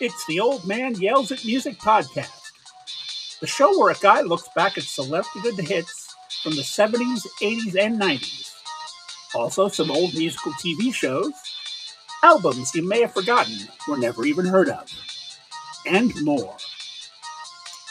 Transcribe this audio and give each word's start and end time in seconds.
It's 0.00 0.26
the 0.26 0.40
Old 0.40 0.66
Man 0.66 0.96
Yells 0.96 1.30
at 1.30 1.44
Music 1.44 1.78
podcast, 1.78 2.50
the 3.40 3.46
show 3.46 3.78
where 3.78 3.92
a 3.92 3.98
guy 3.98 4.22
looks 4.22 4.48
back 4.56 4.76
at 4.76 4.82
selected 4.82 5.56
hits 5.56 6.12
from 6.42 6.56
the 6.56 6.62
70s, 6.62 7.24
80s, 7.40 7.78
and 7.80 8.00
90s. 8.00 8.50
Also, 9.36 9.68
some 9.68 9.92
old 9.92 10.12
musical 10.14 10.50
TV 10.54 10.92
shows, 10.92 11.32
albums 12.24 12.74
you 12.74 12.86
may 12.86 13.02
have 13.02 13.14
forgotten 13.14 13.56
or 13.88 13.96
never 13.96 14.24
even 14.24 14.44
heard 14.44 14.68
of, 14.68 14.90
and 15.86 16.12
more. 16.24 16.56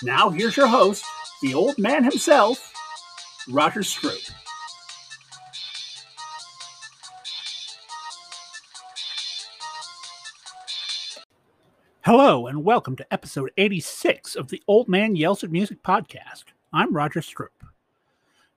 Now, 0.04 0.30
here's 0.30 0.58
your 0.58 0.68
host, 0.68 1.06
the 1.42 1.54
old 1.54 1.78
man 1.78 2.04
himself, 2.04 2.74
Roger 3.48 3.80
Stroop. 3.80 4.30
Hello, 12.06 12.48
and 12.48 12.66
welcome 12.66 12.98
to 12.98 13.14
episode 13.14 13.52
86 13.56 14.36
of 14.36 14.50
the 14.50 14.62
Old 14.68 14.90
Man 14.90 15.16
Yells 15.16 15.42
at 15.42 15.50
Music 15.50 15.82
podcast. 15.84 16.44
I'm 16.74 16.94
Roger 16.94 17.22
Stroop. 17.22 17.48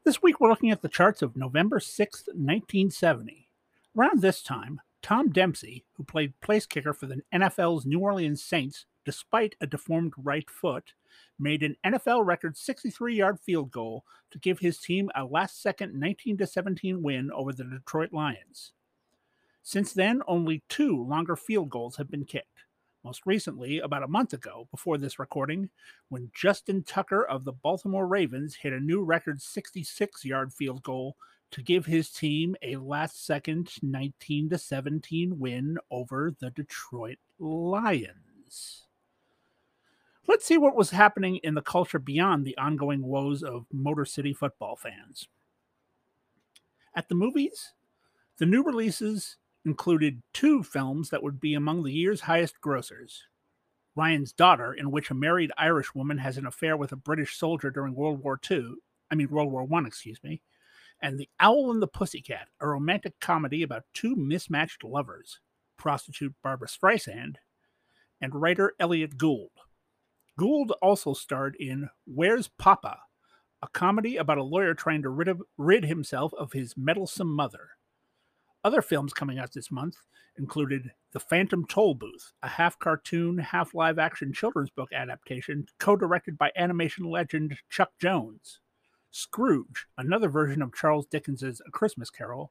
This 0.03 0.21
week 0.21 0.41
we're 0.41 0.49
looking 0.51 0.73
at 0.73 0.83
the 0.83 0.89
charts 0.89 1.23
of 1.23 1.37
November 1.37 1.79
6th, 1.79 2.27
1970. 2.27 3.49
Around 3.97 4.21
this 4.21 4.43
time, 4.43 4.81
Tom 5.01 5.31
Dempsey, 5.31 5.85
who 5.93 6.03
played 6.03 6.41
place 6.41 6.67
kicker 6.67 6.93
for 6.93 7.07
the 7.07 7.23
NFL's 7.33 7.87
New 7.87 8.01
Orleans 8.01 8.43
Saints 8.43 8.85
despite 9.05 9.55
a 9.61 9.67
deformed 9.69 10.15
right 10.17 10.51
foot, 10.51 10.95
made 11.39 11.63
an 11.63 11.77
NFL 11.87 12.27
record 12.27 12.57
63 12.57 13.15
yard 13.15 13.39
field 13.39 13.71
goal 13.71 14.05
to 14.33 14.41
give 14.41 14.59
his 14.59 14.79
team 14.79 15.09
a 15.15 15.25
last 15.25 15.63
second 15.63 15.95
19 15.95 16.45
17 16.45 17.01
win 17.01 17.31
over 17.31 17.53
the 17.53 17.63
Detroit 17.63 18.13
Lions. 18.13 18.73
Since 19.63 19.93
then, 19.93 20.21
only 20.27 20.65
two 20.69 21.01
longer 21.01 21.37
field 21.37 21.71
goals 21.71 21.95
have 21.95 22.11
been 22.11 22.25
kicked 22.25 22.66
most 23.07 23.25
recently 23.25 23.79
about 23.79 24.03
a 24.03 24.09
month 24.09 24.33
ago 24.33 24.67
before 24.73 24.99
this 24.99 25.21
recording, 25.21 25.71
when 26.09 26.29
Justin 26.35 26.83
Tucker 26.83 27.23
of 27.23 27.45
the 27.45 27.53
Baltimore 27.53 28.09
Ravens 28.09 28.57
hit 28.57 28.73
a 28.73 28.81
new 28.81 29.01
record 29.01 29.41
66 29.41 30.25
yard 30.25 30.53
field 30.53 30.83
goal 30.83 31.17
to 31.53 31.63
give 31.63 31.87
his 31.87 32.11
team 32.11 32.57
a 32.63 32.75
last 32.75 33.25
second 33.25 33.71
19 33.81 34.51
to 34.51 34.59
17 34.59 35.39
win 35.39 35.79
over 35.89 36.35
the 36.41 36.51
Detroit 36.51 37.19
Lions. 37.39 38.87
Let's 40.27 40.45
see 40.45 40.59
what 40.59 40.75
was 40.75 40.91
happening 40.91 41.37
in 41.45 41.55
the 41.55 41.63
culture 41.63 42.01
beyond 42.01 42.45
the 42.45 42.59
ongoing 42.59 43.07
woes 43.07 43.45
of 43.45 43.67
Motor 43.73 44.05
City 44.05 44.33
football 44.33 44.75
fans. 44.75 45.29
At 46.97 47.09
the 47.09 47.15
movies, 47.15 47.73
the 48.39 48.47
new 48.47 48.65
releases 48.65 49.37
included 49.67 50.23
two 50.33 50.63
films 50.63 51.11
that 51.11 51.23
would 51.23 51.41
be 51.41 51.53
among 51.53 51.83
the 51.83 51.93
year's 51.93 52.23
highest 52.23 52.55
grossers. 52.65 53.19
Ryan's 53.97 54.33
Daughter, 54.33 54.73
in 54.73 54.91
which 54.91 55.11
a 55.11 55.15
married 55.15 55.51
Irish 55.59 55.95
woman 55.95 56.19
has 56.19 56.39
an 56.39 56.47
affair 56.47 56.77
with 56.77 56.93
a 56.93 56.97
British 56.97 57.37
soldier 57.37 57.71
during 57.71 57.95
World 57.95 58.23
War 58.23 58.41
II, 58.49 58.75
I 59.11 59.17
mean 59.17 59.29
World 59.29 59.51
War 59.51 59.65
One, 59.65 59.85
excuse 59.85 60.23
me, 60.23 60.41
and 61.03 61.19
The 61.19 61.29
Owl 61.41 61.73
and 61.73 61.83
the 61.83 61.89
Pussycat, 61.89 62.49
a 62.61 62.69
romantic 62.69 63.19
comedy 63.21 63.63
about 63.63 63.83
two 63.93 64.15
mismatched 64.15 64.85
lovers, 64.85 65.41
prostitute 65.77 66.35
Barbra 66.43 66.69
Streisand 66.69 67.37
and 68.21 68.35
writer 68.35 68.75
Elliott 68.79 69.19
Gould. 69.19 69.51
Gould 70.39 70.73
also 70.83 71.13
starred 71.13 71.57
in 71.59 71.91
Where's 72.07 72.49
Papa, 72.49 72.99
a 73.63 73.69
comedy 73.69 74.17
about 74.17 74.39
a 74.39 74.43
lawyer 74.43 74.75
trying 74.75 75.03
to 75.03 75.09
rid, 75.09 75.29
of, 75.29 75.43
rid 75.59 75.85
himself 75.85 76.33
of 76.35 76.53
his 76.53 76.75
meddlesome 76.77 77.35
mother. 77.35 77.71
Other 78.67 78.83
films 78.83 79.13
coming 79.13 79.39
out 79.39 79.53
this 79.53 79.71
month 79.71 79.99
included 80.37 80.91
The 81.13 81.21
Phantom 81.21 81.65
Toll 81.69 81.95
Booth, 81.95 82.33
a 82.43 82.49
half 82.49 82.77
cartoon, 82.81 83.39
half 83.39 83.75
live 83.75 83.97
action 83.97 84.33
children's 84.33 84.71
book 84.71 84.93
adaptation 84.93 85.69
co 85.79 85.95
directed 85.95 86.37
by 86.37 86.51
animation 86.57 87.05
legend 87.05 87.59
Chuck 87.71 87.93
Jones. 88.01 88.59
Scrooge, 89.13 89.87
another 89.97 90.29
version 90.29 90.63
of 90.63 90.75
Charles 90.75 91.07
Dickens's 91.07 91.63
A 91.65 91.71
Christmas 91.71 92.11
Carol, 92.11 92.51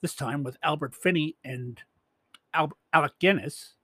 this 0.00 0.14
time 0.14 0.44
with 0.44 0.56
Albert 0.62 0.94
Finney 0.94 1.36
and 1.44 1.82
Al- 2.54 2.78
Alec 2.94 3.18
Guinness. 3.18 3.74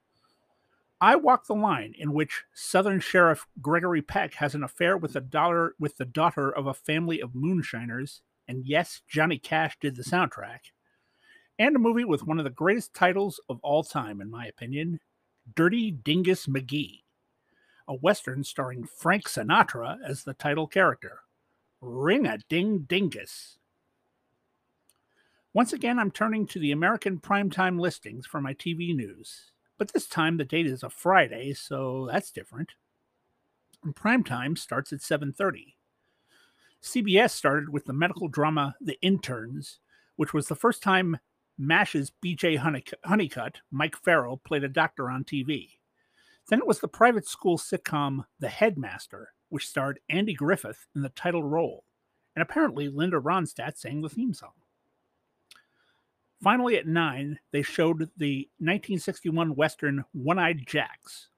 I 0.98 1.14
Walk 1.16 1.46
the 1.46 1.54
Line, 1.54 1.92
in 1.98 2.14
which 2.14 2.44
Southern 2.54 3.00
Sheriff 3.00 3.46
Gregory 3.60 4.00
Peck 4.00 4.36
has 4.36 4.54
an 4.54 4.64
affair 4.64 4.96
with 4.96 5.14
daughter 5.28 5.74
with 5.78 5.98
the 5.98 6.06
daughter 6.06 6.50
of 6.50 6.66
a 6.66 6.72
family 6.72 7.20
of 7.20 7.34
moonshiners, 7.34 8.22
and 8.48 8.64
yes, 8.64 9.02
Johnny 9.06 9.36
Cash 9.36 9.76
did 9.78 9.96
the 9.96 10.02
soundtrack 10.02 10.70
and 11.58 11.76
a 11.76 11.78
movie 11.78 12.04
with 12.04 12.26
one 12.26 12.38
of 12.38 12.44
the 12.44 12.50
greatest 12.50 12.94
titles 12.94 13.40
of 13.48 13.58
all 13.62 13.82
time, 13.82 14.20
in 14.20 14.30
my 14.30 14.46
opinion 14.46 15.00
Dirty 15.54 15.90
Dingus 15.90 16.46
McGee, 16.46 17.02
a 17.86 17.94
Western 17.94 18.42
starring 18.42 18.84
Frank 18.84 19.28
Sinatra 19.28 19.98
as 20.04 20.24
the 20.24 20.34
title 20.34 20.66
character. 20.66 21.20
Ring 21.80 22.26
a 22.26 22.38
ding 22.48 22.80
dingus. 22.88 23.58
Once 25.52 25.72
again, 25.72 25.98
I'm 25.98 26.10
turning 26.10 26.46
to 26.48 26.58
the 26.58 26.72
American 26.72 27.18
primetime 27.18 27.80
listings 27.80 28.26
for 28.26 28.40
my 28.40 28.54
TV 28.54 28.94
news, 28.94 29.52
but 29.78 29.92
this 29.92 30.06
time 30.06 30.36
the 30.36 30.44
date 30.44 30.66
is 30.66 30.82
a 30.82 30.90
Friday, 30.90 31.54
so 31.54 32.08
that's 32.10 32.30
different. 32.30 32.72
And 33.84 33.94
primetime 33.94 34.58
starts 34.58 34.92
at 34.92 35.00
7:30. 35.00 35.76
CBS 36.82 37.30
started 37.30 37.68
with 37.68 37.84
the 37.84 37.92
medical 37.92 38.28
drama 38.28 38.74
The 38.80 38.98
Interns, 39.00 39.78
which 40.16 40.34
was 40.34 40.48
the 40.48 40.56
first 40.56 40.82
time 40.82 41.18
MASH's 41.58 42.12
BJ 42.24 42.58
Honeycutt, 43.04 43.60
Mike 43.70 43.96
Farrell, 43.96 44.36
played 44.38 44.64
a 44.64 44.68
doctor 44.68 45.10
on 45.10 45.24
TV. 45.24 45.78
Then 46.48 46.60
it 46.60 46.66
was 46.66 46.80
the 46.80 46.88
private 46.88 47.26
school 47.26 47.58
sitcom 47.58 48.24
The 48.38 48.48
Headmaster, 48.48 49.32
which 49.48 49.66
starred 49.66 50.00
Andy 50.08 50.34
Griffith 50.34 50.86
in 50.94 51.02
the 51.02 51.08
title 51.08 51.42
role, 51.42 51.84
and 52.34 52.42
apparently 52.42 52.88
Linda 52.88 53.18
Ronstadt 53.18 53.76
sang 53.78 54.02
the 54.02 54.08
theme 54.08 54.34
song. 54.34 54.52
Finally, 56.42 56.76
at 56.76 56.86
9, 56.86 57.38
they 57.50 57.62
showed 57.62 58.10
the 58.16 58.48
1961 58.58 59.54
Western 59.54 60.04
One 60.12 60.38
Eyed 60.38 60.66
Jacks, 60.66 61.28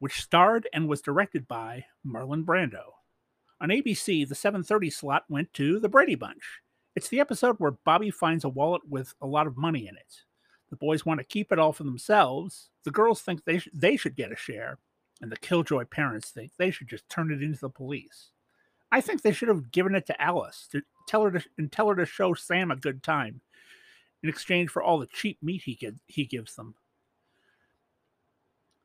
which 0.00 0.20
starred 0.20 0.68
and 0.72 0.88
was 0.88 1.00
directed 1.00 1.46
by 1.46 1.86
Marlon 2.04 2.44
Brando. 2.44 2.94
On 3.60 3.68
ABC, 3.68 4.28
the 4.28 4.34
7:30 4.34 4.90
slot 4.90 5.24
went 5.28 5.52
to 5.54 5.78
The 5.78 5.88
Brady 5.88 6.16
Bunch, 6.16 6.61
it's 6.94 7.08
the 7.08 7.20
episode 7.20 7.56
where 7.58 7.72
Bobby 7.84 8.10
finds 8.10 8.44
a 8.44 8.48
wallet 8.48 8.82
with 8.88 9.14
a 9.20 9.26
lot 9.26 9.46
of 9.46 9.56
money 9.56 9.88
in 9.88 9.96
it. 9.96 10.22
The 10.70 10.76
boys 10.76 11.04
want 11.04 11.20
to 11.20 11.24
keep 11.24 11.52
it 11.52 11.58
all 11.58 11.72
for 11.72 11.84
themselves. 11.84 12.70
The 12.84 12.90
girls 12.90 13.20
think 13.20 13.44
they, 13.44 13.58
sh- 13.58 13.68
they 13.72 13.96
should 13.96 14.16
get 14.16 14.32
a 14.32 14.36
share. 14.36 14.78
And 15.20 15.30
the 15.30 15.36
Killjoy 15.36 15.84
parents 15.84 16.30
think 16.30 16.52
they 16.56 16.70
should 16.70 16.88
just 16.88 17.08
turn 17.08 17.30
it 17.30 17.42
into 17.42 17.60
the 17.60 17.68
police. 17.68 18.30
I 18.90 19.00
think 19.00 19.22
they 19.22 19.32
should 19.32 19.48
have 19.48 19.70
given 19.70 19.94
it 19.94 20.06
to 20.06 20.20
Alice 20.20 20.68
to 20.72 20.82
tell 21.06 21.22
her 21.22 21.30
to, 21.30 21.44
and 21.56 21.70
tell 21.70 21.88
her 21.88 21.96
to 21.96 22.04
show 22.04 22.34
Sam 22.34 22.70
a 22.70 22.76
good 22.76 23.02
time 23.02 23.40
in 24.22 24.28
exchange 24.28 24.70
for 24.70 24.82
all 24.82 24.98
the 24.98 25.06
cheap 25.06 25.38
meat 25.42 25.62
he, 25.64 25.74
get, 25.74 25.94
he 26.06 26.24
gives 26.24 26.56
them. 26.56 26.74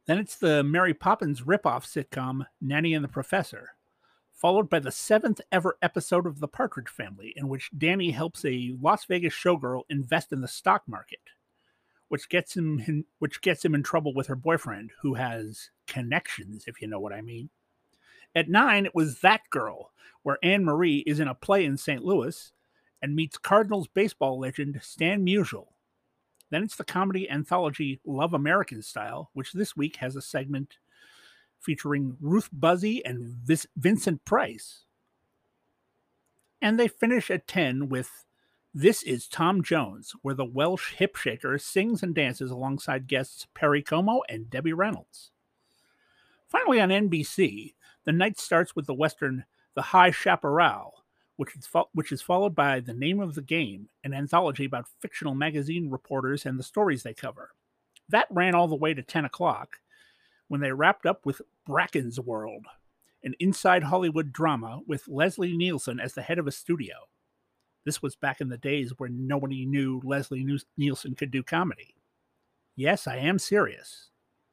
Then 0.05 0.19
it's 0.19 0.37
the 0.37 0.63
Mary 0.63 0.93
Poppins 0.93 1.41
ripoff 1.41 1.85
sitcom 1.85 2.45
Nanny 2.61 2.93
and 2.93 3.03
the 3.03 3.09
Professor 3.09 3.71
followed 4.37 4.69
by 4.69 4.79
the 4.79 4.91
seventh 4.91 5.41
ever 5.51 5.77
episode 5.81 6.27
of 6.27 6.39
The 6.39 6.47
Partridge 6.47 6.89
Family, 6.89 7.33
in 7.35 7.49
which 7.49 7.71
Danny 7.75 8.11
helps 8.11 8.45
a 8.45 8.75
Las 8.79 9.03
Vegas 9.05 9.33
showgirl 9.33 9.81
invest 9.89 10.31
in 10.31 10.41
the 10.41 10.47
stock 10.47 10.83
market, 10.87 11.19
which 12.07 12.29
gets 12.29 12.55
him 12.55 12.79
in, 12.85 13.05
which 13.17 13.41
gets 13.41 13.65
him 13.65 13.73
in 13.73 13.81
trouble 13.81 14.13
with 14.13 14.27
her 14.27 14.35
boyfriend, 14.35 14.91
who 15.01 15.15
has 15.15 15.71
connections, 15.87 16.65
if 16.67 16.79
you 16.81 16.87
know 16.87 16.99
what 16.99 17.13
I 17.13 17.21
mean. 17.21 17.49
At 18.35 18.47
nine, 18.47 18.85
it 18.85 18.93
was 18.93 19.21
That 19.21 19.41
Girl, 19.49 19.91
where 20.21 20.37
Ann 20.43 20.63
Marie 20.63 20.99
is 21.07 21.19
in 21.19 21.27
a 21.27 21.33
play 21.33 21.65
in 21.65 21.75
St. 21.75 22.05
Louis 22.05 22.51
and 23.01 23.15
meets 23.15 23.39
Cardinals 23.39 23.87
baseball 23.87 24.39
legend 24.39 24.79
Stan 24.83 25.25
Musial. 25.25 25.69
Then 26.51 26.61
it's 26.61 26.75
the 26.75 26.83
comedy 26.83 27.27
anthology 27.27 27.99
Love 28.05 28.33
American 28.33 28.83
Style, 28.83 29.31
which 29.33 29.53
this 29.53 29.75
week 29.75 29.95
has 29.95 30.15
a 30.15 30.21
segment 30.21 30.77
featuring 31.59 32.17
Ruth 32.19 32.49
Buzzi 32.57 33.01
and 33.03 33.35
Vincent 33.75 34.25
Price. 34.25 34.83
And 36.61 36.79
they 36.79 36.87
finish 36.87 37.29
at 37.29 37.47
10 37.47 37.89
with 37.89 38.25
This 38.73 39.03
is 39.03 39.27
Tom 39.27 39.63
Jones, 39.63 40.13
where 40.21 40.35
the 40.35 40.45
Welsh 40.45 40.93
hip 40.93 41.15
shaker 41.15 41.57
sings 41.57 42.01
and 42.01 42.15
dances 42.15 42.51
alongside 42.51 43.07
guests 43.07 43.47
Perry 43.53 43.81
Como 43.81 44.21
and 44.29 44.49
Debbie 44.49 44.73
Reynolds. 44.73 45.31
Finally, 46.47 46.79
on 46.79 46.89
NBC, 46.89 47.73
the 48.05 48.11
night 48.11 48.39
starts 48.39 48.75
with 48.75 48.85
the 48.85 48.93
Western 48.93 49.45
The 49.75 49.81
High 49.81 50.11
Chaparral, 50.11 51.03
which 51.35 51.55
is, 51.55 51.67
fo- 51.67 51.89
which 51.93 52.11
is 52.11 52.21
followed 52.21 52.55
by 52.55 52.79
The 52.79 52.93
Name 52.93 53.19
of 53.19 53.35
the 53.35 53.41
Game, 53.41 53.89
an 54.03 54.13
anthology 54.13 54.65
about 54.65 54.87
fictional 55.01 55.35
magazine 55.35 55.89
reporters 55.89 56.45
and 56.45 56.57
the 56.57 56.63
stories 56.63 57.03
they 57.03 57.13
cover. 57.13 57.51
That 58.09 58.27
ran 58.31 58.55
all 58.55 58.67
the 58.67 58.75
way 58.75 58.93
to 58.93 59.03
10 59.03 59.25
o'clock, 59.25 59.79
when 60.47 60.61
they 60.61 60.71
wrapped 60.71 61.05
up 61.05 61.25
with 61.25 61.41
Bracken's 61.65 62.19
World, 62.19 62.65
an 63.23 63.35
inside 63.39 63.83
Hollywood 63.83 64.31
drama 64.31 64.81
with 64.87 65.07
Leslie 65.07 65.57
Nielsen 65.57 65.99
as 65.99 66.13
the 66.13 66.21
head 66.21 66.39
of 66.39 66.47
a 66.47 66.51
studio. 66.51 66.95
This 67.85 68.01
was 68.01 68.15
back 68.15 68.41
in 68.41 68.49
the 68.49 68.57
days 68.57 68.93
where 68.97 69.09
nobody 69.09 69.65
knew 69.65 70.01
Leslie 70.03 70.45
Nielsen 70.77 71.15
could 71.15 71.31
do 71.31 71.43
comedy. 71.43 71.95
Yes, 72.75 73.07
I 73.07 73.17
am 73.17 73.39
serious. 73.39 74.09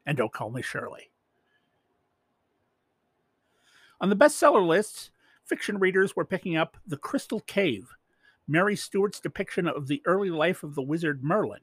and 0.06 0.17
Don't 0.17 0.32
Call 0.32 0.50
Me 0.50 0.62
Shirley. 0.62 1.11
On 4.00 4.08
the 4.08 4.17
bestseller 4.17 4.67
lists, 4.67 5.11
fiction 5.44 5.79
readers 5.79 6.14
were 6.14 6.25
picking 6.25 6.56
up 6.56 6.76
The 6.87 6.96
Crystal 6.96 7.41
Cave, 7.41 7.88
Mary 8.46 8.76
Stewart's 8.76 9.20
depiction 9.20 9.67
of 9.67 9.87
the 9.87 10.02
early 10.05 10.31
life 10.31 10.62
of 10.62 10.75
the 10.75 10.82
wizard 10.82 11.25
Merlin, 11.25 11.61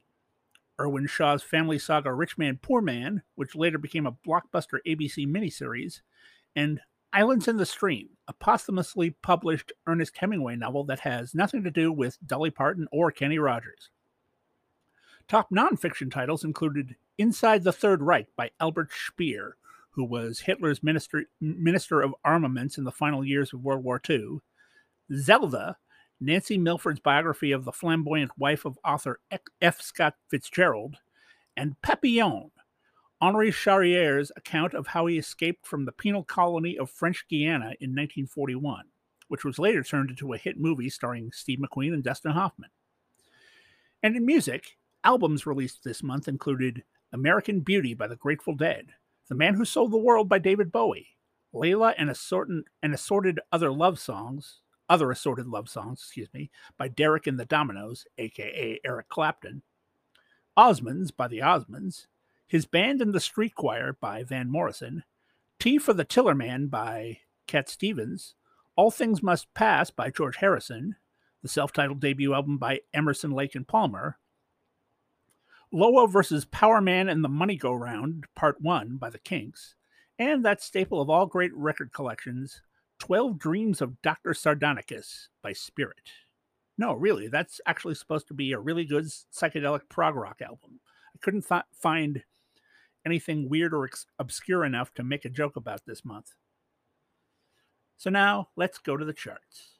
Irwin 0.82 1.06
Shaw's 1.06 1.42
family 1.42 1.78
saga 1.78 2.12
Rich 2.12 2.36
Man, 2.36 2.58
Poor 2.60 2.82
Man, 2.82 3.22
which 3.36 3.54
later 3.54 3.78
became 3.78 4.06
a 4.06 4.12
blockbuster 4.12 4.78
ABC 4.86 5.26
miniseries, 5.28 6.00
and 6.56 6.80
Islands 7.12 7.46
in 7.46 7.56
the 7.56 7.66
Stream, 7.66 8.08
a 8.26 8.32
posthumously 8.32 9.10
published 9.22 9.70
Ernest 9.86 10.16
Hemingway 10.16 10.56
novel 10.56 10.82
that 10.84 11.00
has 11.00 11.34
nothing 11.34 11.62
to 11.62 11.70
do 11.70 11.92
with 11.92 12.18
Dolly 12.26 12.50
Parton 12.50 12.88
or 12.90 13.12
Kenny 13.12 13.38
Rogers. 13.38 13.90
Top 15.28 15.50
nonfiction 15.50 16.10
titles 16.10 16.42
included 16.42 16.96
Inside 17.16 17.62
the 17.62 17.72
Third 17.72 18.02
Reich 18.02 18.28
by 18.34 18.50
Albert 18.58 18.90
Speer, 18.92 19.56
who 19.90 20.04
was 20.04 20.40
Hitler's 20.40 20.82
minister, 20.82 21.26
minister 21.40 22.00
of 22.00 22.14
armaments 22.24 22.76
in 22.76 22.84
the 22.84 22.90
final 22.90 23.24
years 23.24 23.52
of 23.52 23.62
World 23.62 23.84
War 23.84 24.00
II, 24.08 24.38
Zelda, 25.14 25.76
Nancy 26.24 26.56
Milford's 26.56 27.00
biography 27.00 27.50
of 27.50 27.64
the 27.64 27.72
flamboyant 27.72 28.30
wife 28.38 28.64
of 28.64 28.78
author 28.84 29.18
F. 29.60 29.80
Scott 29.80 30.14
Fitzgerald, 30.28 30.98
and 31.56 31.74
Papillon, 31.82 32.52
Henri 33.20 33.50
Charrière's 33.50 34.30
account 34.36 34.72
of 34.72 34.86
how 34.86 35.06
he 35.06 35.18
escaped 35.18 35.66
from 35.66 35.84
the 35.84 35.90
penal 35.90 36.22
colony 36.22 36.78
of 36.78 36.90
French 36.90 37.26
Guiana 37.28 37.74
in 37.80 37.90
1941, 37.90 38.84
which 39.26 39.44
was 39.44 39.58
later 39.58 39.82
turned 39.82 40.10
into 40.10 40.32
a 40.32 40.38
hit 40.38 40.60
movie 40.60 40.88
starring 40.88 41.32
Steve 41.32 41.58
McQueen 41.58 41.92
and 41.92 42.04
Dustin 42.04 42.30
Hoffman. 42.30 42.70
And 44.00 44.16
in 44.16 44.24
music, 44.24 44.76
albums 45.02 45.44
released 45.44 45.82
this 45.82 46.04
month 46.04 46.28
included 46.28 46.84
American 47.12 47.60
Beauty 47.60 47.94
by 47.94 48.06
the 48.06 48.16
Grateful 48.16 48.54
Dead, 48.54 48.90
The 49.28 49.34
Man 49.34 49.54
Who 49.54 49.64
Sold 49.64 49.90
the 49.90 49.98
World 49.98 50.28
by 50.28 50.38
David 50.38 50.70
Bowie, 50.70 51.16
Layla 51.52 51.94
and 51.98 52.10
assorted, 52.10 52.62
and 52.80 52.94
assorted 52.94 53.40
other 53.50 53.72
love 53.72 53.98
songs, 53.98 54.61
other 54.88 55.10
assorted 55.10 55.46
love 55.46 55.68
songs, 55.68 56.00
excuse 56.00 56.28
me, 56.32 56.50
by 56.76 56.88
Derek 56.88 57.26
and 57.26 57.38
the 57.38 57.46
Dominos, 57.46 58.04
aka 58.18 58.78
Eric 58.84 59.08
Clapton, 59.08 59.62
Osmonds 60.56 61.14
by 61.14 61.28
the 61.28 61.38
Osmonds, 61.38 62.06
his 62.46 62.66
Band 62.66 63.00
and 63.00 63.14
the 63.14 63.20
Street 63.20 63.54
Choir 63.54 63.96
by 64.00 64.22
Van 64.22 64.50
Morrison, 64.50 65.04
Tea 65.58 65.78
for 65.78 65.94
the 65.94 66.04
Tillerman 66.04 66.68
by 66.68 67.20
Cat 67.46 67.68
Stevens, 67.68 68.34
All 68.76 68.90
Things 68.90 69.22
Must 69.22 69.52
Pass 69.54 69.90
by 69.90 70.10
George 70.10 70.36
Harrison, 70.36 70.96
the 71.42 71.48
self 71.48 71.72
titled 71.72 72.00
debut 72.00 72.34
album 72.34 72.58
by 72.58 72.80
Emerson, 72.92 73.30
Lake 73.30 73.54
and 73.54 73.66
Palmer, 73.66 74.18
Lola 75.72 76.06
versus 76.06 76.44
Power 76.44 76.82
Man 76.82 77.08
and 77.08 77.24
the 77.24 77.28
Money 77.30 77.56
Go 77.56 77.72
Round, 77.72 78.26
Part 78.34 78.60
1 78.60 78.98
by 78.98 79.08
the 79.08 79.18
Kinks, 79.18 79.74
and 80.18 80.44
that 80.44 80.62
staple 80.62 81.00
of 81.00 81.08
all 81.08 81.24
great 81.24 81.54
record 81.54 81.92
collections, 81.94 82.60
12 83.02 83.36
Dreams 83.36 83.80
of 83.80 84.00
Dr. 84.00 84.30
Sardonicus 84.30 85.26
by 85.42 85.52
Spirit. 85.52 86.12
No, 86.78 86.94
really, 86.94 87.26
that's 87.26 87.60
actually 87.66 87.96
supposed 87.96 88.28
to 88.28 88.32
be 88.32 88.52
a 88.52 88.60
really 88.60 88.84
good 88.84 89.06
psychedelic 89.06 89.88
prog 89.88 90.14
rock 90.14 90.40
album. 90.40 90.78
I 91.12 91.18
couldn't 91.20 91.48
th- 91.48 91.62
find 91.72 92.22
anything 93.04 93.48
weird 93.48 93.74
or 93.74 93.86
ex- 93.86 94.06
obscure 94.20 94.64
enough 94.64 94.94
to 94.94 95.02
make 95.02 95.24
a 95.24 95.28
joke 95.28 95.56
about 95.56 95.80
this 95.84 96.04
month. 96.04 96.34
So 97.96 98.08
now 98.08 98.50
let's 98.54 98.78
go 98.78 98.96
to 98.96 99.04
the 99.04 99.12
charts. 99.12 99.70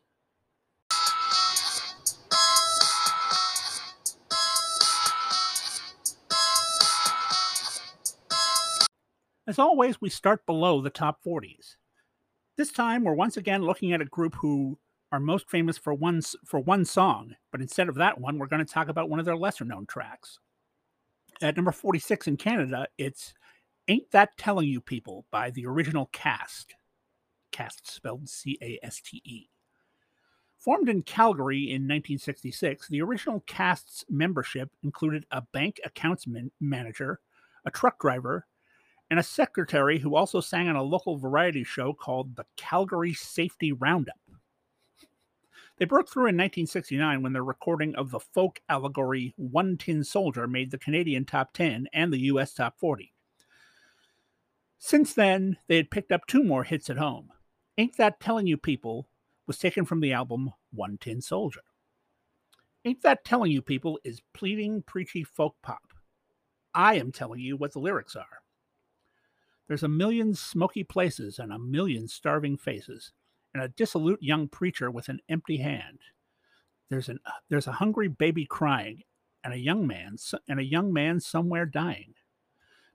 As 9.46 9.60
always, 9.60 10.00
we 10.00 10.10
start 10.10 10.44
below 10.44 10.80
the 10.80 10.90
top 10.90 11.22
40s. 11.24 11.76
This 12.56 12.70
time, 12.70 13.04
we're 13.04 13.14
once 13.14 13.38
again 13.38 13.62
looking 13.62 13.92
at 13.92 14.02
a 14.02 14.06
group 14.06 14.34
who 14.34 14.78
are 15.10 15.20
most 15.20 15.48
famous 15.48 15.78
for 15.78 15.94
one 15.94 16.20
for 16.44 16.60
one 16.60 16.84
song, 16.84 17.34
but 17.50 17.62
instead 17.62 17.88
of 17.88 17.94
that 17.96 18.20
one, 18.20 18.38
we're 18.38 18.46
going 18.46 18.64
to 18.64 18.70
talk 18.70 18.88
about 18.88 19.08
one 19.08 19.18
of 19.18 19.24
their 19.24 19.36
lesser 19.36 19.64
known 19.64 19.86
tracks. 19.86 20.38
At 21.40 21.56
number 21.56 21.72
46 21.72 22.28
in 22.28 22.36
Canada, 22.36 22.86
it's 22.98 23.32
Ain't 23.88 24.10
That 24.10 24.36
Telling 24.36 24.68
You 24.68 24.82
People 24.82 25.24
by 25.30 25.50
the 25.50 25.66
original 25.66 26.10
caste. 26.12 26.74
Cast 27.52 27.90
spelled 27.90 28.28
C 28.28 28.58
A 28.60 28.78
S 28.82 29.00
T 29.00 29.22
E. 29.24 29.48
Formed 30.58 30.90
in 30.90 31.02
Calgary 31.02 31.62
in 31.62 31.88
1966, 31.88 32.88
the 32.88 33.02
original 33.02 33.40
caste's 33.46 34.04
membership 34.08 34.70
included 34.82 35.26
a 35.30 35.42
bank 35.52 35.80
accounts 35.84 36.26
man- 36.26 36.52
manager, 36.60 37.18
a 37.64 37.70
truck 37.70 37.98
driver, 37.98 38.46
and 39.12 39.20
a 39.20 39.22
secretary 39.22 39.98
who 39.98 40.16
also 40.16 40.40
sang 40.40 40.70
on 40.70 40.74
a 40.74 40.82
local 40.82 41.18
variety 41.18 41.62
show 41.62 41.92
called 41.92 42.34
the 42.34 42.46
Calgary 42.56 43.12
Safety 43.12 43.70
Roundup. 43.70 44.16
They 45.76 45.84
broke 45.84 46.08
through 46.08 46.28
in 46.28 46.36
1969 46.38 47.22
when 47.22 47.34
their 47.34 47.44
recording 47.44 47.94
of 47.94 48.10
the 48.10 48.20
folk 48.20 48.62
allegory 48.70 49.34
One 49.36 49.76
Tin 49.76 50.02
Soldier 50.02 50.48
made 50.48 50.70
the 50.70 50.78
Canadian 50.78 51.26
top 51.26 51.52
10 51.52 51.88
and 51.92 52.10
the 52.10 52.20
US 52.20 52.54
top 52.54 52.78
40. 52.78 53.12
Since 54.78 55.12
then, 55.12 55.58
they 55.68 55.76
had 55.76 55.90
picked 55.90 56.10
up 56.10 56.26
two 56.26 56.42
more 56.42 56.64
hits 56.64 56.88
at 56.88 56.96
home. 56.96 57.28
Ain't 57.76 57.98
That 57.98 58.18
Telling 58.18 58.46
You 58.46 58.56
People 58.56 59.10
was 59.46 59.58
taken 59.58 59.84
from 59.84 60.00
the 60.00 60.14
album 60.14 60.52
One 60.72 60.96
Tin 60.98 61.20
Soldier. 61.20 61.64
Ain't 62.86 63.02
That 63.02 63.26
Telling 63.26 63.52
You 63.52 63.60
People 63.60 64.00
is 64.04 64.22
pleading, 64.32 64.84
preachy 64.86 65.22
folk 65.22 65.56
pop. 65.62 65.92
I 66.74 66.94
am 66.94 67.12
telling 67.12 67.40
you 67.40 67.58
what 67.58 67.74
the 67.74 67.78
lyrics 67.78 68.16
are. 68.16 68.41
There's 69.72 69.82
a 69.82 69.88
million 69.88 70.34
smoky 70.34 70.84
places 70.84 71.38
and 71.38 71.50
a 71.50 71.58
million 71.58 72.06
starving 72.06 72.58
faces 72.58 73.10
and 73.54 73.62
a 73.62 73.68
dissolute 73.68 74.22
young 74.22 74.46
preacher 74.46 74.90
with 74.90 75.08
an 75.08 75.20
empty 75.30 75.56
hand. 75.56 76.00
There's 76.90 77.08
an 77.08 77.20
uh, 77.24 77.30
there's 77.48 77.68
a 77.68 77.72
hungry 77.72 78.08
baby 78.08 78.44
crying, 78.44 79.04
and 79.42 79.54
a 79.54 79.58
young 79.58 79.86
man 79.86 80.16
and 80.46 80.60
a 80.60 80.62
young 80.62 80.92
man 80.92 81.20
somewhere 81.20 81.64
dying. 81.64 82.12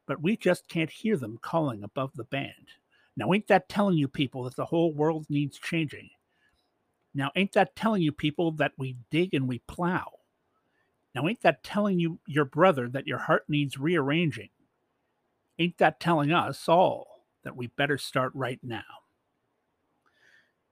But 0.05 0.21
we 0.21 0.37
just 0.37 0.67
can't 0.67 0.91
hear 0.91 1.17
them 1.17 1.39
calling 1.41 1.83
above 1.83 2.11
the 2.13 2.25
band. 2.25 2.67
Now 3.15 3.33
ain't 3.33 3.47
that 3.47 3.69
telling 3.69 3.97
you 3.97 4.07
people 4.07 4.43
that 4.43 4.55
the 4.55 4.65
whole 4.65 4.93
world 4.93 5.25
needs 5.29 5.57
changing? 5.57 6.11
Now 7.11 7.31
ain't 7.35 7.53
that 7.53 7.75
telling 7.75 8.03
you 8.03 8.11
people 8.11 8.51
that 8.51 8.73
we 8.77 8.97
dig 9.09 9.33
and 9.33 9.47
we 9.47 9.63
plow? 9.67 10.11
Now 11.15 11.27
ain't 11.27 11.41
that 11.41 11.63
telling 11.63 11.99
you 11.99 12.19
your 12.27 12.45
brother 12.45 12.87
that 12.87 13.07
your 13.07 13.17
heart 13.17 13.45
needs 13.49 13.79
rearranging? 13.79 14.49
Ain't 15.59 15.77
that 15.79 15.99
telling 15.99 16.31
us 16.31 16.69
all 16.69 17.25
that 17.43 17.55
we 17.55 17.67
better 17.67 17.97
start 17.97 18.31
right 18.35 18.59
now? 18.61 18.83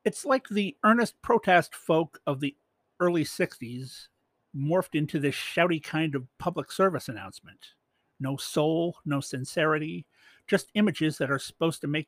it's 0.06 0.24
like 0.24 0.48
the 0.48 0.78
earnest 0.84 1.20
protest 1.24 1.74
folk 1.74 2.20
of 2.28 2.40
the 2.40 2.56
early 3.00 3.26
60s 3.26 4.08
morphed 4.56 4.94
into 4.94 5.20
this 5.20 5.36
shouty 5.36 5.84
kind 5.84 6.16
of 6.16 6.28
public 6.38 6.72
service 6.72 7.10
announcement. 7.10 7.72
No 8.20 8.38
soul, 8.38 8.98
no 9.04 9.20
sincerity, 9.20 10.06
just 10.48 10.70
images 10.76 11.18
that 11.18 11.32
are 11.32 11.40
supposed 11.40 11.82
to 11.82 11.88
make 11.88 12.08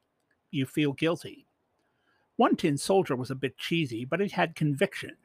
you 0.51 0.65
feel 0.65 0.93
guilty. 0.93 1.47
One 2.37 2.55
Tin 2.55 2.77
Soldier 2.77 3.15
was 3.15 3.31
a 3.31 3.35
bit 3.35 3.57
cheesy, 3.57 4.05
but 4.05 4.21
it 4.21 4.31
had 4.31 4.55
conviction. 4.55 5.17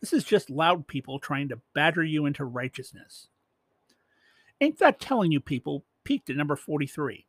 This 0.00 0.12
is 0.12 0.24
just 0.24 0.48
loud 0.48 0.86
people 0.86 1.18
trying 1.18 1.48
to 1.48 1.60
badger 1.74 2.04
you 2.04 2.26
into 2.26 2.44
righteousness. 2.44 3.26
Ain't 4.60 4.78
That 4.78 5.00
Telling 5.00 5.32
You 5.32 5.40
People 5.40 5.84
peaked 6.10 6.28
at 6.28 6.34
number 6.34 6.56
43. 6.56 7.24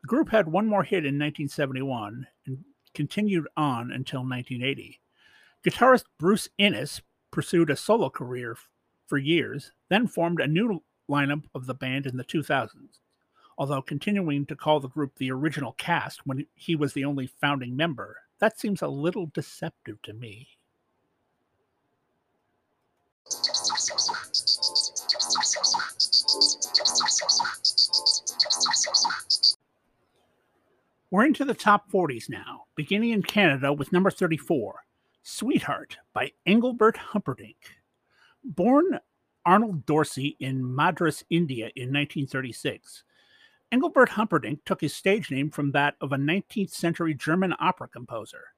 The 0.00 0.08
group 0.08 0.30
had 0.30 0.48
one 0.48 0.66
more 0.66 0.84
hit 0.84 1.04
in 1.04 1.18
1971 1.18 2.26
and 2.46 2.64
continued 2.94 3.46
on 3.58 3.92
until 3.92 4.20
1980. 4.20 4.98
Guitarist 5.62 6.04
Bruce 6.18 6.48
Innes 6.56 7.02
pursued 7.30 7.68
a 7.68 7.76
solo 7.76 8.08
career 8.08 8.56
for 9.06 9.18
years, 9.18 9.70
then 9.90 10.06
formed 10.06 10.40
a 10.40 10.46
new 10.46 10.82
lineup 11.10 11.42
of 11.54 11.66
the 11.66 11.74
band 11.74 12.06
in 12.06 12.16
the 12.16 12.24
2000s, 12.24 13.00
although 13.58 13.82
continuing 13.82 14.46
to 14.46 14.56
call 14.56 14.80
the 14.80 14.88
group 14.88 15.16
the 15.16 15.30
original 15.30 15.72
caste 15.72 16.26
when 16.26 16.46
he 16.54 16.74
was 16.74 16.94
the 16.94 17.04
only 17.04 17.26
founding 17.26 17.76
member. 17.76 18.16
That 18.38 18.58
seems 18.58 18.80
a 18.80 18.88
little 18.88 19.26
deceptive 19.26 20.00
to 20.04 20.14
me. 20.14 20.55
We're 31.16 31.24
into 31.24 31.46
the 31.46 31.54
top 31.54 31.90
40s 31.90 32.28
now, 32.28 32.64
beginning 32.74 33.12
in 33.12 33.22
Canada 33.22 33.72
with 33.72 33.90
number 33.90 34.10
34, 34.10 34.84
Sweetheart 35.22 35.96
by 36.12 36.32
Engelbert 36.44 36.98
Humperdinck. 36.98 37.56
Born 38.44 39.00
Arnold 39.46 39.86
Dorsey 39.86 40.36
in 40.40 40.74
Madras, 40.74 41.24
India 41.30 41.70
in 41.74 41.84
1936, 41.84 43.02
Engelbert 43.72 44.10
Humperdinck 44.10 44.62
took 44.66 44.82
his 44.82 44.92
stage 44.92 45.30
name 45.30 45.48
from 45.48 45.70
that 45.70 45.94
of 46.02 46.12
a 46.12 46.18
19th 46.18 46.72
century 46.72 47.14
German 47.14 47.54
opera 47.60 47.88
composer. 47.88 48.48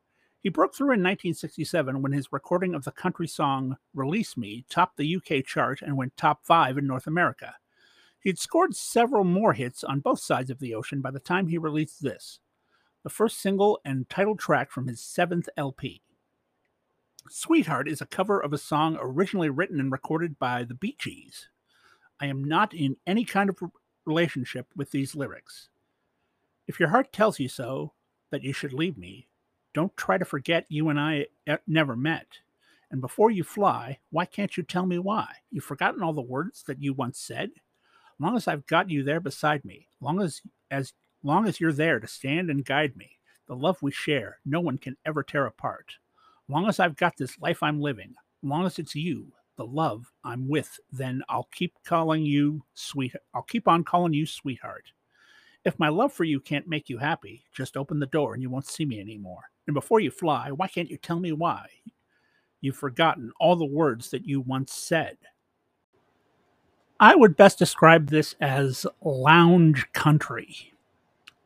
He 0.40 0.48
broke 0.48 0.74
through 0.74 0.86
in 0.86 1.00
1967 1.00 2.02
when 2.02 2.10
his 2.10 2.32
recording 2.32 2.74
of 2.74 2.82
the 2.82 2.90
country 2.90 3.28
song 3.28 3.76
Release 3.94 4.36
Me 4.36 4.64
topped 4.68 4.96
the 4.96 5.14
UK 5.14 5.44
chart 5.44 5.80
and 5.80 5.96
went 5.96 6.16
top 6.16 6.44
five 6.44 6.76
in 6.76 6.88
North 6.88 7.06
America. 7.06 7.54
He'd 8.18 8.40
scored 8.40 8.74
several 8.74 9.22
more 9.22 9.52
hits 9.52 9.84
on 9.84 10.00
both 10.00 10.18
sides 10.18 10.50
of 10.50 10.58
the 10.58 10.74
ocean 10.74 11.00
by 11.00 11.12
the 11.12 11.20
time 11.20 11.46
he 11.46 11.56
released 11.56 12.02
this, 12.02 12.40
the 13.02 13.10
first 13.10 13.40
single 13.40 13.80
and 13.84 14.08
title 14.08 14.36
track 14.36 14.70
from 14.70 14.86
his 14.86 15.00
seventh 15.00 15.48
LP. 15.56 16.02
Sweetheart 17.30 17.88
is 17.88 18.00
a 18.00 18.06
cover 18.06 18.40
of 18.40 18.52
a 18.52 18.58
song 18.58 18.96
originally 19.00 19.50
written 19.50 19.80
and 19.80 19.92
recorded 19.92 20.38
by 20.38 20.64
the 20.64 20.74
Bee 20.74 20.96
Gees. 20.98 21.48
I 22.20 22.26
am 22.26 22.42
not 22.42 22.74
in 22.74 22.96
any 23.06 23.24
kind 23.24 23.50
of 23.50 23.58
relationship 24.04 24.66
with 24.74 24.90
these 24.90 25.14
lyrics. 25.14 25.68
If 26.66 26.80
your 26.80 26.88
heart 26.88 27.12
tells 27.12 27.38
you 27.38 27.48
so, 27.48 27.92
that 28.30 28.42
you 28.42 28.52
should 28.52 28.72
leave 28.72 28.98
me, 28.98 29.28
don't 29.74 29.96
try 29.96 30.18
to 30.18 30.24
forget 30.24 30.66
you 30.68 30.88
and 30.88 30.98
I 30.98 31.26
eh, 31.46 31.56
never 31.66 31.96
met. 31.96 32.26
And 32.90 33.00
before 33.00 33.30
you 33.30 33.44
fly, 33.44 33.98
why 34.10 34.24
can't 34.24 34.56
you 34.56 34.62
tell 34.62 34.86
me 34.86 34.98
why? 34.98 35.28
You've 35.50 35.64
forgotten 35.64 36.02
all 36.02 36.12
the 36.12 36.22
words 36.22 36.62
that 36.64 36.82
you 36.82 36.92
once 36.92 37.18
said? 37.18 37.50
Long 38.18 38.36
as 38.36 38.48
I've 38.48 38.66
got 38.66 38.90
you 38.90 39.02
there 39.02 39.20
beside 39.20 39.64
me, 39.64 39.88
long 40.00 40.20
as 40.20 40.42
as 40.70 40.92
long 41.22 41.46
as 41.46 41.60
you're 41.60 41.72
there 41.72 42.00
to 42.00 42.06
stand 42.06 42.50
and 42.50 42.64
guide 42.64 42.96
me, 42.96 43.10
the 43.46 43.56
love 43.56 43.78
we 43.82 43.90
share, 43.90 44.38
no 44.44 44.60
one 44.60 44.78
can 44.78 44.96
ever 45.06 45.22
tear 45.22 45.46
apart. 45.46 45.94
Long 46.48 46.68
as 46.68 46.80
I've 46.80 46.96
got 46.96 47.16
this 47.16 47.38
life 47.38 47.62
I'm 47.62 47.80
living, 47.80 48.14
long 48.42 48.66
as 48.66 48.78
it's 48.78 48.94
you, 48.94 49.32
the 49.56 49.66
love 49.66 50.12
I'm 50.25 50.48
with, 50.48 50.78
then 50.92 51.22
I'll 51.28 51.48
keep 51.52 51.75
calling 51.84 52.25
you 52.25 52.62
sweet. 52.75 53.14
I'll 53.34 53.42
keep 53.42 53.66
on 53.68 53.84
calling 53.84 54.12
you 54.12 54.25
sweetheart. 54.25 54.92
If 55.64 55.78
my 55.78 55.88
love 55.88 56.12
for 56.12 56.25
you 56.25 56.40
can't 56.40 56.68
make 56.68 56.88
you 56.88 56.98
happy, 56.98 57.44
just 57.52 57.76
open 57.76 57.98
the 57.98 58.06
door 58.06 58.32
and 58.32 58.42
you 58.42 58.48
won't 58.48 58.68
see 58.68 58.84
me 58.84 59.00
anymore. 59.00 59.50
And 59.66 59.75
before 59.75 60.00
you 60.00 60.10
fly, 60.10 60.50
why 60.50 60.68
can't 60.68 60.90
you 60.90 60.96
tell 60.96 61.18
me 61.18 61.32
why? 61.32 61.66
You've 62.60 62.76
forgotten 62.76 63.32
all 63.38 63.56
the 63.56 63.64
words 63.64 64.10
that 64.10 64.26
you 64.26 64.40
once 64.40 64.72
said. 64.72 65.18
I 67.00 67.14
would 67.14 67.37
best 67.37 67.58
describe 67.58 68.08
this 68.08 68.34
as 68.40 68.87
lounge 69.02 69.92
country. 69.92 70.72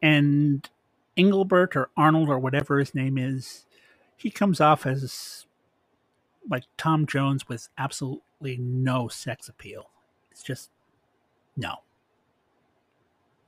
And 0.03 0.69
Engelbert 1.17 1.77
or 1.77 1.91
Arnold 1.97 2.29
or 2.31 2.39
whatever 2.41 2.79
his 2.81 2.95
name 2.95 3.19
is, 3.19 3.67
he 4.17 4.31
comes 4.31 4.61
off 4.61 4.87
as 4.87 5.47
like 6.51 6.65
Tom 6.77 7.07
Jones 7.07 7.49
with 7.49 7.69
absolutely 7.79 8.57
no 8.59 9.09
sex 9.09 9.49
appeal. 9.49 9.91
It's 10.33 10.43
just 10.43 10.71
no. 11.57 11.77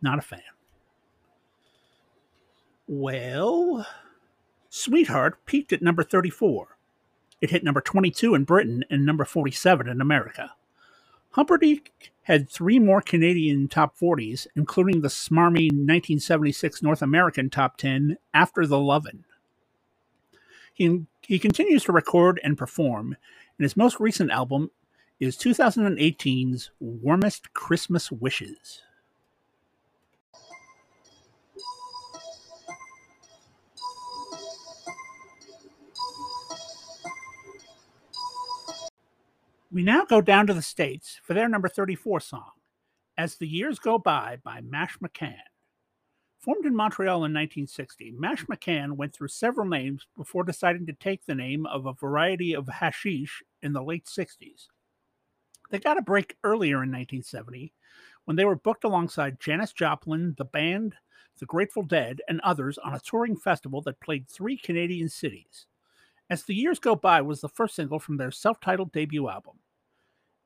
Not 0.03 0.19
a 0.19 0.23
fan. 0.23 0.41
Well, 2.89 3.87
Sweetheart 4.71 5.47
peaked 5.47 5.73
at 5.73 5.83
number 5.83 6.03
34. 6.03 6.79
It 7.41 7.51
hit 7.51 7.65
number 7.65 7.81
22 7.81 8.35
in 8.35 8.45
Britain 8.45 8.85
and 8.91 9.07
number 9.07 9.25
47 9.25 9.89
in 9.89 10.01
America. 10.01 10.53
Humperdinck 11.35 12.13
had 12.23 12.49
three 12.49 12.79
more 12.79 13.01
Canadian 13.01 13.67
top 13.67 13.99
40s, 13.99 14.47
including 14.55 15.01
the 15.01 15.09
smarmy 15.09 15.67
1976 15.67 16.81
North 16.81 17.03
American 17.03 17.51
top 17.51 17.77
10 17.77 18.19
after 18.33 18.65
the 18.65 18.79
Lovin'. 18.79 19.25
He, 20.73 21.07
he 21.23 21.41
continues 21.41 21.83
to 21.85 21.93
record 21.93 22.39
and 22.45 22.57
perform, 22.57 23.17
and 23.59 23.65
his 23.65 23.77
most 23.77 23.99
recent 23.99 24.31
album 24.31 24.71
is 25.19 25.37
2018's 25.37 26.71
Warmest 26.79 27.53
Christmas 27.53 28.13
Wishes. 28.13 28.83
We 39.75 39.83
now 39.83 40.05
go 40.05 40.21
down 40.21 40.47
to 40.47 40.55
the 40.55 40.63
States 40.63 41.19
for 41.25 41.35
their 41.35 41.49
number 41.49 41.69
34 41.69 42.21
song, 42.21 42.53
As 43.19 43.35
the 43.35 43.49
Years 43.49 43.81
Go 43.81 43.99
By 43.99 44.39
by 44.45 44.61
Mashmakhan. 44.61 45.35
Formed 46.39 46.65
in 46.65 46.77
Montreal 46.77 47.17
in 47.17 47.35
1960, 47.35 48.13
Mashmakhan 48.13 48.93
went 48.93 49.13
through 49.13 49.27
several 49.27 49.67
names 49.69 50.07
before 50.17 50.45
deciding 50.45 50.87
to 50.87 50.93
take 50.93 51.27
the 51.27 51.35
name 51.35 51.67
of 51.67 51.87
a 51.87 51.93
variety 51.93 52.55
of 52.55 52.69
hashish 52.69 53.43
in 53.63 53.73
the 53.73 53.83
late 53.83 54.05
60s. 54.05 54.69
They 55.73 55.81
got 55.81 55.99
a 55.99 56.03
break 56.03 56.37
earlier 56.45 56.85
in 56.85 56.93
1970 56.93 57.73
when 58.27 58.37
they 58.37 58.45
were 58.45 58.55
booked 58.55 58.85
alongside 58.85 59.41
Janis 59.41 59.73
Joplin, 59.73 60.37
the 60.39 60.45
band, 60.45 60.95
the 61.41 61.47
Grateful 61.47 61.83
Dead, 61.83 62.21
and 62.29 62.41
others 62.43 62.79
on 62.79 62.95
a 62.95 63.01
touring 63.01 63.37
festival 63.37 63.83
that 63.83 63.99
played 63.99 64.29
three 64.29 64.57
Canadian 64.57 65.09
cities. 65.09 65.67
As 66.31 66.45
the 66.45 66.55
Years 66.55 66.79
Go 66.79 66.95
By 66.95 67.21
was 67.23 67.41
the 67.41 67.49
first 67.49 67.75
single 67.75 67.99
from 67.99 68.19
their 68.19 68.31
self 68.31 68.61
titled 68.61 68.93
debut 68.93 69.29
album. 69.29 69.59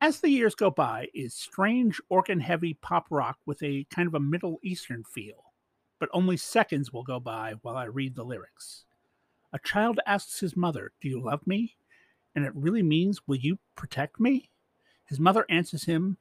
As 0.01 0.21
the 0.21 0.31
Years 0.31 0.55
Go 0.55 0.71
By 0.71 1.09
is 1.13 1.35
strange 1.35 2.01
organ 2.09 2.39
heavy 2.39 2.75
pop 2.75 3.09
rock 3.11 3.37
with 3.47 3.61
a 3.65 3.85
kind 3.91 4.07
of 4.07 4.15
a 4.15 4.21
Middle 4.21 4.61
Eastern 4.63 5.03
feel, 5.03 5.53
but 5.99 6.09
only 6.13 6.37
seconds 6.37 6.93
will 6.93 7.03
go 7.03 7.19
by 7.19 7.55
while 7.63 7.77
I 7.77 7.87
read 7.87 8.15
the 8.15 8.23
lyrics. 8.23 8.85
A 9.53 9.59
child 9.59 9.99
asks 10.07 10.39
his 10.39 10.57
mother, 10.57 10.93
Do 11.01 11.09
you 11.09 11.21
love 11.21 11.45
me? 11.49 11.75
And 12.37 12.45
it 12.45 12.55
really 12.55 12.83
means, 12.83 13.27
Will 13.27 13.39
you 13.39 13.59
protect 13.75 14.21
me? 14.21 14.51
His 15.05 15.19
mother 15.19 15.45
answers 15.49 15.83
him, 15.83 16.17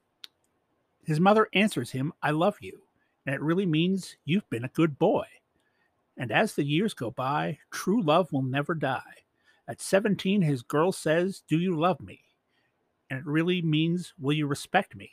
His 1.06 1.20
mother 1.20 1.48
answers 1.54 1.92
him, 1.92 2.14
I 2.24 2.32
love 2.32 2.58
you. 2.60 2.82
And 3.28 3.36
it 3.36 3.42
really 3.42 3.68
means, 3.68 4.18
You've 4.26 4.50
been 4.50 4.66
a 4.66 4.70
good 4.70 4.98
boy. 4.98 5.28
And 6.18 6.32
as 6.32 6.56
the 6.56 6.66
years 6.66 6.96
go 6.96 7.12
by, 7.12 7.60
true 7.70 8.02
love 8.02 8.34
will 8.34 8.42
never 8.42 8.74
die. 8.74 9.22
At 9.68 9.82
17, 9.82 10.42
his 10.42 10.64
girl 10.64 10.92
says, 10.92 11.44
Do 11.48 11.60
you 11.60 11.80
love 11.80 12.02
me? 12.02 12.22
And 13.10 13.20
it 13.20 13.26
really 13.26 13.62
means, 13.62 14.14
Will 14.20 14.34
you 14.34 14.48
respect 14.48 14.96
me? 14.96 15.10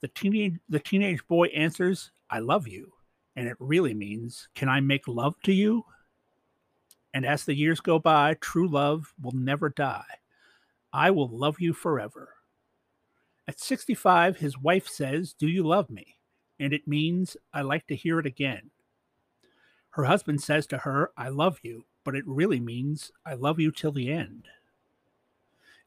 The 0.00 0.08
teenage, 0.08 0.58
the 0.68 0.80
teenage 0.80 1.26
boy 1.26 1.46
answers, 1.48 2.10
I 2.30 2.40
love 2.40 2.68
you. 2.68 2.92
And 3.36 3.48
it 3.48 3.56
really 3.58 3.94
means, 3.94 4.48
Can 4.54 4.68
I 4.68 4.80
make 4.80 5.08
love 5.08 5.34
to 5.44 5.52
you? 5.52 5.84
And 7.12 7.24
as 7.24 7.44
the 7.44 7.54
years 7.54 7.80
go 7.80 7.98
by, 7.98 8.34
true 8.40 8.68
love 8.68 9.14
will 9.20 9.32
never 9.32 9.68
die. 9.68 10.04
I 10.92 11.10
will 11.10 11.28
love 11.28 11.60
you 11.60 11.72
forever. 11.72 12.34
At 13.46 13.60
65, 13.60 14.38
his 14.38 14.58
wife 14.58 14.88
says, 14.88 15.32
Do 15.32 15.48
you 15.48 15.62
love 15.62 15.90
me? 15.90 16.16
And 16.58 16.72
it 16.72 16.88
means, 16.88 17.36
I 17.52 17.62
like 17.62 17.86
to 17.88 17.96
hear 17.96 18.18
it 18.18 18.26
again. 18.26 18.70
Her 19.90 20.04
husband 20.04 20.42
says 20.42 20.66
to 20.68 20.78
her, 20.78 21.12
I 21.16 21.28
love 21.28 21.58
you, 21.62 21.84
but 22.04 22.16
it 22.16 22.26
really 22.26 22.58
means, 22.58 23.12
I 23.24 23.34
love 23.34 23.60
you 23.60 23.70
till 23.70 23.92
the 23.92 24.10
end 24.10 24.48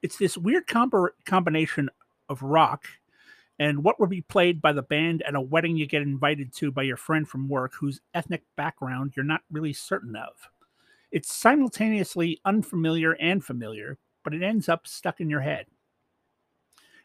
it's 0.02 0.18
this 0.18 0.38
weird 0.38 0.68
com- 0.68 0.92
combination 1.26 1.90
of 2.30 2.42
rock 2.42 2.86
and 3.60 3.84
what 3.84 4.00
would 4.00 4.10
be 4.10 4.22
played 4.22 4.62
by 4.62 4.72
the 4.72 4.84
band 4.84 5.24
at 5.24 5.36
a 5.36 5.42
wedding 5.42 5.76
you 5.78 5.88
get 5.88 6.04
invited 6.04 6.54
to 6.54 6.72
by 6.72 6.84
your 6.84 6.98
friend 6.98 7.28
from 7.28 7.50
work 7.50 7.74
whose 7.74 8.02
ethnic 8.14 8.44
background 8.56 9.14
you're 9.16 9.26
not 9.26 9.42
really 9.52 9.74
certain 9.74 10.16
of. 10.16 10.34
It's 11.12 11.34
simultaneously 11.34 12.40
unfamiliar 12.46 13.14
and 13.14 13.44
familiar, 13.44 13.98
but 14.24 14.34
it 14.34 14.44
ends 14.44 14.70
up 14.70 14.88
stuck 14.88 15.20
in 15.22 15.30
your 15.30 15.42
head. 15.42 15.66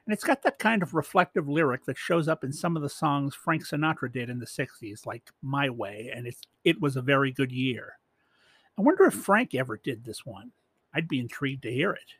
And 0.04 0.12
it's 0.12 0.24
got 0.24 0.42
that 0.42 0.58
kind 0.58 0.82
of 0.82 0.94
reflective 0.94 1.48
lyric 1.48 1.84
that 1.84 1.96
shows 1.96 2.26
up 2.26 2.42
in 2.42 2.52
some 2.52 2.76
of 2.76 2.82
the 2.82 2.88
songs 2.88 3.36
Frank 3.36 3.64
Sinatra 3.64 4.12
did 4.12 4.28
in 4.28 4.40
the 4.40 4.46
60s, 4.46 5.06
like 5.06 5.30
My 5.42 5.70
Way, 5.70 6.10
and 6.12 6.26
it's, 6.26 6.42
It 6.64 6.80
Was 6.80 6.96
a 6.96 7.02
Very 7.02 7.30
Good 7.30 7.52
Year. 7.52 7.98
I 8.76 8.82
wonder 8.82 9.04
if 9.04 9.14
Frank 9.14 9.54
ever 9.54 9.76
did 9.76 10.04
this 10.04 10.26
one. 10.26 10.50
I'd 10.92 11.06
be 11.06 11.20
intrigued 11.20 11.62
to 11.62 11.72
hear 11.72 11.92
it. 11.92 12.14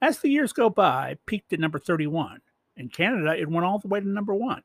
As 0.00 0.18
the 0.18 0.28
years 0.28 0.52
go 0.52 0.68
by, 0.68 1.16
peaked 1.26 1.52
at 1.52 1.60
number 1.60 1.78
31. 1.78 2.40
In 2.76 2.88
Canada, 2.88 3.34
it 3.36 3.48
went 3.48 3.64
all 3.64 3.78
the 3.78 3.88
way 3.88 4.00
to 4.00 4.08
number 4.08 4.34
one. 4.34 4.62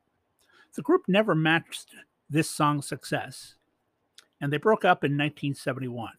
The 0.74 0.82
group 0.82 1.04
never 1.08 1.34
matched 1.34 1.94
this 2.28 2.50
song's 2.50 2.86
success, 2.86 3.54
and 4.40 4.52
they 4.52 4.58
broke 4.58 4.84
up 4.84 5.04
in 5.04 5.12
1971. 5.12 6.12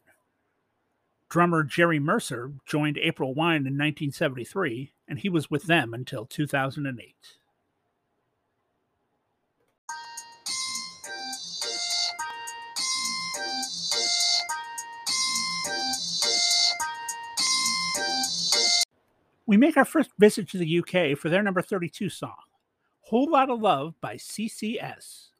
Drummer 1.29 1.63
Jerry 1.63 1.99
Mercer 1.99 2.53
joined 2.65 2.97
April 2.99 3.33
Wine 3.33 3.65
in 3.65 3.77
1973, 3.77 4.93
and 5.07 5.19
he 5.19 5.29
was 5.29 5.49
with 5.49 5.63
them 5.63 5.93
until 5.93 6.25
2008. 6.25 7.15
We 19.45 19.57
make 19.57 19.75
our 19.75 19.83
first 19.83 20.11
visit 20.17 20.47
to 20.49 20.57
the 20.57 20.79
UK 20.79 21.17
for 21.17 21.27
their 21.27 21.43
number 21.43 21.61
32 21.61 22.07
song, 22.07 22.33
Whole 23.01 23.29
Lot 23.29 23.49
of 23.49 23.61
Love 23.61 23.93
by 23.99 24.15
CCS. 24.15 25.31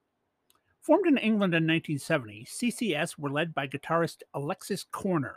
Formed 0.82 1.08
in 1.08 1.18
England 1.18 1.54
in 1.54 1.64
1970, 1.64 2.46
CCS 2.46 3.18
were 3.18 3.30
led 3.30 3.54
by 3.54 3.66
guitarist 3.66 4.18
Alexis 4.34 4.86
Korner, 4.92 5.36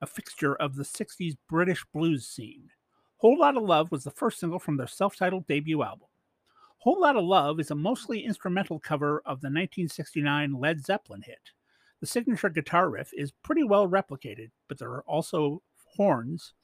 a 0.00 0.06
fixture 0.06 0.56
of 0.56 0.76
the 0.76 0.82
60s 0.82 1.36
British 1.46 1.84
blues 1.92 2.26
scene. 2.26 2.70
Whole 3.18 3.38
Lot 3.38 3.58
of 3.58 3.64
Love 3.64 3.90
was 3.90 4.04
the 4.04 4.10
first 4.10 4.40
single 4.40 4.58
from 4.58 4.78
their 4.78 4.86
self 4.86 5.14
titled 5.14 5.46
debut 5.46 5.82
album. 5.82 6.08
Whole 6.78 7.02
Lot 7.02 7.16
of 7.16 7.24
Love 7.24 7.60
is 7.60 7.70
a 7.70 7.74
mostly 7.74 8.24
instrumental 8.24 8.80
cover 8.80 9.18
of 9.26 9.42
the 9.42 9.48
1969 9.48 10.54
Led 10.54 10.82
Zeppelin 10.82 11.20
hit. 11.20 11.50
The 12.00 12.06
signature 12.06 12.48
guitar 12.48 12.88
riff 12.88 13.10
is 13.12 13.32
pretty 13.42 13.64
well 13.64 13.86
replicated, 13.86 14.52
but 14.68 14.78
there 14.78 14.92
are 14.92 15.02
also 15.02 15.60
horns 15.96 16.54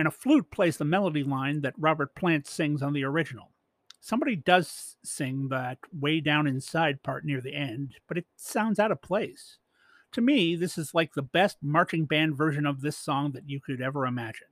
and 0.00 0.08
a 0.08 0.10
flute 0.10 0.50
plays 0.50 0.78
the 0.78 0.84
melody 0.86 1.22
line 1.22 1.60
that 1.60 1.74
Robert 1.76 2.14
Plant 2.14 2.46
sings 2.46 2.80
on 2.80 2.94
the 2.94 3.04
original. 3.04 3.50
Somebody 4.00 4.34
does 4.34 4.96
sing 5.04 5.48
that 5.50 5.76
way 5.92 6.20
down 6.20 6.46
inside 6.46 7.02
part 7.02 7.26
near 7.26 7.42
the 7.42 7.54
end, 7.54 7.96
but 8.08 8.16
it 8.16 8.24
sounds 8.34 8.78
out 8.78 8.90
of 8.90 9.02
place. 9.02 9.58
To 10.12 10.22
me, 10.22 10.56
this 10.56 10.78
is 10.78 10.94
like 10.94 11.12
the 11.12 11.20
best 11.20 11.58
marching 11.60 12.06
band 12.06 12.34
version 12.34 12.64
of 12.64 12.80
this 12.80 12.96
song 12.96 13.32
that 13.32 13.46
you 13.46 13.60
could 13.60 13.82
ever 13.82 14.06
imagine. 14.06 14.46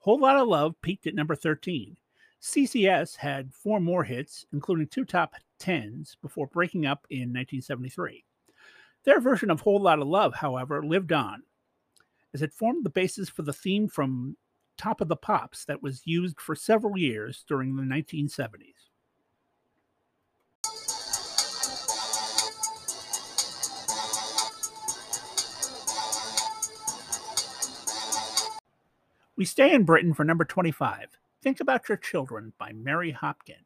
Whole 0.00 0.18
Lot 0.18 0.38
of 0.38 0.48
Love 0.48 0.74
peaked 0.82 1.06
at 1.06 1.14
number 1.14 1.36
13. 1.36 1.96
CCS 2.42 3.14
had 3.14 3.54
four 3.54 3.78
more 3.78 4.02
hits, 4.02 4.44
including 4.52 4.88
two 4.88 5.04
top 5.04 5.36
tens, 5.60 6.16
before 6.20 6.48
breaking 6.48 6.84
up 6.84 7.06
in 7.10 7.32
1973. 7.32 8.24
Their 9.04 9.20
version 9.20 9.52
of 9.52 9.60
Whole 9.60 9.80
Lot 9.80 10.00
of 10.00 10.08
Love, 10.08 10.34
however, 10.34 10.84
lived 10.84 11.12
on, 11.12 11.44
as 12.36 12.42
it 12.42 12.52
formed 12.52 12.84
the 12.84 12.90
basis 12.90 13.30
for 13.30 13.40
the 13.40 13.52
theme 13.54 13.88
from 13.88 14.36
Top 14.76 15.00
of 15.00 15.08
the 15.08 15.16
Pops 15.16 15.64
that 15.64 15.82
was 15.82 16.02
used 16.04 16.38
for 16.38 16.54
several 16.54 16.98
years 16.98 17.42
during 17.48 17.76
the 17.76 17.82
1970s. 17.82 18.90
We 29.34 29.46
stay 29.46 29.72
in 29.72 29.84
Britain 29.84 30.12
for 30.12 30.24
number 30.24 30.44
25. 30.44 31.16
Think 31.42 31.60
About 31.60 31.88
Your 31.88 31.96
Children 31.96 32.52
by 32.58 32.72
Mary 32.72 33.16
Hopkin. 33.18 33.64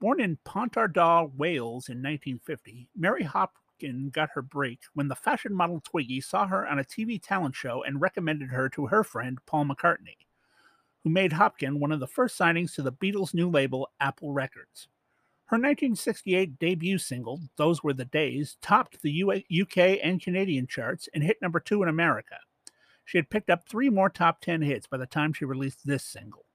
Born 0.00 0.20
in 0.20 0.38
Pontardawe, 0.44 1.36
Wales 1.36 1.88
in 1.88 1.98
1950, 1.98 2.88
Mary 2.96 3.22
Hopkin 3.76 4.10
got 4.10 4.30
her 4.34 4.42
break 4.42 4.80
when 4.94 5.08
the 5.08 5.14
fashion 5.14 5.54
model 5.54 5.80
Twiggy 5.80 6.20
saw 6.20 6.46
her 6.46 6.66
on 6.66 6.78
a 6.78 6.84
TV 6.84 7.20
talent 7.22 7.54
show 7.54 7.82
and 7.82 8.00
recommended 8.00 8.50
her 8.50 8.68
to 8.70 8.86
her 8.86 9.04
friend 9.04 9.38
Paul 9.46 9.66
McCartney, 9.66 10.16
who 11.04 11.10
made 11.10 11.32
Hopkin 11.32 11.78
one 11.78 11.92
of 11.92 12.00
the 12.00 12.06
first 12.06 12.38
signings 12.38 12.74
to 12.74 12.82
the 12.82 12.92
Beatles' 12.92 13.34
new 13.34 13.50
label, 13.50 13.90
Apple 14.00 14.32
Records. 14.32 14.88
Her 15.46 15.56
1968 15.56 16.58
debut 16.58 16.98
single, 16.98 17.40
Those 17.56 17.82
Were 17.82 17.92
the 17.92 18.04
Days, 18.04 18.56
topped 18.60 19.00
the 19.02 19.44
UK 19.62 20.00
and 20.02 20.20
Canadian 20.20 20.66
charts 20.66 21.08
and 21.14 21.22
hit 21.22 21.40
number 21.40 21.60
two 21.60 21.82
in 21.82 21.88
America. 21.88 22.36
She 23.04 23.18
had 23.18 23.30
picked 23.30 23.50
up 23.50 23.68
three 23.68 23.88
more 23.88 24.10
top 24.10 24.40
10 24.40 24.62
hits 24.62 24.88
by 24.88 24.96
the 24.96 25.06
time 25.06 25.32
she 25.32 25.44
released 25.44 25.86
this 25.86 26.04
single. 26.04 26.46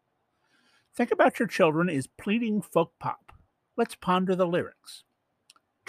Think 0.94 1.12
About 1.12 1.40
Your 1.40 1.48
Children 1.48 1.88
is 1.90 2.08
pleading 2.08 2.62
folk 2.62 2.92
pop. 3.00 3.32
Let's 3.78 3.96
ponder 3.96 4.36
the 4.36 4.46
lyrics. 4.46 5.06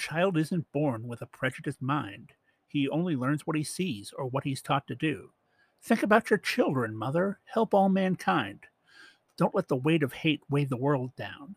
Child 0.03 0.37
isn't 0.37 0.73
born 0.73 1.07
with 1.07 1.23
a 1.23 1.27
prejudiced 1.27 1.81
mind. 1.81 2.33
He 2.67 2.89
only 2.89 3.15
learns 3.15 3.47
what 3.47 3.57
he 3.57 3.63
sees 3.63 4.13
or 4.19 4.27
what 4.27 4.43
he's 4.43 4.61
taught 4.61 4.89
to 4.89 4.97
do. 4.97 5.31
Think 5.81 6.03
about 6.03 6.29
your 6.29 6.41
children, 6.41 6.97
mother. 6.97 7.39
Help 7.45 7.73
all 7.73 7.89
mankind. 7.89 8.65
Don't 9.37 9.55
let 9.55 9.69
the 9.69 9.77
weight 9.77 10.03
of 10.03 10.13
hate 10.13 10.41
weigh 10.51 10.65
the 10.65 10.77
world 10.77 11.15
down. 11.15 11.55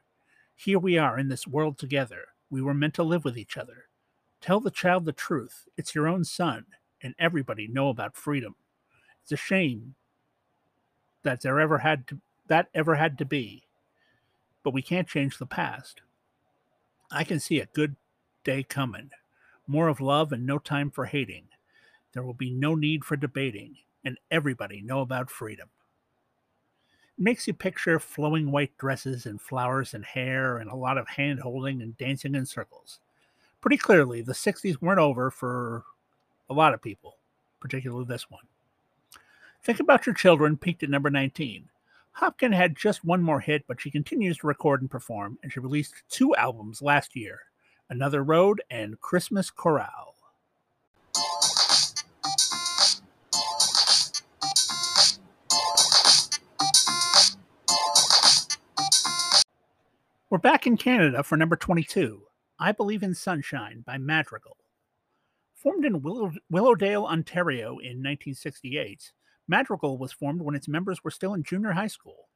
Here 0.55 0.77
we 0.77 0.95
are 0.95 1.17
in 1.17 1.27
this 1.27 1.47
world 1.47 1.79
together. 1.79 2.25
We 2.51 2.61
were 2.61 2.75
meant 2.75 2.93
to 2.93 3.03
live 3.03 3.25
with 3.25 3.35
each 3.35 3.57
other. 3.57 3.85
Tell 4.41 4.59
the 4.59 4.69
child 4.69 5.05
the 5.05 5.11
truth. 5.11 5.65
It's 5.75 5.95
your 5.95 6.07
own 6.07 6.23
son, 6.23 6.65
and 7.01 7.15
everybody 7.17 7.67
know 7.67 7.89
about 7.89 8.15
freedom. 8.15 8.53
It's 9.23 9.31
a 9.31 9.37
shame 9.37 9.95
that 11.23 11.41
there 11.41 11.59
ever 11.59 11.79
had 11.79 12.05
to 12.09 12.19
that 12.45 12.69
ever 12.75 12.93
had 12.93 13.17
to 13.17 13.25
be. 13.25 13.63
But 14.61 14.75
we 14.75 14.83
can't 14.83 15.07
change 15.07 15.39
the 15.39 15.47
past. 15.47 16.01
I 17.09 17.23
can 17.23 17.39
see 17.39 17.59
a 17.59 17.65
good 17.65 17.95
day 18.45 18.63
coming. 18.63 19.09
More 19.67 19.89
of 19.89 19.99
love 19.99 20.31
and 20.31 20.45
no 20.45 20.57
time 20.57 20.89
for 20.89 21.05
hating. 21.05 21.47
There 22.13 22.23
will 22.23 22.33
be 22.33 22.51
no 22.51 22.75
need 22.75 23.03
for 23.03 23.17
debating, 23.17 23.75
and 24.05 24.17
everybody 24.31 24.81
know 24.81 25.01
about 25.01 25.29
freedom. 25.29 25.67
It 27.17 27.23
makes 27.23 27.47
you 27.47 27.53
picture 27.53 27.99
flowing 27.99 28.51
white 28.51 28.77
dresses 28.77 29.25
and 29.25 29.41
flowers 29.41 29.93
and 29.93 30.05
hair 30.05 30.57
and 30.57 30.69
a 30.69 30.75
lot 30.75 30.97
of 30.97 31.09
hand 31.09 31.41
holding 31.41 31.81
and 31.81 31.97
dancing 31.97 32.35
in 32.35 32.45
circles. 32.45 32.99
Pretty 33.59 33.77
clearly, 33.77 34.22
the 34.22 34.33
60s 34.33 34.79
weren't 34.79 35.00
over 35.00 35.31
for 35.31 35.83
a 36.50 36.53
lot 36.53 36.74
of 36.74 36.81
people, 36.81 37.17
particularly 37.59 38.05
this 38.05 38.29
one. 38.29 38.43
Think 39.63 39.79
About 39.79 40.05
Your 40.05 40.13
Children 40.13 40.57
peaked 40.57 40.83
at 40.83 40.89
number 40.89 41.09
19. 41.09 41.67
Hopkin 42.20 42.53
had 42.53 42.77
just 42.77 43.03
one 43.03 43.22
more 43.22 43.39
hit, 43.39 43.65
but 43.67 43.81
she 43.81 43.89
continues 43.89 44.37
to 44.37 44.48
record 44.48 44.81
and 44.81 44.91
perform, 44.91 45.39
and 45.41 45.51
she 45.51 45.59
released 45.59 46.03
two 46.09 46.35
albums 46.35 46.81
last 46.81 47.15
year 47.15 47.41
Another 47.89 48.24
Road 48.24 48.61
and 48.69 49.00
Christmas 49.00 49.51
Chorale. 49.51 50.15
We're 60.29 60.39
back 60.39 60.65
in 60.65 60.77
Canada 60.77 61.24
for 61.24 61.37
number 61.37 61.55
22 61.55 62.24
I 62.59 62.71
Believe 62.71 63.03
in 63.03 63.13
Sunshine 63.13 63.83
by 63.85 63.98
Madrigal. 63.98 64.57
Formed 65.55 65.85
in 65.85 66.01
Willow- 66.01 66.33
Willowdale, 66.50 67.05
Ontario 67.05 67.77
in 67.77 68.01
1968, 68.01 69.11
Madrigal 69.48 69.98
was 69.98 70.11
formed 70.13 70.41
when 70.41 70.55
its 70.55 70.67
members 70.67 71.03
were 71.03 71.11
still 71.11 71.33
in 71.33 71.43
junior 71.43 71.74
high 71.74 71.87
school. 71.87 72.29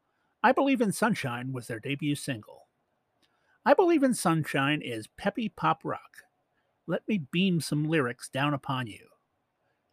I 0.44 0.52
Believe 0.52 0.82
in 0.82 0.92
Sunshine 0.92 1.52
was 1.52 1.68
their 1.68 1.80
debut 1.80 2.16
single. 2.16 2.69
I 3.66 3.74
Believe 3.74 4.04
in 4.04 4.14
Sunshine 4.14 4.82
is 4.82 5.08
peppy 5.08 5.50
pop 5.50 5.82
rock. 5.84 6.24
Let 6.88 7.06
me 7.08 7.18
beam 7.32 7.60
some 7.60 7.84
lyrics 7.84 8.30
down 8.30 8.54
upon 8.54 8.88
you. 8.88 9.08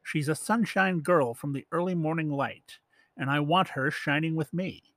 She's 0.05 0.29
a 0.29 0.37
sunshine 0.37 1.01
girl 1.01 1.35
from 1.35 1.53
the 1.53 1.67
early 1.73 1.95
morning 1.95 2.31
light, 2.31 2.79
and 3.17 3.29
I 3.29 3.41
want 3.41 3.71
her 3.71 3.91
shining 3.91 4.37
with 4.37 4.55
me. 4.55 4.95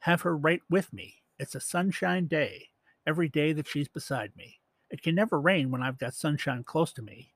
Have 0.00 0.22
her 0.22 0.34
right 0.34 0.62
with 0.70 0.90
me. 0.90 1.16
It's 1.38 1.54
a 1.54 1.60
sunshine 1.60 2.26
day, 2.26 2.70
every 3.06 3.28
day 3.28 3.52
that 3.52 3.68
she's 3.68 3.88
beside 3.88 4.34
me. 4.36 4.58
It 4.90 5.02
can 5.02 5.14
never 5.14 5.38
rain 5.38 5.70
when 5.70 5.82
I've 5.82 5.98
got 5.98 6.14
sunshine 6.14 6.64
close 6.64 6.94
to 6.94 7.02
me. 7.02 7.34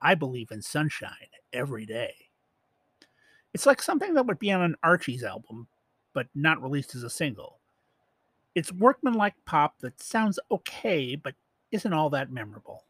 I 0.00 0.14
believe 0.14 0.52
in 0.52 0.62
sunshine 0.62 1.28
every 1.52 1.84
day. 1.84 2.14
It's 3.52 3.66
like 3.66 3.82
something 3.82 4.14
that 4.14 4.26
would 4.26 4.38
be 4.38 4.52
on 4.52 4.62
an 4.62 4.76
Archie's 4.84 5.24
album, 5.24 5.66
but 6.14 6.28
not 6.32 6.62
released 6.62 6.94
as 6.94 7.02
a 7.02 7.10
single. 7.10 7.58
It's 8.54 8.72
workmanlike 8.72 9.34
pop 9.46 9.78
that 9.80 10.00
sounds 10.00 10.38
okay, 10.50 11.16
but 11.16 11.34
isn't 11.70 11.92
all 11.92 12.10
that 12.10 12.30
memorable. 12.30 12.84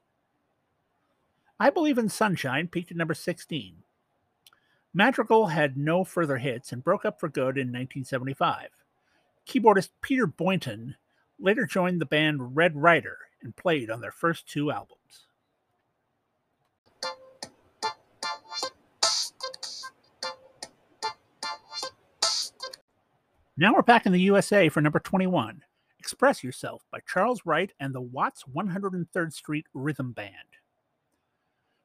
I 1.60 1.70
Believe 1.70 1.98
in 1.98 2.08
Sunshine 2.08 2.66
peaked 2.66 2.90
at 2.90 2.96
number 2.96 3.14
16. 3.14 3.76
Madrigal 4.92 5.46
had 5.46 5.76
no 5.76 6.04
further 6.04 6.38
hits 6.38 6.72
and 6.72 6.84
broke 6.84 7.04
up 7.04 7.20
for 7.20 7.28
good 7.28 7.56
in 7.56 7.68
1975. 7.68 8.68
Keyboardist 9.46 9.90
Peter 10.02 10.26
Boynton 10.26 10.96
later 11.38 11.64
joined 11.64 12.00
the 12.00 12.06
band 12.06 12.56
Red 12.56 12.76
Rider 12.76 13.18
and 13.42 13.56
played 13.56 13.90
on 13.90 14.00
their 14.00 14.12
first 14.12 14.48
two 14.48 14.70
albums. 14.70 15.26
Now 23.62 23.74
we're 23.74 23.82
back 23.82 24.06
in 24.06 24.12
the 24.12 24.18
USA 24.22 24.68
for 24.68 24.80
number 24.80 24.98
21 24.98 25.62
Express 26.00 26.42
Yourself 26.42 26.82
by 26.90 26.98
Charles 27.06 27.42
Wright 27.44 27.72
and 27.78 27.94
the 27.94 28.00
Watts 28.00 28.42
103rd 28.52 29.32
Street 29.32 29.66
Rhythm 29.72 30.10
Band. 30.10 30.32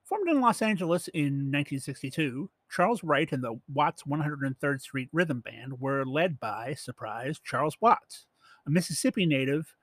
Formed 0.03 0.27
in 0.27 0.41
Los 0.41 0.63
Angeles 0.63 1.07
in 1.09 1.51
1962, 1.51 2.49
Charles 2.67 3.03
Wright 3.03 3.31
and 3.31 3.43
the 3.43 3.59
Watts 3.71 4.01
103rd 4.09 4.81
Street 4.81 5.09
Rhythm 5.13 5.41
Band 5.41 5.79
were 5.79 6.03
led 6.03 6.39
by, 6.39 6.73
surprise, 6.73 7.39
Charles 7.45 7.77
Watts, 7.79 8.25
a 8.65 8.71
Mississippi 8.71 9.27
native 9.27 9.75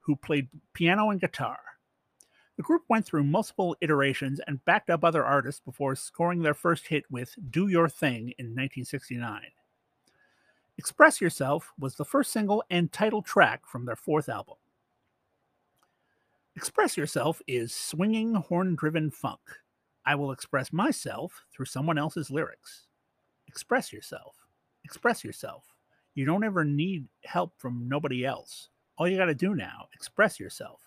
who 0.00 0.16
played 0.16 0.50
piano 0.74 1.08
and 1.08 1.18
guitar. 1.18 1.60
The 2.58 2.62
group 2.62 2.82
went 2.90 3.06
through 3.06 3.24
multiple 3.24 3.74
iterations 3.80 4.38
and 4.46 4.62
backed 4.66 4.90
up 4.90 5.02
other 5.02 5.24
artists 5.24 5.62
before 5.64 5.96
scoring 5.96 6.42
their 6.42 6.52
first 6.52 6.88
hit 6.88 7.04
with 7.10 7.34
Do 7.50 7.68
Your 7.68 7.88
Thing 7.88 8.34
in 8.36 8.48
1969. 8.48 9.40
Express 10.78 11.20
Yourself 11.20 11.72
was 11.76 11.96
the 11.96 12.04
first 12.04 12.30
single 12.32 12.62
and 12.70 12.92
title 12.92 13.20
track 13.20 13.66
from 13.66 13.84
their 13.84 13.96
fourth 13.96 14.28
album. 14.28 14.54
Express 16.54 16.96
Yourself 16.96 17.42
is 17.48 17.74
swinging, 17.74 18.34
horn 18.34 18.76
driven 18.76 19.10
funk. 19.10 19.40
I 20.06 20.14
will 20.14 20.30
express 20.30 20.72
myself 20.72 21.42
through 21.52 21.66
someone 21.66 21.98
else's 21.98 22.30
lyrics. 22.30 22.86
Express 23.48 23.92
yourself. 23.92 24.36
Express 24.84 25.24
yourself. 25.24 25.64
You 26.14 26.24
don't 26.24 26.44
ever 26.44 26.64
need 26.64 27.06
help 27.24 27.52
from 27.58 27.88
nobody 27.88 28.24
else. 28.24 28.68
All 28.96 29.08
you 29.08 29.16
got 29.16 29.26
to 29.26 29.34
do 29.34 29.56
now, 29.56 29.88
express 29.92 30.38
yourself. 30.38 30.80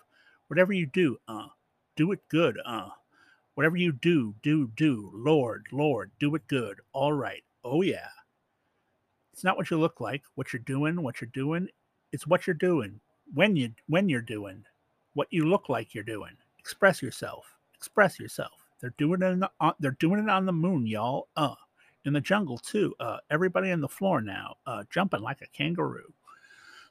Whatever 0.48 0.72
you 0.72 0.86
do, 0.86 1.18
uh, 1.28 1.48
do 1.96 2.12
it 2.12 2.20
good, 2.30 2.58
uh. 2.64 2.88
Whatever 3.54 3.76
you 3.76 3.92
do, 3.92 4.34
do, 4.42 4.70
do. 4.74 5.10
Lord, 5.14 5.66
Lord, 5.70 6.10
do 6.18 6.34
it 6.34 6.48
good. 6.48 6.80
All 6.94 7.12
right. 7.12 7.42
Oh, 7.62 7.82
yeah. 7.82 8.08
It's 9.32 9.44
not 9.44 9.56
what 9.56 9.70
you 9.70 9.78
look 9.78 10.00
like, 10.00 10.22
what 10.34 10.52
you're 10.52 10.60
doing, 10.60 11.02
what 11.02 11.20
you're 11.20 11.30
doing. 11.32 11.68
It's 12.12 12.26
what 12.26 12.46
you're 12.46 12.54
doing. 12.54 13.00
When 13.34 13.56
you 13.56 13.72
when 13.86 14.08
you're 14.08 14.20
doing, 14.20 14.64
what 15.14 15.28
you 15.30 15.46
look 15.46 15.68
like 15.68 15.94
you're 15.94 16.04
doing. 16.04 16.36
Express 16.58 17.00
yourself. 17.02 17.46
Express 17.74 18.18
yourself. 18.20 18.52
They're 18.80 18.94
doing 18.98 19.22
it. 19.22 19.26
On 19.26 19.40
the, 19.40 19.50
uh, 19.60 19.72
they're 19.80 19.96
doing 19.98 20.22
it 20.22 20.28
on 20.28 20.46
the 20.46 20.52
moon, 20.52 20.86
y'all. 20.86 21.28
Uh, 21.36 21.54
in 22.04 22.12
the 22.12 22.20
jungle 22.20 22.58
too. 22.58 22.94
Uh, 23.00 23.18
everybody 23.30 23.70
on 23.70 23.80
the 23.80 23.88
floor 23.88 24.20
now, 24.20 24.56
uh, 24.66 24.84
jumping 24.90 25.22
like 25.22 25.40
a 25.40 25.46
kangaroo. 25.46 26.12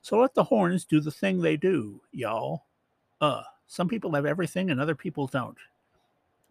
So 0.02 0.20
let 0.20 0.34
the 0.34 0.44
horns 0.44 0.86
do 0.86 1.00
the 1.00 1.12
thing 1.12 1.42
they 1.42 1.58
do, 1.58 2.02
y'all. 2.12 2.66
Uh, 3.20 3.44
some 3.68 3.88
people 3.88 4.14
have 4.14 4.26
everything 4.26 4.72
and 4.72 4.82
other 4.82 4.96
people 4.96 5.28
don't. 5.28 5.58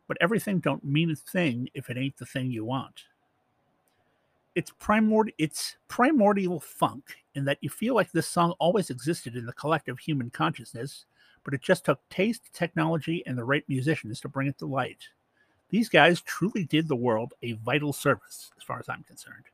But 0.06 0.18
everything 0.20 0.60
don't 0.60 0.84
mean 0.84 1.10
a 1.10 1.16
thing 1.16 1.68
if 1.74 1.90
it 1.90 1.96
ain't 1.96 2.16
the 2.16 2.26
thing 2.26 2.50
you 2.50 2.64
want. 2.64 3.04
It's 4.54 4.72
primordial 4.78 5.34
it's 5.38 5.76
primordial 5.88 6.60
funk 6.60 7.14
in 7.34 7.44
that 7.44 7.58
you 7.60 7.70
feel 7.70 7.94
like 7.94 8.10
this 8.10 8.26
song 8.26 8.52
always 8.58 8.90
existed 8.90 9.36
in 9.36 9.46
the 9.46 9.52
collective 9.52 9.98
human 9.98 10.30
consciousness, 10.30 11.06
but 11.44 11.54
it 11.54 11.62
just 11.62 11.84
took 11.84 12.00
taste, 12.08 12.52
technology, 12.52 13.22
and 13.26 13.38
the 13.38 13.44
right 13.44 13.64
musicians 13.68 14.20
to 14.20 14.28
bring 14.28 14.48
it 14.48 14.58
to 14.58 14.66
light. 14.66 15.08
These 15.70 15.88
guys 15.88 16.20
truly 16.20 16.64
did 16.64 16.88
the 16.88 16.96
world 16.96 17.34
a 17.42 17.52
vital 17.52 17.92
service, 17.92 18.50
as 18.56 18.64
far 18.64 18.80
as 18.80 18.88
I'm 18.88 19.04
concerned. 19.04 19.44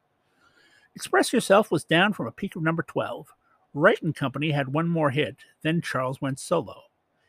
Express 0.94 1.30
Yourself 1.30 1.70
was 1.70 1.85
down 1.85 2.14
from 2.14 2.26
a 2.26 2.32
peak 2.32 2.56
of 2.56 2.62
number 2.62 2.82
12. 2.82 3.28
Wright 3.74 4.00
and 4.00 4.16
Company 4.16 4.50
had 4.50 4.68
one 4.72 4.88
more 4.88 5.11
hit, 5.11 5.37
then 5.61 5.82
Charles 5.82 6.22
went 6.22 6.40
solo. 6.40 6.85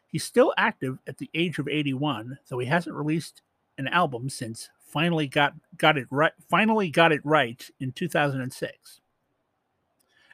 He's 0.08 0.24
still 0.24 0.54
active 0.58 1.00
at 1.06 1.18
the 1.18 1.30
age 1.34 1.60
of 1.60 1.68
81, 1.68 2.40
though 2.48 2.60
he 2.60 2.68
hasn't 2.68 2.96
released 2.96 3.42
an 3.78 3.90
album 3.90 4.30
since 4.30 4.70
finally 4.88 5.28
got 5.28 5.54
got 5.78 5.98
it 5.98 6.08
right 6.10 6.32
finally 6.50 6.90
got 6.90 7.12
it 7.12 7.22
right 7.24 7.70
in 7.80 7.92
2006. 7.92 9.02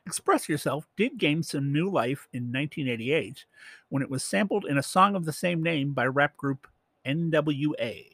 Express 0.06 0.50
Yourself 0.50 0.88
did 0.98 1.18
gain 1.18 1.44
some 1.44 1.72
new 1.72 1.90
life 1.90 2.28
in 2.34 2.52
1988 2.52 3.46
when 3.90 4.04
it 4.04 4.10
was 4.10 4.24
sampled 4.24 4.66
in 4.66 4.78
a 4.78 4.84
song 4.84 5.16
of 5.16 5.26
the 5.26 5.34
same 5.34 5.64
name 5.64 5.94
by 5.94 6.06
rap 6.06 6.36
group 6.36 6.68
NWA. 7.06 8.14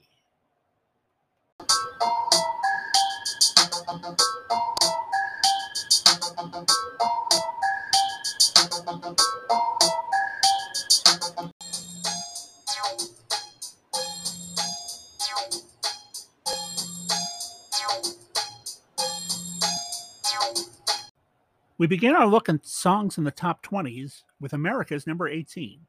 We 21.79 21.87
begin 21.87 22.13
our 22.13 22.27
look 22.27 22.49
at 22.49 22.67
songs 22.67 23.17
in 23.17 23.23
the 23.23 23.31
top 23.31 23.65
20s 23.65 24.23
with 24.41 24.51
America's 24.51 25.07
number 25.07 25.29
18, 25.29 25.79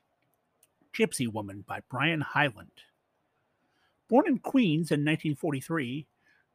Gypsy 0.96 1.26
Woman 1.26 1.64
by 1.66 1.80
Brian 1.90 2.20
Hyland. 2.20 2.70
Born 4.08 4.28
in 4.28 4.38
Queens 4.38 4.92
in 4.92 5.00
1943, 5.00 6.06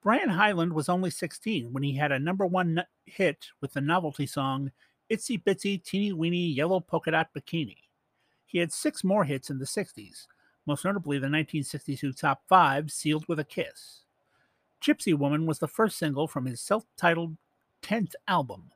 Brian 0.01 0.29
Hyland 0.29 0.71
was 0.71 0.87
only 0.87 1.09
16 1.09 1.73
when 1.73 1.83
he 1.83 1.93
had 1.93 2.13
a 2.13 2.19
number 2.19 2.45
one 2.45 2.81
hit 3.07 3.47
with 3.59 3.73
the 3.73 3.81
novelty 3.81 4.25
song 4.25 4.71
Itsy 5.11 5.43
Bitsy 5.43 5.83
Teeny 5.83 6.13
Weeny 6.13 6.47
Yellow 6.53 6.79
Polka 6.79 7.11
Dot 7.11 7.27
Bikini. 7.37 7.79
He 8.45 8.59
had 8.59 8.71
six 8.71 9.03
more 9.03 9.25
hits 9.25 9.49
in 9.49 9.59
the 9.59 9.65
60s, 9.65 10.27
most 10.65 10.85
notably 10.85 11.17
the 11.17 11.23
1962 11.23 12.13
top 12.13 12.43
five, 12.47 12.89
Sealed 12.89 13.27
with 13.27 13.39
a 13.39 13.43
Kiss. 13.43 14.03
Gypsy 14.81 15.13
Woman 15.13 15.45
was 15.45 15.59
the 15.59 15.67
first 15.67 15.97
single 15.97 16.25
from 16.25 16.45
his 16.45 16.61
self 16.61 16.85
titled 16.95 17.35
10th 17.83 18.13
album. 18.29 18.71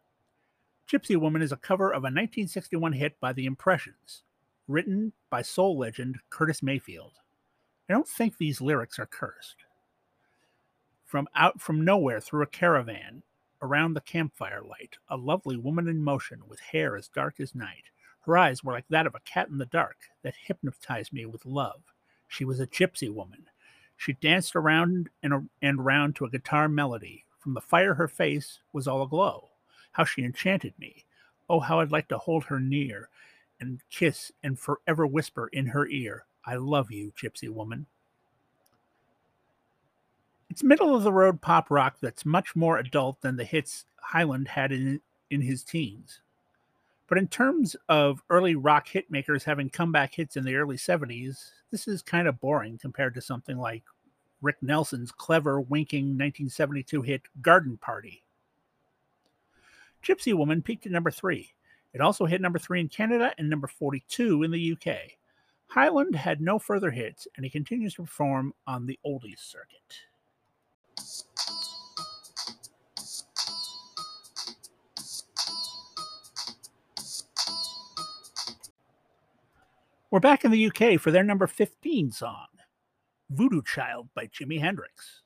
Gypsy 0.90 1.16
Woman 1.16 1.44
is 1.44 1.52
a 1.52 1.58
cover 1.58 1.92
of 1.92 2.02
a 2.02 2.10
1961 2.10 2.94
hit 2.94 3.20
by 3.20 3.32
The 3.32 3.46
Impressions, 3.46 4.24
written 4.68 5.14
by 5.30 5.44
soul 5.44 5.78
legend 5.78 6.18
Curtis 6.32 6.64
Mayfield. 6.64 7.14
I 7.88 7.94
don't 7.94 8.08
think 8.08 8.38
these 8.38 8.60
lyrics 8.60 8.98
are 8.98 9.06
cursed. 9.06 9.58
From 11.06 11.28
out 11.36 11.62
from 11.62 11.86
nowhere 11.86 12.20
through 12.20 12.42
a 12.42 12.48
caravan, 12.48 13.22
around 13.62 13.94
the 13.94 14.02
campfire 14.02 14.64
light, 14.64 14.98
a 15.10 15.16
lovely 15.16 15.58
woman 15.58 15.88
in 15.88 16.04
motion 16.04 16.42
with 16.48 16.60
hair 16.60 16.98
as 16.98 17.08
dark 17.08 17.40
as 17.40 17.54
night. 17.54 17.84
Her 18.22 18.36
eyes 18.36 18.64
were 18.64 18.74
like 18.74 18.88
that 18.90 19.06
of 19.06 19.14
a 19.14 19.20
cat 19.20 19.50
in 19.50 19.60
the 19.60 19.68
dark 19.68 19.98
that 20.24 20.34
hypnotized 20.44 21.14
me 21.14 21.28
with 21.28 21.46
love. 21.46 21.82
She 22.28 22.46
was 22.46 22.60
a 22.60 22.66
gypsy 22.66 23.14
woman. 23.14 23.46
She 23.96 24.14
danced 24.14 24.56
around 24.56 25.10
and, 25.22 25.50
and 25.62 25.86
round 25.86 26.16
to 26.16 26.26
a 26.26 26.32
guitar 26.32 26.68
melody. 26.68 27.26
From 27.38 27.54
the 27.54 27.62
fire, 27.62 27.94
her 27.94 28.08
face 28.08 28.62
was 28.74 28.88
all 28.88 29.04
aglow. 29.04 29.49
How 29.92 30.04
she 30.04 30.24
enchanted 30.24 30.74
me. 30.78 31.06
Oh, 31.50 31.60
how 31.60 31.80
I'd 31.80 31.92
like 31.92 32.08
to 32.10 32.18
hold 32.18 32.46
her 32.46 32.60
near 32.60 33.10
and 33.60 33.82
kiss 33.90 34.32
and 34.44 34.58
forever 34.58 35.06
whisper 35.06 35.50
in 35.52 35.68
her 35.68 35.88
ear, 35.88 36.26
I 36.46 36.56
love 36.56 36.92
you, 36.92 37.12
gypsy 37.22 37.50
woman. 37.50 37.86
It's 40.50 40.64
middle 40.64 40.96
of 40.96 41.04
the 41.04 41.12
road 41.12 41.42
pop 41.42 41.70
rock 41.70 41.98
that's 42.02 42.26
much 42.26 42.56
more 42.56 42.80
adult 42.80 43.22
than 43.22 43.36
the 43.36 43.44
hits 43.44 43.86
Hyland 44.02 44.48
had 44.48 44.72
in, 44.72 45.02
in 45.30 45.42
his 45.42 45.64
teens. 45.64 46.22
But 47.08 47.18
in 47.18 47.28
terms 47.28 47.76
of 47.88 48.24
early 48.30 48.56
rock 48.56 48.88
hitmakers 48.88 49.44
having 49.44 49.70
comeback 49.70 50.14
hits 50.14 50.38
in 50.38 50.46
the 50.46 50.56
early 50.56 50.78
70s, 50.78 51.52
this 51.72 51.88
is 51.88 52.02
kind 52.02 52.28
of 52.28 52.40
boring 52.40 52.78
compared 52.78 53.14
to 53.16 53.22
something 53.22 53.58
like 53.58 53.84
Rick 54.42 54.58
Nelson's 54.62 55.12
clever, 55.12 55.60
winking 55.60 56.06
1972 56.06 57.02
hit 57.02 57.22
Garden 57.42 57.78
Party. 57.78 58.24
Gypsy 60.04 60.34
Woman 60.34 60.62
peaked 60.62 60.86
at 60.86 60.92
number 60.92 61.12
three. 61.12 61.54
It 61.94 62.02
also 62.02 62.26
hit 62.26 62.42
number 62.42 62.60
three 62.60 62.80
in 62.80 62.88
Canada 62.88 63.34
and 63.38 63.50
number 63.50 63.68
42 63.68 64.44
in 64.44 64.52
the 64.52 64.74
UK. 64.74 64.96
Hyland 65.68 66.16
had 66.16 66.42
no 66.42 66.58
further 66.58 66.92
hits, 66.92 67.28
and 67.36 67.46
he 67.46 67.50
continues 67.50 67.94
to 67.96 68.04
perform 68.04 68.54
on 68.66 68.86
the 68.86 69.00
oldies 69.06 69.40
circuit. 69.40 69.96
We're 80.12 80.20
back 80.20 80.44
in 80.44 80.50
the 80.50 80.66
UK 80.66 81.00
for 81.00 81.12
their 81.12 81.24
number 81.24 81.46
15 81.46 82.12
song, 82.12 82.48
Voodoo 83.30 83.62
Child 83.62 84.10
by 84.16 84.26
Jimi 84.26 84.60
Hendrix. 84.60 85.22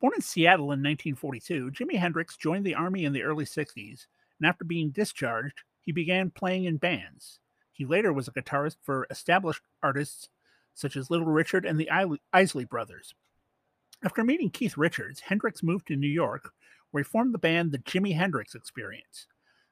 Born 0.00 0.12
in 0.14 0.20
Seattle 0.20 0.66
in 0.66 0.80
1942, 0.80 1.72
Jimi 1.72 1.98
Hendrix 1.98 2.36
joined 2.36 2.64
the 2.64 2.76
Army 2.76 3.04
in 3.04 3.12
the 3.12 3.24
early 3.24 3.44
60s, 3.44 4.06
and 4.38 4.48
after 4.48 4.64
being 4.64 4.90
discharged, 4.90 5.62
he 5.80 5.90
began 5.90 6.30
playing 6.30 6.66
in 6.66 6.76
bands. 6.76 7.40
He 7.72 7.84
later 7.84 8.12
was 8.12 8.28
a 8.28 8.32
guitarist 8.32 8.76
for 8.80 9.08
established 9.10 9.62
artists 9.82 10.28
such 10.74 10.96
as 10.96 11.10
Little 11.10 11.26
Richard 11.26 11.66
and 11.66 11.80
the 11.80 11.90
Isley 12.32 12.64
Brothers. 12.64 13.12
After 14.04 14.22
meeting 14.22 14.50
Keith 14.50 14.76
Richards, 14.76 15.18
Hendrix 15.18 15.64
moved 15.64 15.88
to 15.88 15.96
New 15.96 16.06
York, 16.06 16.52
where 16.92 17.02
he 17.02 17.08
formed 17.08 17.34
the 17.34 17.38
band 17.38 17.72
The 17.72 17.78
Jimi 17.78 18.14
Hendrix 18.14 18.54
Experience. 18.54 19.26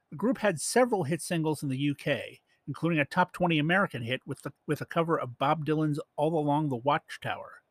The 0.09 0.17
group 0.17 0.39
had 0.39 0.59
several 0.59 1.05
hit 1.05 1.21
singles 1.21 1.63
in 1.63 1.69
the 1.69 1.91
UK, 1.91 2.39
including 2.67 2.99
a 2.99 3.05
top 3.05 3.31
20 3.31 3.59
American 3.59 4.01
hit 4.01 4.21
with, 4.25 4.41
the, 4.41 4.51
with 4.67 4.81
a 4.81 4.85
cover 4.85 5.17
of 5.17 5.37
Bob 5.37 5.65
Dylan's 5.65 6.01
All 6.17 6.37
Along 6.37 6.67
the 6.67 6.75
Watchtower 6.75 7.61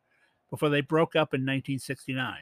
before 0.49 0.69
they 0.69 0.81
broke 0.81 1.15
up 1.15 1.33
in 1.33 1.41
1969. 1.41 2.35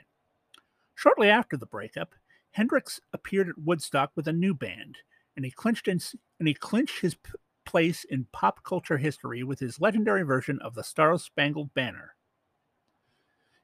Shortly 0.96 1.30
after 1.30 1.58
the 1.58 1.65
breakup, 1.65 2.15
Hendrix 2.52 3.02
appeared 3.12 3.50
at 3.50 3.58
Woodstock 3.58 4.12
with 4.15 4.28
a 4.28 4.34
new 4.34 4.54
band, 4.54 5.00
and 5.36 5.44
he 5.44 5.52
clinched 5.52 5.88
in, 5.88 6.00
and 6.39 6.48
he 6.48 6.54
clinched 6.54 7.02
his 7.02 7.15
p- 7.15 7.34
place 7.65 8.06
in 8.06 8.28
pop 8.32 8.63
culture 8.63 8.98
history 8.98 9.44
with 9.44 9.60
his 9.60 9.82
legendary 9.82 10.24
version 10.24 10.60
of 10.60 10.74
the 10.74 10.84
Star 10.84 11.18
Spangled 11.18 11.74
Banner. 11.74 12.15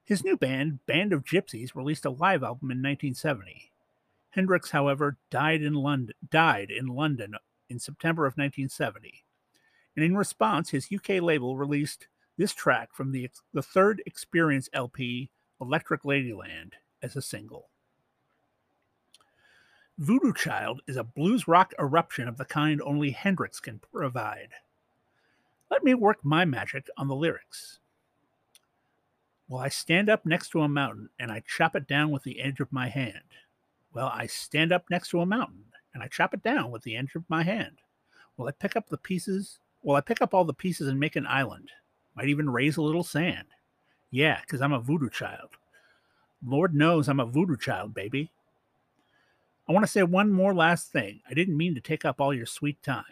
His 0.04 0.24
new 0.24 0.36
band, 0.36 0.84
Band 0.86 1.12
of 1.12 1.24
Gypsys, 1.24 1.74
released 1.74 2.04
a 2.04 2.10
live 2.10 2.42
album 2.42 2.70
in 2.70 2.82
1970. 2.82 3.70
Hendrix, 4.30 4.70
however, 4.70 5.18
died 5.30 5.62
in 5.62 5.74
London, 5.74 6.14
died 6.28 6.70
in 6.70 6.86
London 6.86 7.34
in 7.70 7.78
September 7.78 8.26
of 8.26 8.32
1970. 8.32 9.24
And 9.96 10.04
in 10.04 10.16
response, 10.16 10.70
his 10.70 10.88
UK 10.92 11.22
label 11.22 11.56
released 11.56 12.08
this 12.36 12.52
track 12.52 12.90
from 12.92 13.12
the, 13.12 13.30
the 13.52 13.62
third 13.62 14.02
Experience 14.06 14.68
LP, 14.72 15.30
Electric 15.60 16.02
Ladyland, 16.02 16.72
as 17.02 17.16
a 17.16 17.22
single. 17.22 17.68
Voodoo 19.98 20.32
Child 20.32 20.80
is 20.86 20.96
a 20.96 21.04
blues 21.04 21.46
rock 21.46 21.74
eruption 21.78 22.26
of 22.26 22.36
the 22.36 22.44
kind 22.44 22.80
only 22.82 23.10
Hendrix 23.10 23.60
can 23.60 23.78
provide. 23.92 24.48
Let 25.70 25.84
me 25.84 25.94
work 25.94 26.24
my 26.24 26.44
magic 26.44 26.88
on 26.96 27.08
the 27.08 27.14
lyrics. 27.14 27.78
Well, 29.48 29.60
I 29.60 29.68
stand 29.68 30.08
up 30.08 30.24
next 30.24 30.48
to 30.50 30.62
a 30.62 30.68
mountain 30.68 31.10
and 31.18 31.30
I 31.30 31.42
chop 31.46 31.76
it 31.76 31.86
down 31.86 32.10
with 32.10 32.22
the 32.22 32.40
edge 32.40 32.60
of 32.60 32.72
my 32.72 32.88
hand. 32.88 33.22
Well, 33.92 34.10
I 34.12 34.26
stand 34.26 34.72
up 34.72 34.86
next 34.90 35.10
to 35.10 35.20
a 35.20 35.26
mountain 35.26 35.64
and 35.92 36.02
I 36.02 36.08
chop 36.08 36.32
it 36.32 36.42
down 36.42 36.70
with 36.70 36.82
the 36.82 36.96
edge 36.96 37.14
of 37.14 37.28
my 37.28 37.42
hand. 37.42 37.76
Well, 38.36 38.48
I 38.48 38.52
pick 38.52 38.76
up 38.76 38.88
the 38.88 38.96
pieces. 38.96 39.58
Well, 39.82 39.96
I 39.96 40.00
pick 40.00 40.22
up 40.22 40.32
all 40.32 40.44
the 40.44 40.54
pieces 40.54 40.88
and 40.88 40.98
make 40.98 41.16
an 41.16 41.26
island. 41.26 41.70
Might 42.14 42.28
even 42.28 42.50
raise 42.50 42.76
a 42.76 42.82
little 42.82 43.04
sand. 43.04 43.46
Yeah, 44.10 44.40
because 44.42 44.60
I'm 44.60 44.72
a 44.72 44.80
voodoo 44.80 45.08
child. 45.08 45.50
Lord 46.46 46.74
knows 46.74 47.08
I'm 47.08 47.20
a 47.20 47.26
voodoo 47.26 47.56
child, 47.56 47.94
baby. 47.94 48.30
I 49.68 49.72
want 49.72 49.84
to 49.84 49.90
say 49.90 50.02
one 50.02 50.30
more 50.30 50.54
last 50.54 50.90
thing. 50.90 51.20
I 51.28 51.34
didn't 51.34 51.56
mean 51.56 51.74
to 51.74 51.80
take 51.80 52.04
up 52.04 52.20
all 52.20 52.34
your 52.34 52.46
sweet 52.46 52.82
time. 52.82 53.04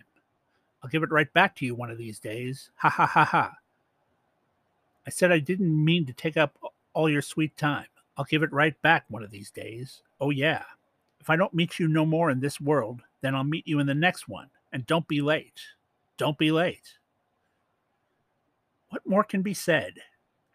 I'll 0.83 0.91
give 0.91 1.03
it 1.03 1.13
right 1.13 1.33
back 1.33 1.57
to 1.57 1.67
you 1.67 1.75
one 1.75 1.91
of 1.91 1.99
these 1.99 2.19
days. 2.19 2.71
Ha 2.77 2.89
ha 2.89 3.07
ha 3.07 3.25
ha. 3.25 3.55
I 5.07 5.11
said 5.11 5.33
I 5.33 5.39
didn't 5.39 5.85
mean 5.85 6.07
to 6.07 6.13
take 6.13 6.37
up 6.37 6.59
all 6.93 7.09
your 7.09 7.23
sweet 7.23 7.57
time. 7.57 7.87
I'll 8.17 8.25
give 8.25 8.43
it 8.43 8.53
right 8.53 8.81
back 8.83 9.05
one 9.09 9.23
of 9.23 9.31
these 9.31 9.51
days. 9.51 10.03
Oh, 10.21 10.31
yeah. 10.31 10.65
If 11.21 11.31
I 11.31 11.37
don't 11.37 11.55
meet 11.55 11.79
you 11.79 11.89
no 11.89 12.05
more 12.05 12.31
in 12.31 12.41
this 12.41 12.61
world, 12.61 13.03
then 13.21 13.35
I'll 13.35 13.45
meet 13.45 13.67
you 13.67 13.79
in 13.79 13.87
the 13.87 13.95
next 13.95 14.29
one. 14.29 14.51
And 14.73 14.87
don't 14.87 15.09
be 15.09 15.21
late. 15.21 15.61
Don't 16.17 16.37
be 16.37 16.51
late. 16.51 16.99
What 18.91 19.07
more 19.07 19.25
can 19.25 19.43
be 19.43 19.55
said? 19.55 19.95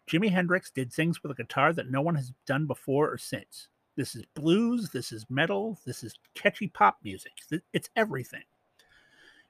Jimi 0.08 0.30
Hendrix 0.30 0.70
did 0.70 0.92
things 0.92 1.22
with 1.22 1.32
a 1.32 1.42
guitar 1.42 1.72
that 1.72 1.90
no 1.90 2.00
one 2.00 2.14
has 2.14 2.32
done 2.46 2.66
before 2.66 3.10
or 3.10 3.18
since. 3.18 3.68
This 3.96 4.14
is 4.14 4.24
blues, 4.34 4.90
this 4.90 5.10
is 5.10 5.26
metal, 5.28 5.78
this 5.84 6.04
is 6.04 6.14
catchy 6.34 6.68
pop 6.68 6.98
music. 7.02 7.32
It's 7.72 7.90
everything. 7.96 8.44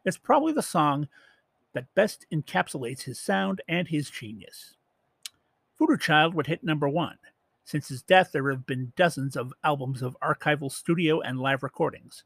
It's 0.05 0.17
probably 0.17 0.53
the 0.53 0.63
song 0.63 1.09
that 1.73 1.93
best 1.95 2.27
encapsulates 2.33 3.03
his 3.03 3.19
sound 3.19 3.61
and 3.69 3.89
his 3.89 4.09
genius. 4.09 4.77
Voodoo 5.79 5.99
Child 5.99 6.35
would 6.35 6.47
hit 6.47 6.65
number 6.65 6.89
one. 6.89 7.19
Since 7.65 7.89
his 7.89 8.03
death, 8.03 8.31
there 8.33 8.49
have 8.51 8.65
been 8.67 8.93
dozens 8.97 9.37
of 9.37 9.53
albums 9.65 10.01
of 10.01 10.17
archival 10.23 10.71
studio 10.71 11.21
and 11.21 11.41
live 11.41 11.65
recordings. 11.65 12.23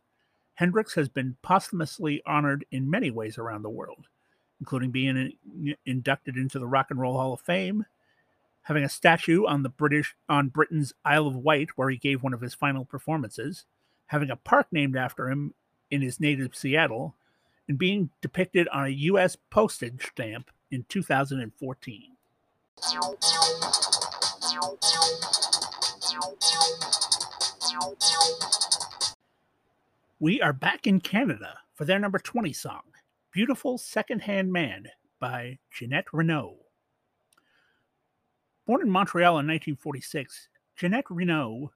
Hendrix 0.55 0.95
has 0.95 1.09
been 1.09 1.37
posthumously 1.41 2.23
honored 2.27 2.67
in 2.71 2.91
many 2.91 3.11
ways 3.11 3.39
around 3.39 3.63
the 3.63 3.71
world, 3.71 4.07
including 4.61 4.91
being 4.91 5.33
inducted 5.87 6.37
into 6.37 6.59
the 6.59 6.67
Rock 6.67 6.91
and 6.91 7.01
Roll 7.01 7.17
Hall 7.17 7.33
of 7.33 7.41
Fame, 7.41 7.87
having 8.63 8.85
a 8.85 8.89
statue 8.89 9.47
on 9.47 9.63
the 9.63 9.69
British 9.69 10.15
on 10.29 10.49
Britain's 10.49 10.93
Isle 11.05 11.27
of 11.27 11.37
Wight 11.37 11.71
where 11.77 11.91
he 11.91 11.97
gave 11.97 12.23
one 12.23 12.35
of 12.35 12.43
his 12.43 12.55
final 12.55 12.85
performances, 12.85 13.65
having 14.07 14.31
a 14.31 14.37
park 14.37 14.69
named 14.71 14.97
after 14.97 15.29
him 15.29 15.55
in 15.91 16.03
his 16.03 16.21
native 16.21 16.55
Seattle, 16.55 17.15
and 17.67 17.79
being 17.79 18.11
depicted 18.21 18.69
on 18.69 18.85
a 18.85 18.91
US 18.91 19.37
postage 19.49 20.07
stamp 20.11 20.51
in 20.71 20.85
2014. 20.89 22.17
We 30.19 30.43
are 30.43 30.53
back 30.53 30.87
in 30.87 31.01
Canada 31.01 31.59
for 31.75 31.85
their 31.87 31.99
number 31.99 32.19
20 32.19 32.53
song, 32.53 32.83
Beautiful 33.33 33.79
Secondhand 33.79 34.53
Man 34.53 34.89
by 35.21 35.61
Ginette 35.73 36.09
Reno. 36.13 36.57
Born 38.67 38.83
in 38.83 38.91
Montreal 38.91 39.35
in 39.39 39.47
1946, 39.47 40.49
Ginette 40.77 41.05
Reno 41.09 41.71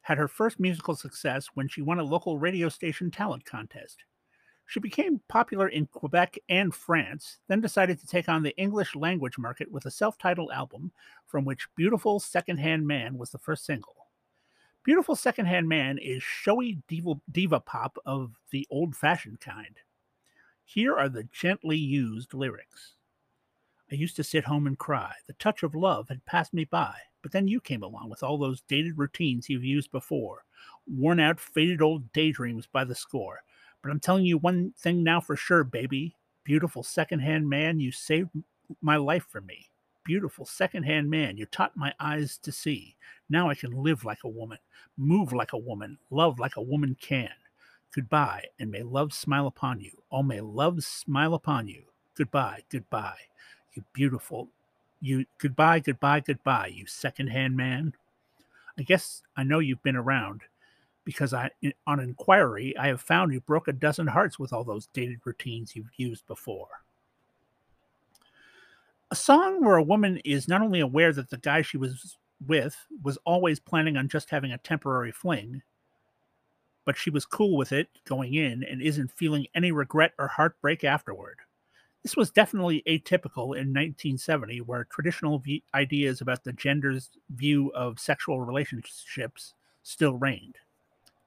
had 0.00 0.16
her 0.16 0.28
first 0.28 0.58
musical 0.58 0.96
success 0.96 1.48
when 1.52 1.68
she 1.68 1.82
won 1.82 1.98
a 1.98 2.02
local 2.02 2.38
radio 2.38 2.70
station 2.70 3.10
talent 3.10 3.44
contest. 3.44 3.98
She 4.64 4.80
became 4.80 5.20
popular 5.28 5.68
in 5.68 5.84
Quebec 5.84 6.38
and 6.48 6.74
France, 6.74 7.40
then 7.48 7.60
decided 7.60 8.00
to 8.00 8.06
take 8.06 8.30
on 8.30 8.42
the 8.42 8.56
English 8.56 8.96
language 8.96 9.36
market 9.36 9.70
with 9.70 9.84
a 9.84 9.90
self 9.90 10.16
titled 10.16 10.52
album 10.54 10.90
from 11.26 11.44
which 11.44 11.68
Beautiful 11.76 12.18
Secondhand 12.18 12.86
Man 12.86 13.18
was 13.18 13.28
the 13.28 13.38
first 13.38 13.66
single. 13.66 14.06
Beautiful 14.84 15.16
Secondhand 15.16 15.68
Man 15.68 15.98
is 15.98 16.22
showy 16.22 16.78
diva, 16.88 17.16
diva 17.30 17.60
pop 17.60 17.98
of 18.06 18.36
the 18.50 18.66
old 18.70 18.96
fashioned 18.96 19.38
kind. 19.40 19.76
Here 20.72 20.96
are 20.96 21.08
the 21.08 21.24
gently 21.24 21.76
used 21.76 22.32
lyrics. 22.32 22.94
I 23.90 23.96
used 23.96 24.14
to 24.14 24.22
sit 24.22 24.44
home 24.44 24.68
and 24.68 24.78
cry. 24.78 25.12
The 25.26 25.32
touch 25.32 25.64
of 25.64 25.74
love 25.74 26.08
had 26.08 26.24
passed 26.26 26.54
me 26.54 26.64
by. 26.64 26.94
But 27.22 27.32
then 27.32 27.48
you 27.48 27.60
came 27.60 27.82
along 27.82 28.08
with 28.08 28.22
all 28.22 28.38
those 28.38 28.60
dated 28.68 28.96
routines 28.96 29.48
you've 29.48 29.64
used 29.64 29.90
before, 29.90 30.44
worn 30.86 31.18
out, 31.18 31.40
faded 31.40 31.82
old 31.82 32.12
daydreams 32.12 32.68
by 32.68 32.84
the 32.84 32.94
score. 32.94 33.42
But 33.82 33.90
I'm 33.90 33.98
telling 33.98 34.24
you 34.24 34.38
one 34.38 34.72
thing 34.78 35.02
now 35.02 35.20
for 35.20 35.34
sure, 35.34 35.64
baby. 35.64 36.14
Beautiful 36.44 36.84
secondhand 36.84 37.50
man, 37.50 37.80
you 37.80 37.90
saved 37.90 38.30
my 38.80 38.96
life 38.96 39.26
for 39.28 39.40
me. 39.40 39.70
Beautiful 40.04 40.46
secondhand 40.46 41.10
man, 41.10 41.36
you 41.36 41.46
taught 41.46 41.76
my 41.76 41.92
eyes 41.98 42.38
to 42.44 42.52
see. 42.52 42.94
Now 43.28 43.50
I 43.50 43.56
can 43.56 43.72
live 43.72 44.04
like 44.04 44.22
a 44.24 44.28
woman, 44.28 44.58
move 44.96 45.32
like 45.32 45.52
a 45.52 45.58
woman, 45.58 45.98
love 46.10 46.38
like 46.38 46.54
a 46.54 46.62
woman 46.62 46.96
can. 47.00 47.30
Goodbye, 47.94 48.44
and 48.58 48.70
may 48.70 48.82
love 48.82 49.12
smile 49.12 49.46
upon 49.46 49.80
you. 49.80 49.90
Oh, 50.12 50.22
may 50.22 50.40
love 50.40 50.82
smile 50.84 51.34
upon 51.34 51.68
you. 51.68 51.84
Goodbye, 52.16 52.62
goodbye 52.70 53.18
you 53.74 53.84
beautiful, 53.92 54.48
you 55.00 55.24
goodbye, 55.38 55.80
goodbye, 55.80 56.20
goodbye, 56.20 56.68
you 56.68 56.86
secondhand 56.86 57.56
man. 57.56 57.94
I 58.78 58.82
guess 58.82 59.22
I 59.36 59.42
know 59.42 59.58
you've 59.58 59.82
been 59.82 59.96
around 59.96 60.42
because 61.04 61.32
I, 61.32 61.50
on 61.86 62.00
inquiry, 62.00 62.76
I 62.76 62.88
have 62.88 63.00
found 63.00 63.32
you 63.32 63.40
broke 63.40 63.68
a 63.68 63.72
dozen 63.72 64.06
hearts 64.06 64.38
with 64.38 64.52
all 64.52 64.64
those 64.64 64.88
dated 64.92 65.20
routines 65.24 65.74
you've 65.74 65.90
used 65.96 66.26
before. 66.26 66.68
A 69.10 69.16
song 69.16 69.64
where 69.64 69.76
a 69.76 69.82
woman 69.82 70.18
is 70.24 70.46
not 70.46 70.62
only 70.62 70.80
aware 70.80 71.12
that 71.12 71.30
the 71.30 71.38
guy 71.38 71.62
she 71.62 71.76
was 71.76 72.16
with 72.46 72.76
was 73.02 73.18
always 73.24 73.58
planning 73.58 73.96
on 73.96 74.08
just 74.08 74.30
having 74.30 74.52
a 74.52 74.58
temporary 74.58 75.10
fling, 75.12 75.62
but 76.90 76.98
she 76.98 77.08
was 77.08 77.24
cool 77.24 77.56
with 77.56 77.70
it 77.70 77.86
going 78.04 78.34
in 78.34 78.64
and 78.64 78.82
isn't 78.82 79.12
feeling 79.12 79.46
any 79.54 79.70
regret 79.70 80.10
or 80.18 80.26
heartbreak 80.26 80.82
afterward. 80.82 81.36
This 82.02 82.16
was 82.16 82.32
definitely 82.32 82.82
atypical 82.84 83.54
in 83.54 83.70
1970, 83.70 84.62
where 84.62 84.82
traditional 84.90 85.38
v- 85.38 85.62
ideas 85.72 86.20
about 86.20 86.42
the 86.42 86.52
gender's 86.52 87.10
view 87.28 87.70
of 87.76 88.00
sexual 88.00 88.40
relationships 88.40 89.54
still 89.84 90.16
reigned. 90.16 90.56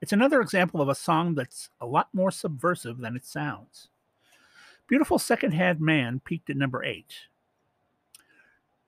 It's 0.02 0.12
another 0.12 0.42
example 0.42 0.82
of 0.82 0.90
a 0.90 0.94
song 0.94 1.34
that's 1.34 1.70
a 1.80 1.86
lot 1.86 2.08
more 2.12 2.30
subversive 2.30 2.98
than 2.98 3.16
it 3.16 3.24
sounds. 3.24 3.88
Beautiful 4.86 5.18
Secondhand 5.18 5.80
Man 5.80 6.20
peaked 6.20 6.50
at 6.50 6.58
number 6.58 6.84
eight. 6.84 7.14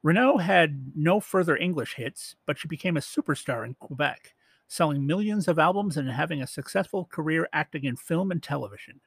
Reno 0.03 0.37
had 0.37 0.93
no 0.95 1.21
further 1.21 1.57
English 1.57 1.95
hits, 1.95 2.37
but 2.45 2.59
she 2.59 2.69
became 2.69 2.99
a 2.99 3.01
superstar 3.01 3.65
in 3.65 3.73
Quebec, 3.81 4.35
selling 4.69 5.07
millions 5.07 5.49
of 5.49 5.59
albums 5.59 5.97
and 5.97 6.11
having 6.11 6.43
a 6.43 6.47
successful 6.47 7.05
career 7.05 7.49
acting 7.53 7.85
in 7.85 7.97
film 7.97 8.31
and 8.31 8.43
television. 8.43 9.01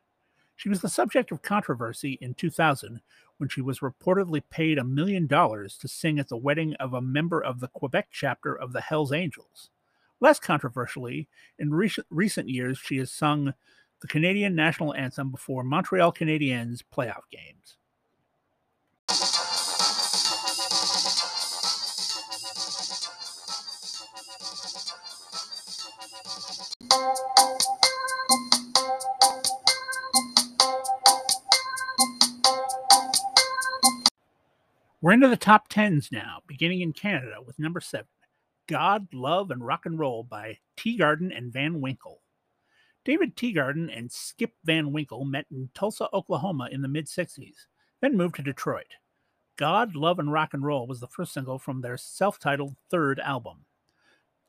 She 0.56 0.70
was 0.70 0.82
the 0.82 0.90
subject 0.90 1.32
of 1.32 1.42
controversy 1.42 2.18
in 2.20 2.34
2000 2.34 3.00
when 3.38 3.50
she 3.50 3.62
was 3.62 3.80
reportedly 3.80 4.44
paid 4.50 4.78
a 4.78 4.84
million 4.84 5.26
dollars 5.26 5.78
to 5.78 5.88
sing 5.88 6.20
at 6.20 6.28
the 6.28 6.38
wedding 6.38 6.76
of 6.76 6.94
a 6.94 7.02
member 7.02 7.42
of 7.42 7.62
the 7.62 7.70
Quebec 7.70 8.10
chapter 8.12 8.54
of 8.54 8.74
the 8.74 8.82
Hells 8.82 9.14
Angels. 9.14 9.70
Less 10.20 10.38
controversially, 10.38 11.30
in 11.58 11.74
recent, 11.74 12.06
recent 12.10 12.50
years, 12.50 12.78
she 12.78 12.98
has 12.98 13.10
sung 13.10 13.54
the 14.02 14.08
Canadian 14.08 14.54
national 14.56 14.94
anthem 14.96 15.32
before 15.32 15.64
Montreal 15.64 16.12
Canadiens 16.12 16.84
playoff 16.94 17.24
games. 17.32 17.78
We're 35.02 35.14
into 35.14 35.30
the 35.30 35.38
top 35.38 35.70
tens 35.70 36.10
now, 36.12 36.42
beginning 36.46 36.82
in 36.82 36.92
Canada 36.92 37.36
with 37.46 37.58
number 37.58 37.80
seven 37.80 38.10
God, 38.68 39.08
Love, 39.14 39.50
and 39.50 39.66
Rock 39.66 39.86
and 39.86 39.98
Roll 39.98 40.24
by 40.24 40.58
Teagarden 40.76 41.36
and 41.36 41.54
Van 41.54 41.80
Winkle. 41.80 42.22
David 43.06 43.38
Teagarden 43.38 43.90
and 43.98 44.12
Skip 44.12 44.52
Van 44.66 44.92
Winkle 44.92 45.24
met 45.24 45.46
in 45.50 45.70
Tulsa, 45.74 46.10
Oklahoma 46.12 46.68
in 46.70 46.82
the 46.82 46.90
mid 46.90 47.06
60s, 47.06 47.68
then 48.02 48.18
moved 48.18 48.36
to 48.36 48.42
Detroit. 48.42 48.96
God, 49.56 49.96
Love, 49.96 50.20
and 50.20 50.34
Rock 50.34 50.54
and 50.54 50.66
Roll 50.66 50.86
was 50.86 51.00
the 51.00 51.08
first 51.08 51.32
single 51.32 51.60
from 51.60 51.80
their 51.80 51.96
self 51.96 52.38
titled 52.38 52.76
third 52.92 53.22
album. 53.22 53.60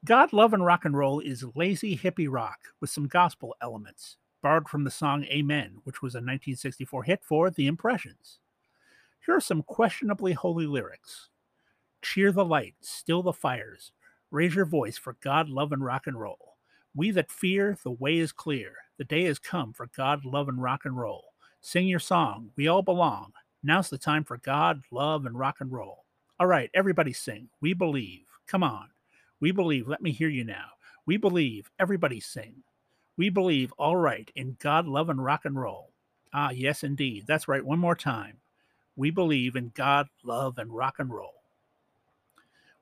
God, 0.04 0.32
Love, 0.32 0.52
and 0.52 0.64
Rock 0.64 0.84
and 0.84 0.96
Roll 0.96 1.20
is 1.20 1.44
lazy 1.54 1.96
hippie 1.96 2.28
rock 2.28 2.58
with 2.80 2.90
some 2.90 3.06
gospel 3.06 3.54
elements, 3.62 4.16
borrowed 4.42 4.68
from 4.68 4.82
the 4.82 4.90
song 4.90 5.22
Amen, 5.26 5.76
which 5.84 6.02
was 6.02 6.16
a 6.16 6.18
1964 6.18 7.04
hit 7.04 7.20
for 7.22 7.50
The 7.50 7.68
Impressions. 7.68 8.40
Here 9.30 9.36
are 9.36 9.40
some 9.40 9.62
questionably 9.62 10.32
holy 10.32 10.66
lyrics 10.66 11.28
Cheer 12.02 12.32
the 12.32 12.44
light, 12.44 12.74
still 12.80 13.22
the 13.22 13.32
fires, 13.32 13.92
raise 14.32 14.56
your 14.56 14.64
voice 14.64 14.98
for 14.98 15.18
God, 15.20 15.48
love, 15.48 15.70
and 15.70 15.84
rock 15.84 16.08
and 16.08 16.18
roll. 16.18 16.56
We 16.96 17.12
that 17.12 17.30
fear, 17.30 17.78
the 17.84 17.92
way 17.92 18.18
is 18.18 18.32
clear. 18.32 18.74
The 18.98 19.04
day 19.04 19.26
has 19.26 19.38
come 19.38 19.72
for 19.72 19.88
God, 19.96 20.24
love, 20.24 20.48
and 20.48 20.60
rock 20.60 20.84
and 20.84 20.96
roll. 20.98 21.26
Sing 21.60 21.86
your 21.86 22.00
song, 22.00 22.50
we 22.56 22.66
all 22.66 22.82
belong. 22.82 23.32
Now's 23.62 23.88
the 23.88 23.98
time 23.98 24.24
for 24.24 24.36
God, 24.38 24.82
love, 24.90 25.26
and 25.26 25.38
rock 25.38 25.58
and 25.60 25.70
roll. 25.70 26.06
All 26.40 26.48
right, 26.48 26.70
everybody 26.74 27.12
sing. 27.12 27.50
We 27.60 27.72
believe. 27.72 28.26
Come 28.48 28.64
on. 28.64 28.88
We 29.40 29.52
believe. 29.52 29.86
Let 29.86 30.02
me 30.02 30.10
hear 30.10 30.28
you 30.28 30.42
now. 30.42 30.70
We 31.06 31.18
believe. 31.18 31.70
Everybody 31.78 32.18
sing. 32.18 32.64
We 33.16 33.30
believe, 33.30 33.72
all 33.78 33.96
right, 33.96 34.28
in 34.34 34.56
God, 34.60 34.88
love, 34.88 35.08
and 35.08 35.22
rock 35.24 35.44
and 35.44 35.56
roll. 35.56 35.92
Ah, 36.32 36.50
yes, 36.50 36.82
indeed. 36.82 37.26
That's 37.28 37.46
right. 37.48 37.64
One 37.64 37.78
more 37.78 37.94
time. 37.94 38.38
We 39.00 39.10
believe 39.10 39.56
in 39.56 39.72
God, 39.74 40.08
love, 40.22 40.58
and 40.58 40.70
rock 40.70 40.96
and 40.98 41.10
roll. 41.10 41.42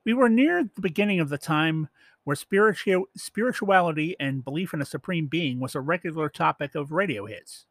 We 0.03 0.13
were 0.13 0.27
near 0.27 0.63
the 0.63 0.81
beginning 0.81 1.21
of 1.21 1.29
the 1.29 1.37
time 1.37 1.87
where 2.25 2.35
spiritu- 2.35 3.05
spirituality 3.15 4.17
and 4.19 4.43
belief 4.43 4.73
in 4.73 4.81
a 4.81 4.85
supreme 4.85 5.27
being 5.27 5.61
was 5.61 5.75
a 5.75 5.79
regular 5.79 6.27
topic 6.27 6.75
of 6.75 6.91
radio 6.91 7.25
hits. 7.25 7.67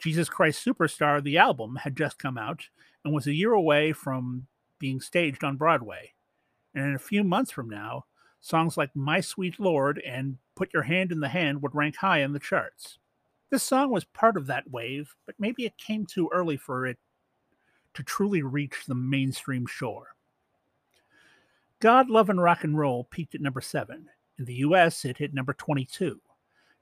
Jesus 0.00 0.28
Christ 0.28 0.66
Superstar, 0.66 1.22
the 1.22 1.38
album, 1.38 1.76
had 1.76 1.96
just 1.96 2.18
come 2.18 2.36
out 2.36 2.64
and 3.04 3.14
was 3.14 3.28
a 3.28 3.32
year 3.32 3.52
away 3.52 3.92
from 3.92 4.48
being 4.80 5.00
staged 5.00 5.44
on 5.44 5.56
Broadway. 5.56 6.14
And 6.74 6.84
in 6.84 6.96
a 6.96 6.98
few 6.98 7.22
months 7.22 7.52
from 7.52 7.70
now, 7.70 8.06
Songs 8.40 8.76
like 8.76 8.90
My 8.96 9.20
Sweet 9.20 9.60
Lord 9.60 10.02
and 10.04 10.38
Put 10.56 10.74
Your 10.74 10.82
Hand 10.82 11.12
in 11.12 11.20
the 11.20 11.28
Hand 11.28 11.62
would 11.62 11.76
rank 11.76 11.94
high 11.94 12.22
in 12.22 12.32
the 12.32 12.40
charts. 12.40 12.98
This 13.50 13.62
song 13.62 13.90
was 13.90 14.04
part 14.04 14.36
of 14.36 14.48
that 14.48 14.68
wave, 14.68 15.14
but 15.26 15.36
maybe 15.38 15.64
it 15.64 15.78
came 15.78 16.06
too 16.06 16.28
early 16.32 16.56
for 16.56 16.86
it 16.86 16.98
to 17.94 18.02
truly 18.02 18.42
reach 18.42 18.84
the 18.86 18.94
mainstream 18.94 19.66
shore. 19.66 20.14
God, 21.80 22.08
Love, 22.08 22.30
and 22.30 22.40
Rock 22.40 22.64
and 22.64 22.78
Roll 22.78 23.04
peaked 23.04 23.34
at 23.34 23.40
number 23.40 23.60
7. 23.60 24.08
In 24.38 24.44
the 24.44 24.54
US, 24.54 25.04
it 25.04 25.18
hit 25.18 25.34
number 25.34 25.52
22. 25.52 26.20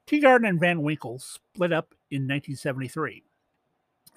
Teegarden 0.07 0.47
and 0.47 0.59
Van 0.59 0.81
Winkle 0.81 1.19
split 1.19 1.71
up 1.71 1.93
in 2.11 2.23
1973, 2.23 3.23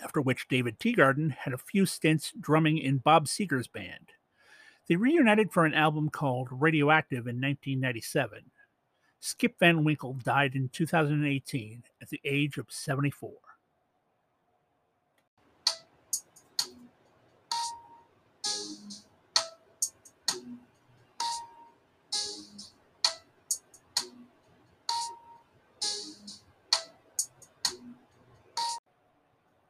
after 0.02 0.20
which 0.20 0.48
David 0.48 0.78
Teegarden 0.78 1.30
had 1.30 1.52
a 1.52 1.58
few 1.58 1.86
stints 1.86 2.32
drumming 2.40 2.78
in 2.78 2.98
Bob 2.98 3.26
Seger's 3.26 3.68
band. 3.68 4.10
They 4.88 4.96
reunited 4.96 5.52
for 5.52 5.64
an 5.64 5.74
album 5.74 6.08
called 6.10 6.48
Radioactive 6.50 7.26
in 7.26 7.40
1997. 7.40 8.50
Skip 9.20 9.58
Van 9.58 9.82
Winkle 9.82 10.14
died 10.14 10.54
in 10.54 10.68
2018 10.68 11.82
at 12.00 12.08
the 12.08 12.20
age 12.24 12.58
of 12.58 12.70
74. 12.70 13.32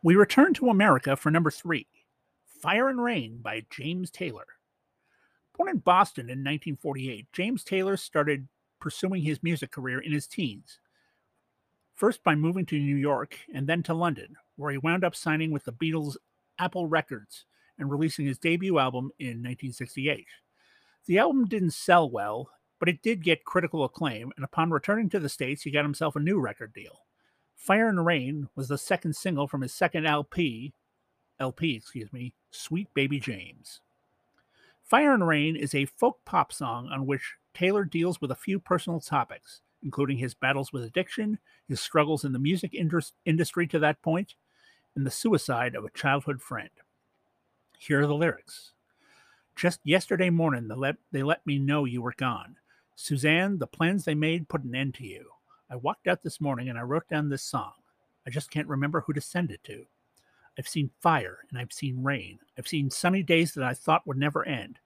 We 0.02 0.14
return 0.14 0.54
to 0.54 0.68
America 0.68 1.16
for 1.16 1.30
number 1.30 1.50
three 1.50 1.86
Fire 2.62 2.88
and 2.88 3.02
Rain 3.02 3.38
by 3.42 3.64
James 3.70 4.10
Taylor. 4.10 4.46
Born 5.56 5.70
in 5.70 5.78
Boston 5.78 6.26
in 6.26 6.40
1948, 6.40 7.26
James 7.32 7.64
Taylor 7.64 7.96
started 7.96 8.48
pursuing 8.80 9.22
his 9.22 9.42
music 9.42 9.70
career 9.70 10.00
in 10.00 10.12
his 10.12 10.26
teens. 10.26 10.80
First 11.94 12.22
by 12.22 12.34
moving 12.34 12.66
to 12.66 12.78
New 12.78 12.96
York 12.96 13.38
and 13.54 13.66
then 13.66 13.82
to 13.84 13.94
London, 13.94 14.36
where 14.56 14.70
he 14.70 14.78
wound 14.78 15.02
up 15.02 15.16
signing 15.16 15.50
with 15.50 15.64
the 15.64 15.72
Beatles' 15.72 16.16
Apple 16.58 16.86
Records 16.86 17.46
and 17.78 17.90
releasing 17.90 18.26
his 18.26 18.38
debut 18.38 18.78
album 18.78 19.10
in 19.18 19.42
1968. 19.42 20.26
The 21.06 21.18
album 21.18 21.46
didn't 21.46 21.70
sell 21.70 22.10
well, 22.10 22.50
but 22.78 22.88
it 22.88 23.02
did 23.02 23.24
get 23.24 23.44
critical 23.44 23.84
acclaim, 23.84 24.30
and 24.36 24.44
upon 24.44 24.70
returning 24.70 25.08
to 25.10 25.18
the 25.18 25.28
States, 25.28 25.62
he 25.62 25.70
got 25.70 25.84
himself 25.84 26.16
a 26.16 26.20
new 26.20 26.38
record 26.38 26.74
deal. 26.74 27.05
Fire 27.56 27.88
and 27.88 28.06
Rain 28.06 28.48
was 28.54 28.68
the 28.68 28.78
second 28.78 29.16
single 29.16 29.48
from 29.48 29.62
his 29.62 29.74
second 29.74 30.06
LP, 30.06 30.72
LP, 31.40 31.74
excuse 31.74 32.12
me, 32.12 32.32
Sweet 32.50 32.92
Baby 32.94 33.18
James. 33.18 33.80
Fire 34.84 35.12
and 35.12 35.26
Rain 35.26 35.56
is 35.56 35.74
a 35.74 35.86
folk 35.86 36.20
pop 36.24 36.52
song 36.52 36.88
on 36.92 37.06
which 37.06 37.34
Taylor 37.54 37.84
deals 37.84 38.20
with 38.20 38.30
a 38.30 38.36
few 38.36 38.60
personal 38.60 39.00
topics, 39.00 39.62
including 39.82 40.18
his 40.18 40.34
battles 40.34 40.72
with 40.72 40.84
addiction, 40.84 41.38
his 41.66 41.80
struggles 41.80 42.24
in 42.24 42.32
the 42.32 42.38
music 42.38 42.72
industry 43.24 43.66
to 43.66 43.78
that 43.80 44.00
point, 44.00 44.34
and 44.94 45.04
the 45.04 45.10
suicide 45.10 45.74
of 45.74 45.84
a 45.84 45.90
childhood 45.90 46.40
friend. 46.40 46.70
Here 47.78 48.02
are 48.02 48.06
the 48.06 48.14
lyrics. 48.14 48.72
Just 49.56 49.80
yesterday 49.82 50.30
morning, 50.30 50.68
they 50.68 50.74
let, 50.74 50.96
they 51.10 51.22
let 51.22 51.44
me 51.46 51.58
know 51.58 51.84
you 51.84 52.02
were 52.02 52.14
gone. 52.16 52.56
Suzanne, 52.94 53.58
the 53.58 53.66
plans 53.66 54.04
they 54.04 54.14
made 54.14 54.48
put 54.48 54.62
an 54.62 54.74
end 54.74 54.94
to 54.94 55.04
you. 55.04 55.30
I 55.70 55.76
walked 55.76 56.06
out 56.06 56.22
this 56.22 56.40
morning 56.40 56.68
and 56.68 56.78
I 56.78 56.82
wrote 56.82 57.08
down 57.08 57.28
this 57.28 57.42
song. 57.42 57.72
I 58.26 58.30
just 58.30 58.50
can't 58.50 58.68
remember 58.68 59.00
who 59.00 59.12
to 59.12 59.20
send 59.20 59.50
it 59.50 59.62
to. 59.64 59.86
I've 60.58 60.68
seen 60.68 60.90
fire 61.00 61.38
and 61.50 61.58
I've 61.58 61.72
seen 61.72 62.02
rain. 62.02 62.38
I've 62.56 62.68
seen 62.68 62.90
sunny 62.90 63.22
days 63.22 63.52
that 63.54 63.64
I 63.64 63.74
thought 63.74 64.06
would 64.06 64.16
never 64.16 64.46
end. 64.46 64.78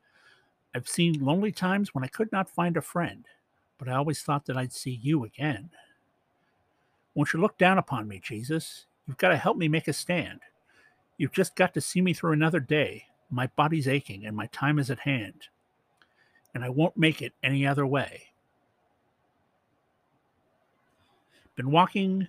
I've 0.74 0.88
seen 0.88 1.24
lonely 1.24 1.52
times 1.52 1.94
when 1.94 2.04
I 2.04 2.08
could 2.08 2.30
not 2.32 2.48
find 2.48 2.76
a 2.76 2.82
friend, 2.82 3.26
but 3.78 3.88
I 3.88 3.94
always 3.94 4.22
thought 4.22 4.46
that 4.46 4.56
I'd 4.56 4.72
see 4.72 4.98
you 5.02 5.24
again. 5.24 5.70
Won't 7.14 7.32
you 7.32 7.40
look 7.40 7.58
down 7.58 7.78
upon 7.78 8.08
me, 8.08 8.20
Jesus? 8.22 8.86
You've 9.06 9.18
got 9.18 9.30
to 9.30 9.36
help 9.36 9.56
me 9.56 9.68
make 9.68 9.88
a 9.88 9.92
stand. 9.92 10.40
You've 11.18 11.32
just 11.32 11.56
got 11.56 11.74
to 11.74 11.80
see 11.80 12.00
me 12.00 12.14
through 12.14 12.32
another 12.32 12.60
day. 12.60 13.04
My 13.30 13.48
body's 13.48 13.88
aching 13.88 14.26
and 14.26 14.36
my 14.36 14.46
time 14.46 14.78
is 14.78 14.90
at 14.90 15.00
hand. 15.00 15.48
And 16.54 16.64
I 16.64 16.68
won't 16.68 16.96
make 16.96 17.20
it 17.22 17.32
any 17.42 17.66
other 17.66 17.86
way. 17.86 18.29
Been 21.60 21.72
walking 21.72 22.28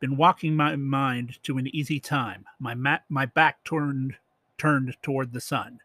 been 0.00 0.16
walking 0.16 0.56
my 0.56 0.76
mind 0.76 1.38
to 1.42 1.58
an 1.58 1.66
easy 1.76 2.00
time, 2.00 2.46
my 2.58 2.72
ma- 2.72 3.00
my 3.10 3.26
back 3.26 3.62
turned 3.64 4.16
turned 4.56 4.96
toward 5.02 5.30
the 5.30 5.42
sun. 5.42 5.80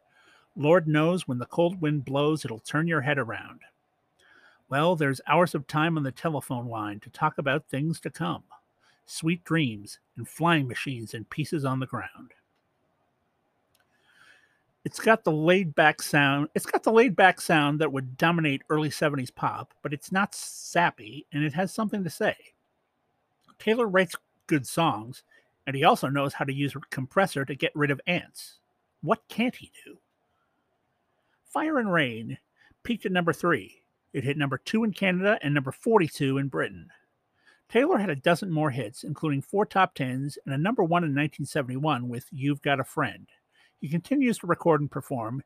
Lord 0.56 0.88
knows 0.88 1.28
when 1.28 1.38
the 1.38 1.46
cold 1.46 1.82
wind 1.82 2.06
blows 2.06 2.46
it'll 2.46 2.60
turn 2.60 2.88
your 2.88 3.02
head 3.02 3.18
around. 3.18 3.60
Well, 4.70 4.96
there's 4.96 5.20
hours 5.28 5.54
of 5.54 5.68
time 5.68 5.98
on 5.98 6.04
the 6.04 6.14
telephone 6.14 6.70
line 6.70 7.02
to 7.02 7.10
talk 7.10 7.38
about 7.38 7.68
things 7.68 8.00
to 8.00 8.10
come. 8.10 8.44
Sweet 9.06 9.44
dreams 9.44 10.00
and 10.16 10.26
flying 10.26 10.66
machines 10.66 11.14
and 11.14 11.30
pieces 11.30 11.66
on 11.66 11.82
the 11.82 11.88
ground. 11.88 12.32
It's 14.86 15.00
got 15.00 15.24
the 15.24 15.32
laid 15.32 15.76
back 15.76 16.02
sound. 16.02 16.50
It's 16.56 16.66
got 16.66 16.84
the 16.84 16.92
laid 16.92 17.16
back 17.16 17.40
sound 17.40 17.80
that 17.80 17.94
would 17.94 18.18
dominate 18.18 18.64
early 18.70 18.90
70s 18.90 19.34
pop, 19.34 19.74
but 19.82 19.94
it's 19.94 20.12
not 20.12 20.36
sappy 20.36 21.26
and 21.32 21.44
it 21.44 21.54
has 21.54 21.74
something 21.74 22.04
to 22.04 22.10
say. 22.10 22.36
Taylor 23.60 23.88
writes 23.88 24.16
good 24.48 24.68
songs, 24.68 25.24
and 25.66 25.76
he 25.76 25.86
also 25.86 26.10
knows 26.10 26.34
how 26.34 26.44
to 26.44 26.54
use 26.54 26.76
a 26.76 26.80
compressor 26.90 27.46
to 27.46 27.56
get 27.56 27.72
rid 27.76 27.92
of 27.92 28.02
ants. 28.08 28.60
What 29.02 29.22
can't 29.30 29.56
he 29.56 29.72
do? 29.86 29.98
Fire 31.46 31.80
and 31.80 31.94
Rain 31.94 32.38
peaked 32.84 33.06
at 33.06 33.12
number 33.14 33.32
three. 33.32 33.84
It 34.12 34.26
hit 34.26 34.38
number 34.38 34.58
two 34.58 34.84
in 34.84 34.92
Canada 34.92 35.40
and 35.42 35.54
number 35.54 35.72
42 35.72 36.38
in 36.38 36.50
Britain. 36.50 36.90
Taylor 37.70 37.98
had 37.98 38.10
a 38.10 38.16
dozen 38.16 38.52
more 38.52 38.70
hits, 38.70 39.04
including 39.04 39.42
four 39.42 39.66
top 39.66 39.96
tens 39.96 40.38
and 40.46 40.54
a 40.54 40.58
number 40.58 40.84
one 40.84 41.04
in 41.04 41.12
1971 41.12 42.10
with 42.10 42.28
You've 42.32 42.62
Got 42.62 42.82
a 42.82 42.84
Friend. 42.84 43.28
He 43.84 43.90
continues 43.90 44.38
to 44.38 44.48
record 44.48 44.80
and 44.80 44.90
perform, 44.90 45.44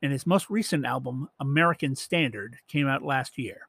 and 0.00 0.12
his 0.12 0.24
most 0.24 0.48
recent 0.48 0.84
album, 0.84 1.28
American 1.40 1.96
Standard, 1.96 2.58
came 2.68 2.86
out 2.86 3.02
last 3.02 3.36
year. 3.36 3.66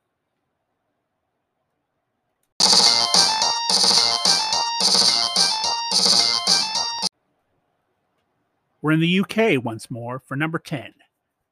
We're 8.84 8.92
in 8.92 9.00
the 9.00 9.22
UK 9.22 9.66
once 9.66 9.90
more 9.90 10.20
for 10.20 10.36
number 10.36 10.60
10, 10.60 10.94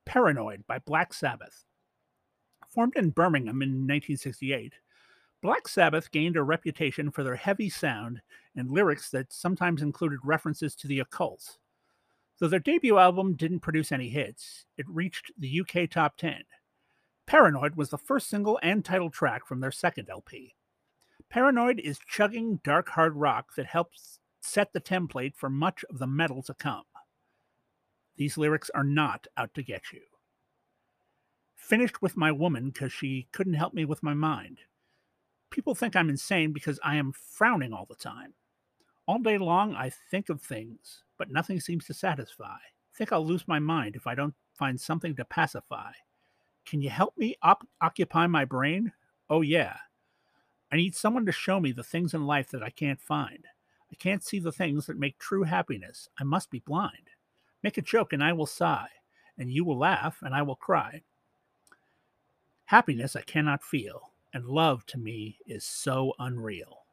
Paranoid 0.05 0.67
by 0.67 0.77
Black 0.77 1.12
Sabbath. 1.12 1.65
Formed 2.67 2.93
in 2.95 3.10
Birmingham 3.10 3.63
in 3.63 3.88
1968, 3.88 4.73
Black 5.41 5.67
Sabbath 5.67 6.12
gained 6.12 6.38
a 6.38 6.43
reputation 6.43 7.10
for 7.10 7.23
their 7.23 7.36
heavy 7.36 7.71
sound 7.71 8.21
and 8.55 8.69
lyrics 8.69 9.10
that 9.10 9.34
sometimes 9.34 9.82
included 9.82 10.19
references 10.23 10.75
to 10.75 10.88
the 10.88 10.99
occult. 10.99 11.58
Though 12.39 12.47
their 12.47 12.60
debut 12.60 12.97
album 12.97 13.34
didn't 13.34 13.60
produce 13.60 13.91
any 13.91 14.10
hits, 14.10 14.65
it 14.78 14.86
reached 14.88 15.32
the 15.38 15.62
UK 15.62 15.89
top 15.89 16.15
10. 16.17 16.43
Paranoid 17.28 17.75
was 17.75 17.89
the 17.89 17.97
first 17.97 18.30
single 18.30 18.60
and 18.63 18.84
title 18.84 19.10
track 19.10 19.45
from 19.45 19.60
their 19.60 19.71
second 19.71 20.10
LP. 20.10 20.56
Paranoid 21.30 21.80
is 21.80 21.99
chugging 21.99 22.60
dark 22.63 22.89
hard 22.89 23.15
rock 23.15 23.56
that 23.56 23.67
helps 23.67 24.19
set 24.41 24.71
the 24.73 24.82
template 24.82 25.36
for 25.36 25.49
much 25.49 25.84
of 25.89 25.99
the 25.99 26.08
metal 26.08 26.41
to 26.43 26.54
come. 26.54 26.86
These 28.15 28.38
lyrics 28.38 28.71
are 28.73 28.84
not 28.84 29.28
out 29.38 29.54
to 29.54 29.62
get 29.62 29.91
you. 29.93 30.02
Finished 31.56 32.02
with 32.02 32.17
my 32.17 32.32
woman 32.32 32.69
because 32.69 32.91
she 32.91 33.28
couldn't 33.32 33.54
help 33.54 33.73
me 33.73 33.86
with 33.86 34.02
my 34.02 34.13
mind. 34.13 34.60
People 35.52 35.75
think 35.75 35.95
I'm 35.95 36.10
insane 36.10 36.52
because 36.54 36.80
I 36.84 36.95
am 36.95 37.12
frowning 37.12 37.73
all 37.73 37.86
the 37.88 37.95
time. 37.95 38.34
All 39.08 39.19
day 39.19 39.38
long, 39.38 39.75
I 39.75 39.91
think 40.10 40.30
of 40.30 40.41
things, 40.41 41.04
but 41.19 41.29
nothing 41.29 41.60
seems 41.60 41.86
to 41.86 41.93
satisfy. 41.93 42.58
Think 42.95 43.12
I'll 43.12 43.25
lose 43.25 43.47
my 43.47 43.60
mind 43.60 43.95
if 43.95 44.08
I 44.08 44.15
don't 44.15 44.34
find 44.55 44.82
something 44.82 45.15
to 45.17 45.25
pacify. 45.25 45.91
Can 46.65 46.82
you 46.82 46.89
help 46.89 47.15
me 47.17 47.36
op- 47.44 47.67
occupy 47.81 48.25
my 48.25 48.46
brain? 48.46 48.91
Oh, 49.29 49.41
yeah. 49.41 49.75
I 50.71 50.77
need 50.77 50.96
someone 50.96 51.25
to 51.27 51.31
show 51.31 51.60
me 51.60 51.71
the 51.71 51.83
things 51.83 52.13
in 52.13 52.25
life 52.25 52.50
that 52.50 52.63
I 52.63 52.69
can't 52.71 53.02
find. 53.02 53.46
I 53.91 53.96
can't 53.96 54.23
see 54.23 54.39
the 54.39 54.52
things 54.52 54.85
that 54.85 55.00
make 55.00 55.19
true 55.19 55.44
happiness. 55.44 56.10
I 56.19 56.23
must 56.23 56.50
be 56.50 56.60
blind. 56.60 57.10
Make 57.63 57.77
a 57.77 57.81
joke 57.81 58.13
and 58.13 58.23
I 58.23 58.33
will 58.33 58.46
sigh, 58.46 58.89
and 59.37 59.52
you 59.52 59.65
will 59.65 59.77
laugh 59.77 60.19
and 60.21 60.33
I 60.33 60.41
will 60.41 60.56
cry. 60.56 61.02
Happiness 62.65 63.15
I 63.15 63.21
cannot 63.21 63.63
feel, 63.63 64.12
and 64.33 64.46
love 64.46 64.85
to 64.87 64.98
me 64.98 65.39
is 65.48 65.65
so 65.65 66.13
unreal. 66.19 66.83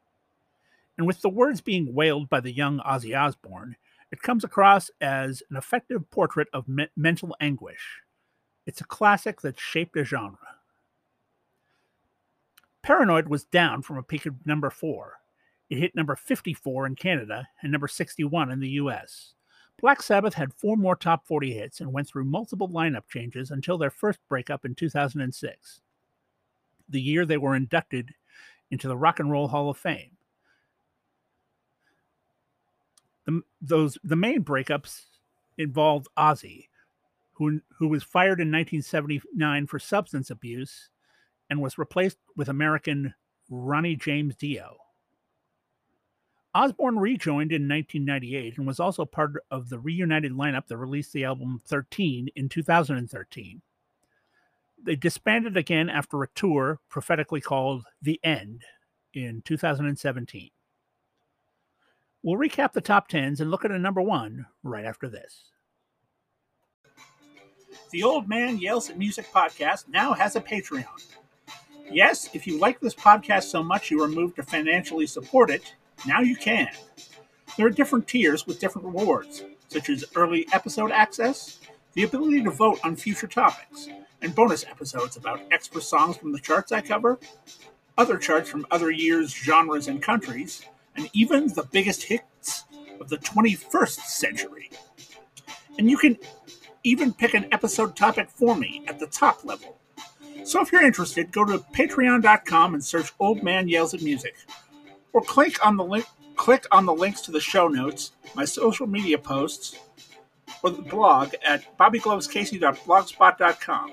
And 0.97 1.05
with 1.05 1.21
the 1.21 1.29
words 1.29 1.61
being 1.61 1.93
wailed 1.93 2.29
by 2.29 2.39
the 2.39 2.51
young 2.51 2.79
Ozzy 2.79 3.15
Osbourne, 3.15 3.75
it 4.11 4.21
comes 4.21 4.43
across 4.43 4.89
as 5.01 5.43
an 5.49 5.57
effective 5.57 6.09
portrait 6.11 6.47
of 6.53 6.67
me- 6.67 6.87
mental 6.95 7.35
anguish. 7.39 8.01
It's 8.65 8.81
a 8.81 8.85
classic 8.85 9.41
that 9.41 9.59
shaped 9.59 9.97
a 9.97 10.03
genre. 10.03 10.37
Paranoid 12.81 13.27
was 13.27 13.43
down 13.45 13.81
from 13.81 13.97
a 13.97 14.03
peak 14.03 14.25
of 14.25 14.45
number 14.45 14.69
four. 14.69 15.15
It 15.69 15.77
hit 15.77 15.95
number 15.95 16.15
54 16.15 16.87
in 16.87 16.95
Canada 16.95 17.47
and 17.61 17.71
number 17.71 17.87
61 17.87 18.51
in 18.51 18.59
the 18.59 18.69
US. 18.69 19.33
Black 19.79 20.01
Sabbath 20.01 20.33
had 20.33 20.53
four 20.53 20.75
more 20.75 20.95
top 20.95 21.27
40 21.27 21.53
hits 21.53 21.81
and 21.81 21.93
went 21.93 22.07
through 22.07 22.25
multiple 22.25 22.69
lineup 22.69 23.07
changes 23.09 23.51
until 23.51 23.77
their 23.77 23.91
first 23.91 24.19
breakup 24.27 24.65
in 24.65 24.73
2006, 24.73 25.81
the 26.89 27.01
year 27.01 27.25
they 27.25 27.37
were 27.37 27.55
inducted 27.55 28.13
into 28.71 28.87
the 28.87 28.97
Rock 28.97 29.19
and 29.19 29.31
Roll 29.31 29.47
Hall 29.47 29.69
of 29.69 29.77
Fame. 29.77 30.16
The, 33.27 33.41
those 33.61 33.97
the 34.03 34.15
main 34.15 34.43
breakups 34.43 35.03
involved 35.57 36.07
Ozzy, 36.17 36.69
who 37.33 37.61
who 37.77 37.87
was 37.87 38.03
fired 38.03 38.39
in 38.39 38.51
1979 38.51 39.67
for 39.67 39.79
substance 39.79 40.31
abuse 40.31 40.89
and 41.49 41.61
was 41.61 41.77
replaced 41.77 42.17
with 42.35 42.49
American 42.49 43.13
Ronnie 43.49 43.95
James 43.95 44.35
Dio. 44.35 44.77
Osbourne 46.55 46.97
rejoined 46.97 47.51
in 47.51 47.67
1998 47.67 48.57
and 48.57 48.65
was 48.65 48.79
also 48.79 49.05
part 49.05 49.33
of 49.51 49.69
the 49.69 49.77
reunited 49.77 50.31
lineup 50.31 50.65
that 50.67 50.77
released 50.77 51.13
the 51.13 51.23
album 51.23 51.61
13 51.65 52.29
in 52.35 52.49
2013. 52.49 53.61
They 54.83 54.95
disbanded 54.95 55.55
again 55.55 55.89
after 55.89 56.23
a 56.23 56.29
tour 56.29 56.79
prophetically 56.89 57.41
called 57.41 57.83
The 58.01 58.19
End 58.23 58.63
in 59.13 59.41
2017. 59.43 60.49
We'll 62.27 62.35
recap 62.35 62.73
the 62.73 62.81
top 62.81 63.09
10s 63.09 63.39
and 63.39 63.49
look 63.49 63.63
at 63.63 63.71
a 63.71 63.79
number 63.79 64.01
one 64.01 64.47
right 64.61 64.83
after 64.83 65.07
this. 65.07 65.45
The 67.91 68.03
Old 68.03 68.27
Man 68.27 68.57
Yells 68.57 68.89
at 68.89 68.97
Music 68.97 69.31
podcast 69.31 69.87
now 69.87 70.11
has 70.11 70.35
a 70.35 70.41
Patreon. 70.41 70.83
Yes, 71.89 72.29
if 72.33 72.45
you 72.45 72.59
like 72.59 72.81
this 72.81 72.93
podcast 72.93 73.43
so 73.43 73.63
much 73.63 73.89
you 73.89 74.03
are 74.03 74.09
moved 74.09 74.35
to 74.35 74.43
financially 74.43 75.07
support 75.07 75.49
it, 75.49 75.73
now 76.05 76.19
you 76.19 76.35
can. 76.35 76.67
There 77.55 77.65
are 77.65 77.69
different 77.69 78.09
tiers 78.09 78.45
with 78.45 78.59
different 78.59 78.89
rewards, 78.89 79.45
such 79.69 79.89
as 79.89 80.03
early 80.13 80.45
episode 80.51 80.91
access, 80.91 81.59
the 81.93 82.03
ability 82.03 82.43
to 82.43 82.51
vote 82.51 82.81
on 82.83 82.97
future 82.97 83.27
topics, 83.27 83.87
and 84.21 84.35
bonus 84.35 84.65
episodes 84.65 85.15
about 85.15 85.43
extra 85.49 85.79
songs 85.79 86.17
from 86.17 86.33
the 86.33 86.39
charts 86.39 86.73
I 86.73 86.81
cover, 86.81 87.19
other 87.97 88.17
charts 88.17 88.49
from 88.49 88.67
other 88.69 88.91
years, 88.91 89.33
genres, 89.33 89.87
and 89.87 90.03
countries, 90.03 90.65
and 90.97 91.09
even 91.13 91.47
the 91.47 91.67
biggest 91.71 92.03
hits 92.03 92.65
of 92.99 93.09
the 93.09 93.17
21st 93.17 93.99
century. 93.99 94.71
And 95.77 95.89
you 95.89 95.97
can 95.97 96.17
even 96.83 97.13
pick 97.13 97.33
an 97.33 97.47
episode 97.51 97.95
topic 97.95 98.29
for 98.29 98.55
me 98.55 98.83
at 98.87 98.99
the 98.99 99.07
top 99.07 99.45
level. 99.45 99.77
So 100.43 100.61
if 100.61 100.71
you're 100.71 100.83
interested, 100.83 101.31
go 101.31 101.45
to 101.45 101.59
patreon.com 101.59 102.73
and 102.73 102.83
search 102.83 103.11
Old 103.19 103.43
Man 103.43 103.67
Yells 103.67 103.93
at 103.93 104.01
Music 104.01 104.35
or 105.13 105.21
click 105.21 105.63
on 105.65 105.77
the 105.77 105.83
link 105.83 106.05
click 106.37 106.65
on 106.71 106.85
the 106.85 106.93
links 106.93 107.19
to 107.21 107.31
the 107.31 107.41
show 107.41 107.67
notes, 107.67 108.11
my 108.35 108.45
social 108.45 108.85
media 108.87 109.17
posts, 109.17 109.79
or 110.63 110.69
the 110.69 110.83
blog 110.83 111.33
at 111.45 111.77
bobbyglovescasey.blogspot.com. 111.77 113.91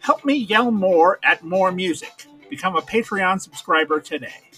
Help 0.00 0.24
me 0.24 0.34
yell 0.34 0.70
more 0.70 1.18
at 1.22 1.44
more 1.44 1.70
music. 1.70 2.24
Become 2.50 2.76
a 2.76 2.82
Patreon 2.82 3.40
subscriber 3.40 4.00
today. 4.00 4.51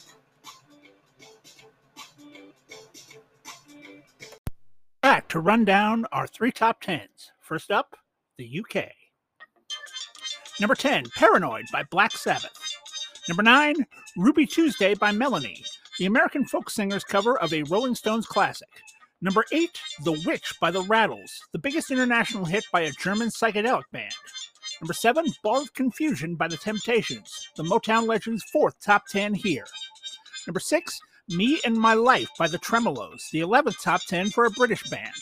Back 5.05 5.28
to 5.28 5.38
run 5.38 5.66
down 5.66 6.07
our 6.12 6.26
three 6.26 6.50
top 6.50 6.80
tens. 6.80 7.30
First 7.38 7.70
up, 7.70 7.94
the 8.38 8.61
UK. 8.61 8.86
Number 10.59 10.74
10, 10.74 11.11
Paranoid 11.14 11.66
by 11.70 11.82
Black 11.82 12.12
Sabbath. 12.12 12.59
Number 13.28 13.42
9, 13.42 13.74
Ruby 14.16 14.46
Tuesday 14.46 14.94
by 14.94 15.12
Melanie 15.12 15.62
the 15.98 16.07
American 16.07 16.46
folk 16.46 16.70
singer's 16.70 17.05
cover 17.05 17.38
of 17.38 17.52
a 17.52 17.64
Rolling 17.64 17.94
Stones 17.94 18.24
classic. 18.24 18.70
Number 19.20 19.44
8, 19.52 19.78
The 20.05 20.22
Witch 20.24 20.55
by 20.59 20.70
the 20.70 20.80
Rattles, 20.84 21.38
the 21.52 21.59
biggest 21.59 21.90
international 21.90 22.46
hit 22.46 22.64
by 22.72 22.80
a 22.80 22.92
German 22.92 23.28
psychedelic 23.28 23.84
band. 23.92 24.14
Number 24.80 24.94
7, 24.94 25.26
Ball 25.42 25.61
of 25.61 25.74
Confusion 25.74 26.34
by 26.34 26.48
the 26.48 26.57
Temptations, 26.57 27.50
the 27.59 27.62
Motown 27.62 28.07
Legends' 28.07 28.42
fourth 28.44 28.80
top 28.82 29.02
10 29.09 29.34
here. 29.34 29.66
Number 30.46 30.61
6, 30.61 30.98
Me 31.29 31.61
and 31.64 31.77
My 31.77 31.95
Life 31.95 32.29
by 32.39 32.49
the 32.49 32.59
Tremeloes, 32.59 33.31
the 33.31 33.41
11th 33.41 33.83
top 33.83 34.03
10 34.03 34.31
for 34.31 34.45
a 34.45 34.51
British 34.51 34.89
band. 34.91 35.14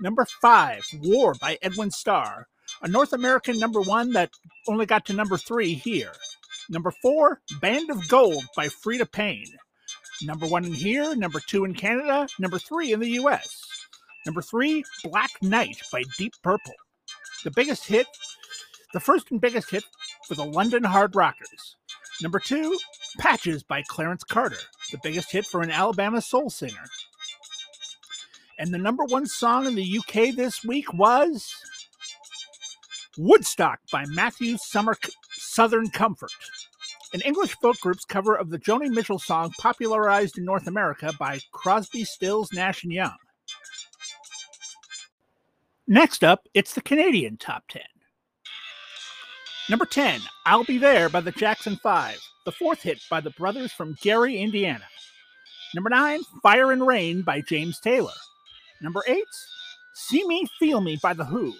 Number 0.00 0.26
5, 0.40 0.82
War 1.02 1.34
by 1.40 1.58
Edwin 1.62 1.90
Starr, 1.90 2.46
a 2.82 2.88
North 2.88 3.12
American 3.12 3.58
number 3.58 3.80
1 3.80 4.12
that 4.12 4.30
only 4.68 4.86
got 4.86 5.04
to 5.06 5.12
number 5.12 5.36
3 5.36 5.74
here. 5.74 6.12
Number 6.70 6.92
4, 7.02 7.40
Band 7.60 7.90
of 7.90 8.08
Gold 8.08 8.44
by 8.56 8.68
Freda 8.68 9.10
Payne. 9.10 9.58
Number 10.24 10.46
one 10.46 10.64
in 10.64 10.72
here, 10.72 11.16
number 11.16 11.40
two 11.40 11.64
in 11.64 11.74
Canada, 11.74 12.28
number 12.38 12.58
three 12.58 12.92
in 12.92 13.00
the 13.00 13.10
US. 13.22 13.64
Number 14.24 14.40
three, 14.40 14.84
Black 15.02 15.30
Knight 15.42 15.80
by 15.90 16.04
Deep 16.16 16.34
Purple. 16.44 16.74
The 17.42 17.50
biggest 17.50 17.86
hit, 17.86 18.06
the 18.92 19.00
first 19.00 19.32
and 19.32 19.40
biggest 19.40 19.70
hit 19.70 19.82
for 20.28 20.36
the 20.36 20.44
London 20.44 20.84
Hard 20.84 21.16
Rockers. 21.16 21.76
Number 22.22 22.38
two, 22.38 22.78
Patches 23.18 23.64
by 23.64 23.82
Clarence 23.88 24.22
Carter, 24.22 24.60
the 24.92 25.00
biggest 25.02 25.32
hit 25.32 25.46
for 25.46 25.62
an 25.62 25.70
Alabama 25.70 26.20
soul 26.20 26.48
singer. 26.48 26.84
And 28.58 28.72
the 28.72 28.78
number 28.78 29.04
one 29.04 29.26
song 29.26 29.66
in 29.66 29.74
the 29.74 29.98
UK 29.98 30.36
this 30.36 30.62
week 30.64 30.92
was 30.92 31.52
Woodstock 33.18 33.80
by 33.90 34.04
Matthew 34.06 34.56
Summer 34.58 34.96
Southern 35.32 35.90
Comfort 35.90 36.30
an 37.12 37.20
English 37.22 37.54
folk 37.60 37.78
group's 37.80 38.04
cover 38.04 38.34
of 38.34 38.50
the 38.50 38.58
Joni 38.58 38.88
Mitchell 38.88 39.18
song 39.18 39.52
popularized 39.58 40.38
in 40.38 40.44
North 40.44 40.66
America 40.66 41.12
by 41.18 41.40
Crosby, 41.52 42.04
Stills, 42.04 42.52
Nash 42.52 42.84
and 42.84 42.92
Young. 42.92 43.16
Next 45.86 46.24
up, 46.24 46.48
it's 46.54 46.74
the 46.74 46.80
Canadian 46.80 47.36
top 47.36 47.64
10. 47.68 47.82
Number 49.68 49.84
10, 49.84 50.20
I'll 50.46 50.64
Be 50.64 50.78
There 50.78 51.08
by 51.08 51.20
the 51.20 51.32
Jackson 51.32 51.76
5, 51.82 52.18
the 52.44 52.52
fourth 52.52 52.82
hit 52.82 53.00
by 53.10 53.20
the 53.20 53.30
brothers 53.30 53.72
from 53.72 53.96
Gary, 54.02 54.38
Indiana. 54.38 54.84
Number 55.74 55.90
9, 55.90 56.20
Fire 56.42 56.72
and 56.72 56.86
Rain 56.86 57.22
by 57.22 57.40
James 57.40 57.80
Taylor. 57.80 58.12
Number 58.80 59.02
8, 59.06 59.24
See 59.94 60.26
Me, 60.26 60.46
Feel 60.58 60.80
Me 60.80 60.98
by 61.02 61.14
The 61.14 61.24
Who, 61.24 61.54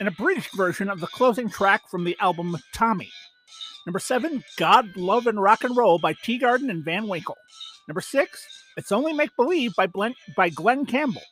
an 0.00 0.08
abridged 0.08 0.52
version 0.54 0.90
of 0.90 1.00
the 1.00 1.06
closing 1.06 1.48
track 1.48 1.88
from 1.88 2.04
the 2.04 2.16
album 2.20 2.56
Tommy 2.72 3.10
Number 3.86 3.98
seven, 3.98 4.42
God, 4.56 4.96
Love, 4.96 5.26
and 5.26 5.40
Rock 5.40 5.62
and 5.62 5.76
Roll 5.76 5.98
by 5.98 6.14
Teegarden 6.14 6.70
and 6.70 6.84
Van 6.84 7.06
Winkle. 7.06 7.36
Number 7.86 8.00
six, 8.00 8.64
It's 8.78 8.92
Only 8.92 9.12
Make 9.12 9.36
Believe 9.36 9.74
by, 9.76 9.86
Glenn, 9.88 10.14
by 10.36 10.48
Glen 10.48 10.86
Campbell, 10.86 11.22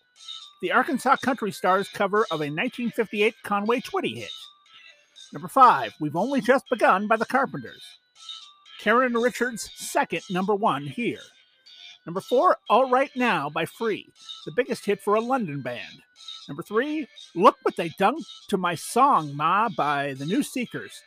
the 0.61 0.73
Arkansas 0.73 1.17
Country 1.17 1.51
Stars 1.51 1.89
cover 1.89 2.27
of 2.31 2.41
a 2.41 2.53
1958 2.53 3.35
Conway 3.43 3.81
Twitty 3.81 4.17
hit. 4.17 4.31
Number 5.33 5.49
five, 5.49 5.95
We've 5.99 6.15
Only 6.15 6.43
Just 6.43 6.69
Begun 6.69 7.07
by 7.07 7.17
the 7.17 7.25
Carpenters. 7.25 7.83
Karen 8.83 9.15
Richards' 9.15 9.71
second 9.77 10.23
number 10.29 10.57
one 10.57 10.85
here. 10.85 11.21
Number 12.05 12.21
four, 12.21 12.57
All 12.69 12.91
Right 12.91 13.13
Now 13.15 13.49
by 13.49 13.65
Free, 13.65 14.09
the 14.45 14.51
biggest 14.51 14.85
hit 14.85 15.01
for 15.01 15.15
a 15.15 15.21
London 15.21 15.61
band. 15.63 16.03
Number 16.49 16.65
three, 16.65 17.07
Look 17.37 17.59
What 17.63 17.77
They 17.77 17.91
Done 17.91 18.17
to 18.49 18.59
My 18.59 18.75
Song, 18.75 19.37
Ma 19.37 19.69
by 19.69 20.15
the 20.15 20.27
New 20.27 20.43
Seekers, 20.43 21.01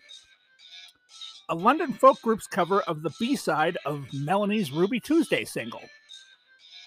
a 1.50 1.56
London 1.56 1.92
folk 1.92 2.22
group's 2.22 2.48
cover 2.48 2.80
of 2.84 3.02
the 3.02 3.14
B 3.20 3.36
side 3.36 3.78
of 3.86 4.06
Melanie's 4.14 4.72
Ruby 4.72 5.02
Tuesday 5.02 5.44
single. 5.44 5.84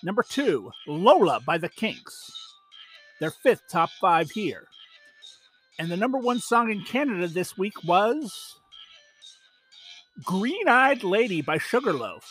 Number 0.03 0.25
two, 0.27 0.71
Lola 0.87 1.41
by 1.45 1.59
the 1.59 1.69
Kinks, 1.69 2.33
their 3.21 3.31
fifth 3.31 3.65
top 3.69 3.91
five 4.01 4.31
here. 4.31 4.65
And 5.79 5.91
the 5.91 5.99
number 5.99 6.17
one 6.17 6.41
song 6.41 6.71
in 6.71 6.83
Canada 6.83 7.29
this 7.29 7.59
week 7.59 7.85
was 7.85 8.58
Green 10.25 10.69
Eyed 10.69 11.05
Lady 11.05 11.43
by 11.43 11.59
Sugarloaf, 11.59 12.29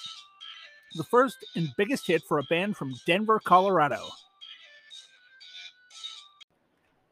the 0.96 1.06
first 1.06 1.38
and 1.56 1.70
biggest 1.78 2.06
hit 2.06 2.22
for 2.28 2.40
a 2.40 2.44
band 2.50 2.76
from 2.76 2.94
Denver, 3.06 3.40
Colorado. 3.44 4.02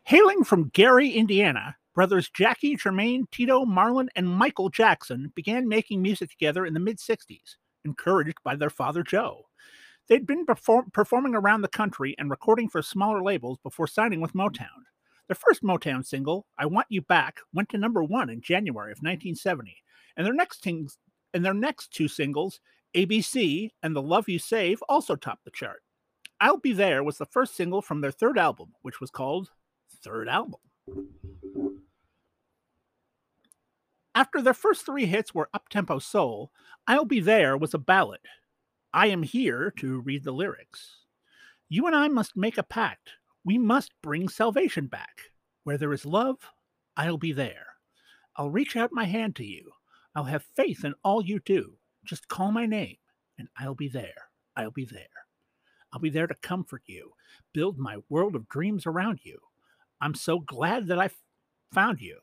Hailing 0.04 0.44
from 0.44 0.70
Gary, 0.74 1.12
Indiana, 1.12 1.78
Brothers 1.94 2.30
Jackie, 2.30 2.76
Jermaine, 2.76 3.30
Tito, 3.32 3.64
Marlon, 3.64 4.10
and 4.18 4.28
Michael 4.28 4.70
Jackson 4.70 5.32
began 5.34 5.68
making 5.68 6.02
music 6.02 6.30
together 6.30 6.66
in 6.66 6.74
the 6.74 6.80
mid 6.80 6.98
60s, 6.98 7.56
encouraged 7.86 8.38
by 8.44 8.56
their 8.56 8.70
father 8.70 9.02
Joe. 9.02 9.46
They'd 10.08 10.28
been 10.28 10.46
perform- 10.46 10.92
performing 10.92 11.36
around 11.36 11.62
the 11.62 11.70
country 11.70 12.16
and 12.18 12.30
recording 12.30 12.68
for 12.68 12.82
smaller 12.82 13.24
labels 13.24 13.60
before 13.64 13.88
signing 13.88 14.20
with 14.20 14.34
Motown. 14.34 14.84
Their 15.28 15.36
first 15.36 15.64
Motown 15.64 16.06
single, 16.06 16.46
I 16.58 16.66
Want 16.66 16.88
You 16.90 17.02
Back, 17.02 17.40
went 17.54 17.70
to 17.70 17.78
number 17.78 18.04
one 18.04 18.30
in 18.30 18.42
January 18.42 18.92
of 18.92 18.98
1970, 18.98 19.78
and 20.18 20.26
their 20.26 20.34
next, 20.34 20.62
ting- 20.62 20.90
and 21.34 21.44
their 21.44 21.54
next 21.54 21.92
two 21.92 22.08
singles, 22.08 22.60
ABC 22.96 23.72
and 23.84 23.96
The 23.96 24.02
Love 24.02 24.30
You 24.30 24.40
Save, 24.40 24.82
also 24.88 25.16
topped 25.16 25.46
the 25.46 25.52
chart. 25.52 25.82
I'll 26.40 26.58
Be 26.58 26.74
There 26.74 27.04
was 27.04 27.18
the 27.18 27.26
first 27.26 27.56
single 27.56 27.82
from 27.82 28.02
their 28.02 28.12
third 28.12 28.38
album, 28.38 28.74
which 28.82 29.00
was 29.00 29.10
called 29.10 29.50
Third 30.04 30.28
Album. 30.28 30.60
After 34.14 34.42
their 34.42 34.54
first 34.54 34.86
three 34.86 35.06
hits 35.06 35.34
were 35.34 35.50
uptempo 35.56 36.02
soul, 36.02 36.52
I'll 36.88 37.06
Be 37.06 37.20
There 37.20 37.58
was 37.58 37.74
a 37.74 37.80
ballad. 37.80 38.22
I 38.94 39.08
am 39.08 39.24
here 39.24 39.74
to 39.78 40.00
read 40.02 40.24
the 40.24 40.32
lyrics. 40.32 41.06
You 41.68 41.88
and 41.88 41.96
I 41.96 42.08
must 42.08 42.38
make 42.38 42.58
a 42.58 42.64
pact. 42.64 43.12
We 43.44 43.58
must 43.58 43.92
bring 44.02 44.30
salvation 44.30 44.88
back. 44.88 45.20
Where 45.64 45.78
there 45.78 45.92
is 45.94 46.06
love, 46.06 46.38
I'll 46.96 47.18
be 47.18 47.34
there. 47.34 47.66
I'll 48.38 48.50
reach 48.50 48.76
out 48.76 48.92
my 48.94 49.06
hand 49.06 49.36
to 49.38 49.46
you. 49.46 49.72
I'll 50.16 50.24
have 50.24 50.46
faith 50.56 50.86
in 50.86 50.94
all 51.04 51.24
you 51.24 51.40
do. 51.40 51.74
Just 52.06 52.28
call 52.28 52.52
my 52.52 52.66
name, 52.66 52.98
and 53.38 53.48
I'll 53.58 53.76
be 53.76 53.90
there. 53.90 54.30
I'll 54.56 54.72
be 54.72 54.86
there. 54.86 55.08
I'll 55.92 56.00
be 56.00 56.10
there 56.10 56.28
to 56.28 56.36
comfort 56.36 56.84
you, 56.86 57.12
build 57.54 57.78
my 57.78 57.98
world 58.10 58.36
of 58.36 58.48
dreams 58.48 58.86
around 58.86 59.20
you. 59.24 59.40
I'm 60.02 60.16
so 60.16 60.40
glad 60.40 60.88
that 60.88 61.00
I 61.00 61.10
found 61.74 62.02
you. 62.02 62.20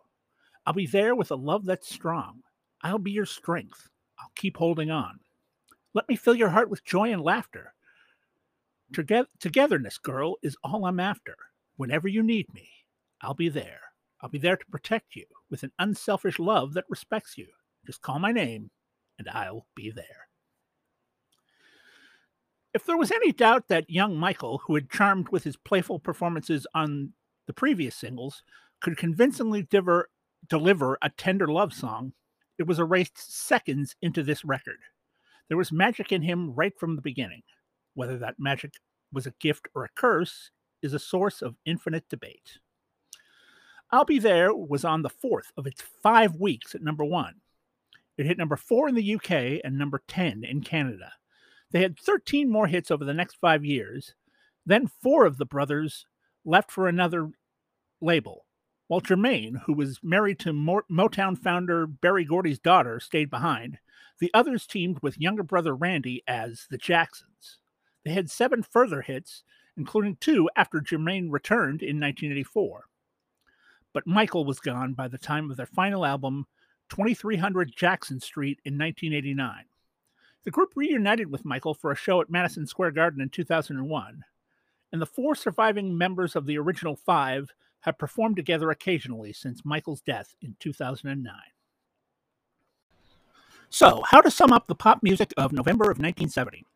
I'll 0.67 0.73
be 0.73 0.87
there 0.87 1.15
with 1.15 1.31
a 1.31 1.37
love 1.37 1.65
that's 1.65 1.93
strong. 1.93 2.43
I'll 2.83 2.99
be 2.99 3.13
your 3.13 3.27
strength. 3.27 3.89
I'll 4.19 4.33
keep 4.37 4.57
holding 4.57 4.91
on. 4.91 5.21
Let 5.95 6.09
me 6.09 6.17
fill 6.17 6.35
your 6.35 6.51
heart 6.51 6.71
with 6.71 6.85
joy 6.85 7.13
and 7.13 7.23
laughter. 7.23 7.75
Togetherness, 8.93 9.99
girl, 9.99 10.37
is 10.43 10.57
all 10.63 10.87
I'm 10.87 11.01
after. 11.01 11.37
Whenever 11.77 12.09
you 12.09 12.23
need 12.23 12.53
me, 12.55 12.69
I'll 13.21 13.35
be 13.35 13.49
there. 13.49 13.81
I'll 14.21 14.29
be 14.29 14.39
there 14.39 14.57
to 14.57 14.67
protect 14.67 15.17
you 15.17 15.25
with 15.51 15.63
an 15.63 15.73
unselfish 15.79 16.39
love 16.39 16.75
that 16.75 16.85
respects 16.89 17.37
you. 17.37 17.49
Just 17.87 18.03
call 18.03 18.19
my 18.19 18.33
name, 18.33 18.71
and 19.19 19.29
I'll 19.29 19.67
be 19.75 19.91
there. 19.91 20.29
If 22.75 22.87
there 22.87 22.97
was 22.97 23.11
any 23.11 23.33
doubt 23.33 23.69
that 23.69 23.91
young 23.91 24.17
Michael, 24.17 24.63
who 24.67 24.75
had 24.75 24.91
charmed 24.91 25.29
with 25.29 25.45
his 25.45 25.57
playful 25.57 25.99
performances 25.99 26.67
on 26.75 27.13
the 27.47 27.53
previous 27.53 27.95
singles, 27.95 28.43
could 28.81 28.97
convincingly 28.97 29.63
diver, 29.63 30.09
deliver 30.49 30.97
a 31.03 31.11
tender 31.11 31.47
love 31.47 31.75
song, 31.75 32.15
it 32.59 32.67
was 32.67 32.79
erased 32.79 33.19
seconds 33.19 33.95
into 34.01 34.23
this 34.23 34.45
record. 34.45 34.79
There 35.49 35.59
was 35.59 35.71
magic 35.71 36.13
in 36.13 36.23
him 36.23 36.55
right 36.55 36.73
from 36.79 36.97
the 36.97 37.03
beginning. 37.03 37.43
Whether 37.95 38.17
that 38.19 38.37
magic 38.39 38.73
was 39.13 39.27
a 39.27 39.35
gift 39.39 39.69
or 39.75 39.85
a 39.85 39.91
curse 39.95 40.51
is 40.83 40.95
a 40.95 40.99
source 40.99 41.43
of 41.43 41.57
infinite 41.67 42.09
debate. 42.09 42.59
I'll 43.91 44.07
Be 44.07 44.19
There 44.19 44.55
was 44.55 44.87
on 44.87 45.03
the 45.03 45.11
fourth 45.11 45.53
of 45.59 45.67
its 45.67 45.83
five 46.03 46.37
weeks 46.37 46.75
at 46.75 46.83
number 46.83 47.05
one. 47.05 47.42
It 48.23 48.27
hit 48.27 48.39
number 48.39 48.55
four 48.55 48.89
in 48.89 48.95
the 48.95 49.15
UK 49.17 49.61
and 49.65 49.77
number 49.77 50.01
10 50.07 50.45
in 50.45 50.61
Canada. 50.61 51.15
They 51.73 51.83
had 51.83 51.99
13 51.99 52.49
more 52.49 52.69
hits 52.69 52.89
over 52.89 53.05
the 53.05 53.13
next 53.13 53.35
five 53.41 53.65
years. 53.65 54.15
Then 54.65 54.87
four 54.87 55.27
of 55.27 55.39
the 55.39 55.45
brothers 55.45 56.07
left 56.45 56.71
for 56.71 56.87
another 56.87 57.33
label, 58.01 58.47
while 58.87 59.01
Jermaine, 59.01 59.63
who 59.65 59.73
was 59.73 59.99
married 60.05 60.39
to 60.39 60.53
Motown 60.53 61.37
founder 61.37 61.85
Berry 61.85 62.25
Gordy's 62.25 62.61
daughter, 62.61 63.01
stayed 63.01 63.29
behind. 63.29 63.79
The 64.21 64.31
others 64.33 64.69
teamed 64.69 65.01
with 65.03 65.19
younger 65.19 65.43
brother 65.43 65.75
Randy 65.75 66.23
as 66.29 66.69
the 66.71 66.79
Jacksons. 66.79 67.59
They 68.05 68.13
had 68.13 68.31
seven 68.31 68.63
further 68.63 69.03
hits, 69.03 69.43
including 69.77 70.15
two 70.21 70.49
after 70.55 70.81
Jermaine 70.81 71.33
returned 71.33 71.83
in 71.83 71.99
1984. 71.99 72.85
But 73.93 74.07
Michael 74.07 74.45
was 74.45 74.61
gone 74.61 74.93
by 74.95 75.09
the 75.09 75.19
time 75.19 75.51
of 75.51 75.57
their 75.57 75.67
final 75.67 76.07
album, 76.07 76.47
2300 76.93 77.75
Jackson 77.75 78.21
Street, 78.21 78.61
in 78.67 78.75
1989. 78.75 79.65
The 80.45 80.51
group 80.51 80.75
reunited 80.77 81.33
with 81.33 81.43
Michael 81.43 81.73
for 81.73 81.91
a 81.91 81.97
show 81.97 82.21
at 82.21 82.29
Madison 82.29 82.67
Square 82.67 82.91
Garden 82.91 83.23
in 83.23 83.31
2001, 83.31 84.25
and 84.93 85.01
the 85.01 85.07
four 85.07 85.35
surviving 85.35 85.97
members 85.97 86.37
of 86.37 86.45
the 86.45 86.59
original 86.59 86.95
five 86.95 87.55
have 87.81 87.97
performed 87.97 88.37
together 88.37 88.71
occasionally 88.71 89.33
since 89.33 89.65
Michael's 89.65 90.03
death 90.03 90.35
in 90.43 90.55
2009. 90.61 91.33
So, 93.71 94.03
how 94.07 94.21
to 94.21 94.31
sum 94.31 94.53
up 94.53 94.67
the 94.67 94.75
pop 94.75 95.03
music 95.03 95.33
of 95.39 95.51
November 95.51 95.85
of 95.85 95.99
1970? 95.99 96.67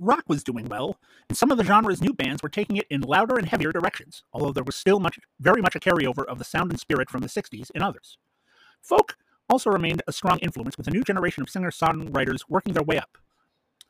rock 0.00 0.24
was 0.28 0.44
doing 0.44 0.66
well, 0.66 0.96
and 1.28 1.36
some 1.36 1.50
of 1.50 1.58
the 1.58 1.64
genre's 1.64 2.00
new 2.00 2.12
bands 2.12 2.42
were 2.42 2.48
taking 2.48 2.76
it 2.76 2.86
in 2.90 3.00
louder 3.00 3.36
and 3.36 3.48
heavier 3.48 3.72
directions, 3.72 4.22
although 4.32 4.52
there 4.52 4.64
was 4.64 4.76
still 4.76 5.00
much, 5.00 5.18
very 5.40 5.60
much 5.60 5.74
a 5.74 5.80
carryover 5.80 6.24
of 6.26 6.38
the 6.38 6.44
sound 6.44 6.70
and 6.70 6.78
spirit 6.78 7.10
from 7.10 7.20
the 7.20 7.28
60s 7.28 7.70
in 7.72 7.82
others. 7.82 8.16
Folk 8.80 9.16
also 9.48 9.70
remained 9.70 10.02
a 10.06 10.12
strong 10.12 10.38
influence, 10.38 10.76
with 10.76 10.86
a 10.86 10.90
new 10.90 11.02
generation 11.02 11.42
of 11.42 11.50
singer 11.50 11.70
songwriters 11.70 12.40
working 12.48 12.74
their 12.74 12.82
way 12.82 12.98
up. 12.98 13.18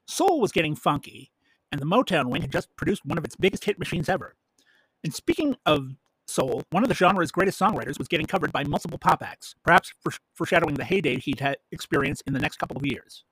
Soul 0.06 0.40
was 0.40 0.52
getting 0.52 0.74
funky, 0.74 1.30
and 1.70 1.80
the 1.80 1.86
Motown 1.86 2.30
wing 2.30 2.42
had 2.42 2.52
just 2.52 2.74
produced 2.76 3.04
one 3.04 3.18
of 3.18 3.24
its 3.24 3.36
biggest 3.36 3.64
hit 3.64 3.78
machines 3.78 4.08
ever. 4.08 4.36
And 5.04 5.14
speaking 5.14 5.56
of 5.66 5.94
soul, 6.26 6.62
one 6.70 6.82
of 6.82 6.88
the 6.88 6.94
genre's 6.94 7.30
greatest 7.30 7.58
songwriters 7.58 7.98
was 7.98 8.08
getting 8.08 8.26
covered 8.26 8.52
by 8.52 8.64
multiple 8.64 8.98
pop 8.98 9.22
acts, 9.22 9.54
perhaps 9.62 9.92
foreshadowing 10.34 10.74
the 10.74 10.84
heyday 10.84 11.18
he'd 11.18 11.56
experienced 11.72 12.22
in 12.26 12.32
the 12.32 12.40
next 12.40 12.56
couple 12.56 12.76
of 12.76 12.86
years. 12.86 13.24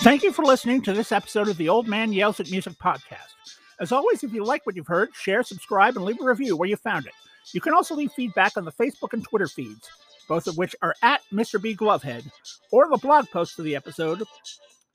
Thank 0.00 0.22
you 0.22 0.32
for 0.32 0.44
listening 0.44 0.82
to 0.82 0.92
this 0.92 1.10
episode 1.10 1.48
of 1.48 1.56
the 1.56 1.68
Old 1.68 1.88
Man 1.88 2.12
Yells 2.12 2.38
at 2.38 2.50
Music 2.50 2.74
podcast. 2.74 3.34
As 3.80 3.92
always, 3.92 4.22
if 4.22 4.32
you 4.32 4.44
like 4.44 4.64
what 4.64 4.76
you've 4.76 4.86
heard, 4.86 5.14
share, 5.14 5.42
subscribe, 5.42 5.96
and 5.96 6.04
leave 6.04 6.20
a 6.20 6.24
review 6.24 6.56
where 6.56 6.68
you 6.68 6.76
found 6.76 7.06
it. 7.06 7.12
You 7.52 7.60
can 7.60 7.74
also 7.74 7.94
leave 7.94 8.12
feedback 8.12 8.56
on 8.56 8.64
the 8.64 8.72
Facebook 8.72 9.12
and 9.12 9.22
Twitter 9.24 9.46
feeds, 9.46 9.88
both 10.28 10.46
of 10.46 10.56
which 10.58 10.74
are 10.82 10.94
at 11.02 11.22
Mr. 11.32 11.60
B 11.60 11.76
Glovehead, 11.76 12.30
or 12.72 12.88
the 12.88 12.96
blog 12.96 13.28
post 13.30 13.54
for 13.54 13.62
the 13.62 13.76
episode, 13.76 14.22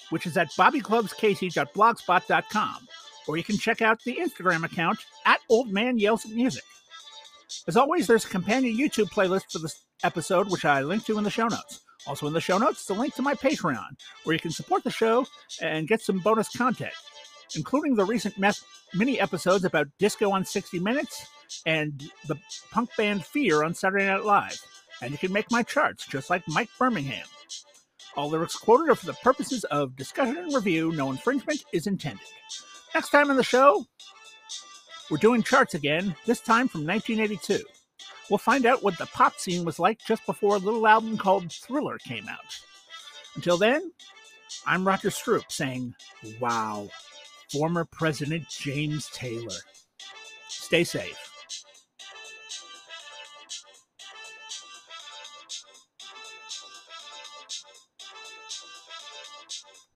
which 0.09 0.25
is 0.25 0.37
at 0.37 0.51
bobbyglovescasey.blogspot.com, 0.51 2.87
or 3.27 3.37
you 3.37 3.43
can 3.43 3.57
check 3.57 3.81
out 3.81 4.01
the 4.03 4.17
Instagram 4.17 4.63
account 4.63 4.99
at 5.25 5.39
Old 5.49 5.71
Man 5.71 5.97
Yells 5.97 6.25
at 6.25 6.31
Music. 6.31 6.63
As 7.67 7.77
always, 7.77 8.07
there's 8.07 8.25
a 8.25 8.29
companion 8.29 8.77
YouTube 8.77 9.11
playlist 9.11 9.51
for 9.51 9.59
this 9.59 9.83
episode, 10.03 10.49
which 10.49 10.65
I 10.65 10.81
link 10.81 11.05
to 11.05 11.17
in 11.17 11.23
the 11.23 11.29
show 11.29 11.47
notes. 11.47 11.81
Also, 12.07 12.27
in 12.27 12.33
the 12.33 12.41
show 12.41 12.57
notes, 12.57 12.85
the 12.85 12.93
link 12.93 13.13
to 13.15 13.21
my 13.21 13.35
Patreon, 13.35 13.89
where 14.23 14.33
you 14.33 14.39
can 14.39 14.51
support 14.51 14.83
the 14.83 14.89
show 14.89 15.25
and 15.61 15.87
get 15.87 16.01
some 16.01 16.19
bonus 16.19 16.49
content, 16.49 16.93
including 17.55 17.95
the 17.95 18.05
recent 18.05 18.35
mini 18.93 19.19
episodes 19.19 19.65
about 19.65 19.87
disco 19.99 20.31
on 20.31 20.43
60 20.43 20.79
Minutes 20.79 21.27
and 21.65 22.03
the 22.27 22.37
punk 22.71 22.89
band 22.97 23.25
Fear 23.25 23.63
on 23.63 23.73
Saturday 23.73 24.05
Night 24.05 24.25
Live. 24.25 24.59
And 25.01 25.11
you 25.11 25.17
can 25.17 25.33
make 25.33 25.49
my 25.51 25.63
charts 25.63 26.05
just 26.05 26.29
like 26.29 26.47
Mike 26.47 26.69
Birmingham. 26.77 27.25
All 28.15 28.29
lyrics 28.29 28.55
quoted 28.55 28.89
are 28.89 28.95
for 28.95 29.05
the 29.05 29.13
purposes 29.13 29.63
of 29.65 29.95
discussion 29.95 30.37
and 30.37 30.53
review. 30.53 30.91
No 30.91 31.11
infringement 31.11 31.63
is 31.71 31.87
intended. 31.87 32.25
Next 32.93 33.09
time 33.09 33.29
on 33.29 33.37
the 33.37 33.43
show, 33.43 33.85
we're 35.09 35.17
doing 35.17 35.43
charts 35.43 35.73
again, 35.73 36.15
this 36.25 36.41
time 36.41 36.67
from 36.67 36.85
1982. 36.85 37.63
We'll 38.29 38.37
find 38.37 38.65
out 38.65 38.83
what 38.83 38.97
the 38.97 39.07
pop 39.07 39.37
scene 39.39 39.65
was 39.65 39.79
like 39.79 39.99
just 40.05 40.25
before 40.25 40.55
a 40.55 40.59
little 40.59 40.87
album 40.87 41.17
called 41.17 41.51
Thriller 41.51 41.97
came 41.97 42.27
out. 42.29 42.59
Until 43.35 43.57
then, 43.57 43.91
I'm 44.65 44.85
Roger 44.85 45.09
Stroop 45.09 45.49
saying, 45.49 45.95
Wow, 46.39 46.89
former 47.49 47.85
President 47.85 48.47
James 48.49 49.09
Taylor. 49.09 49.57
Stay 50.47 50.83
safe. 50.83 51.30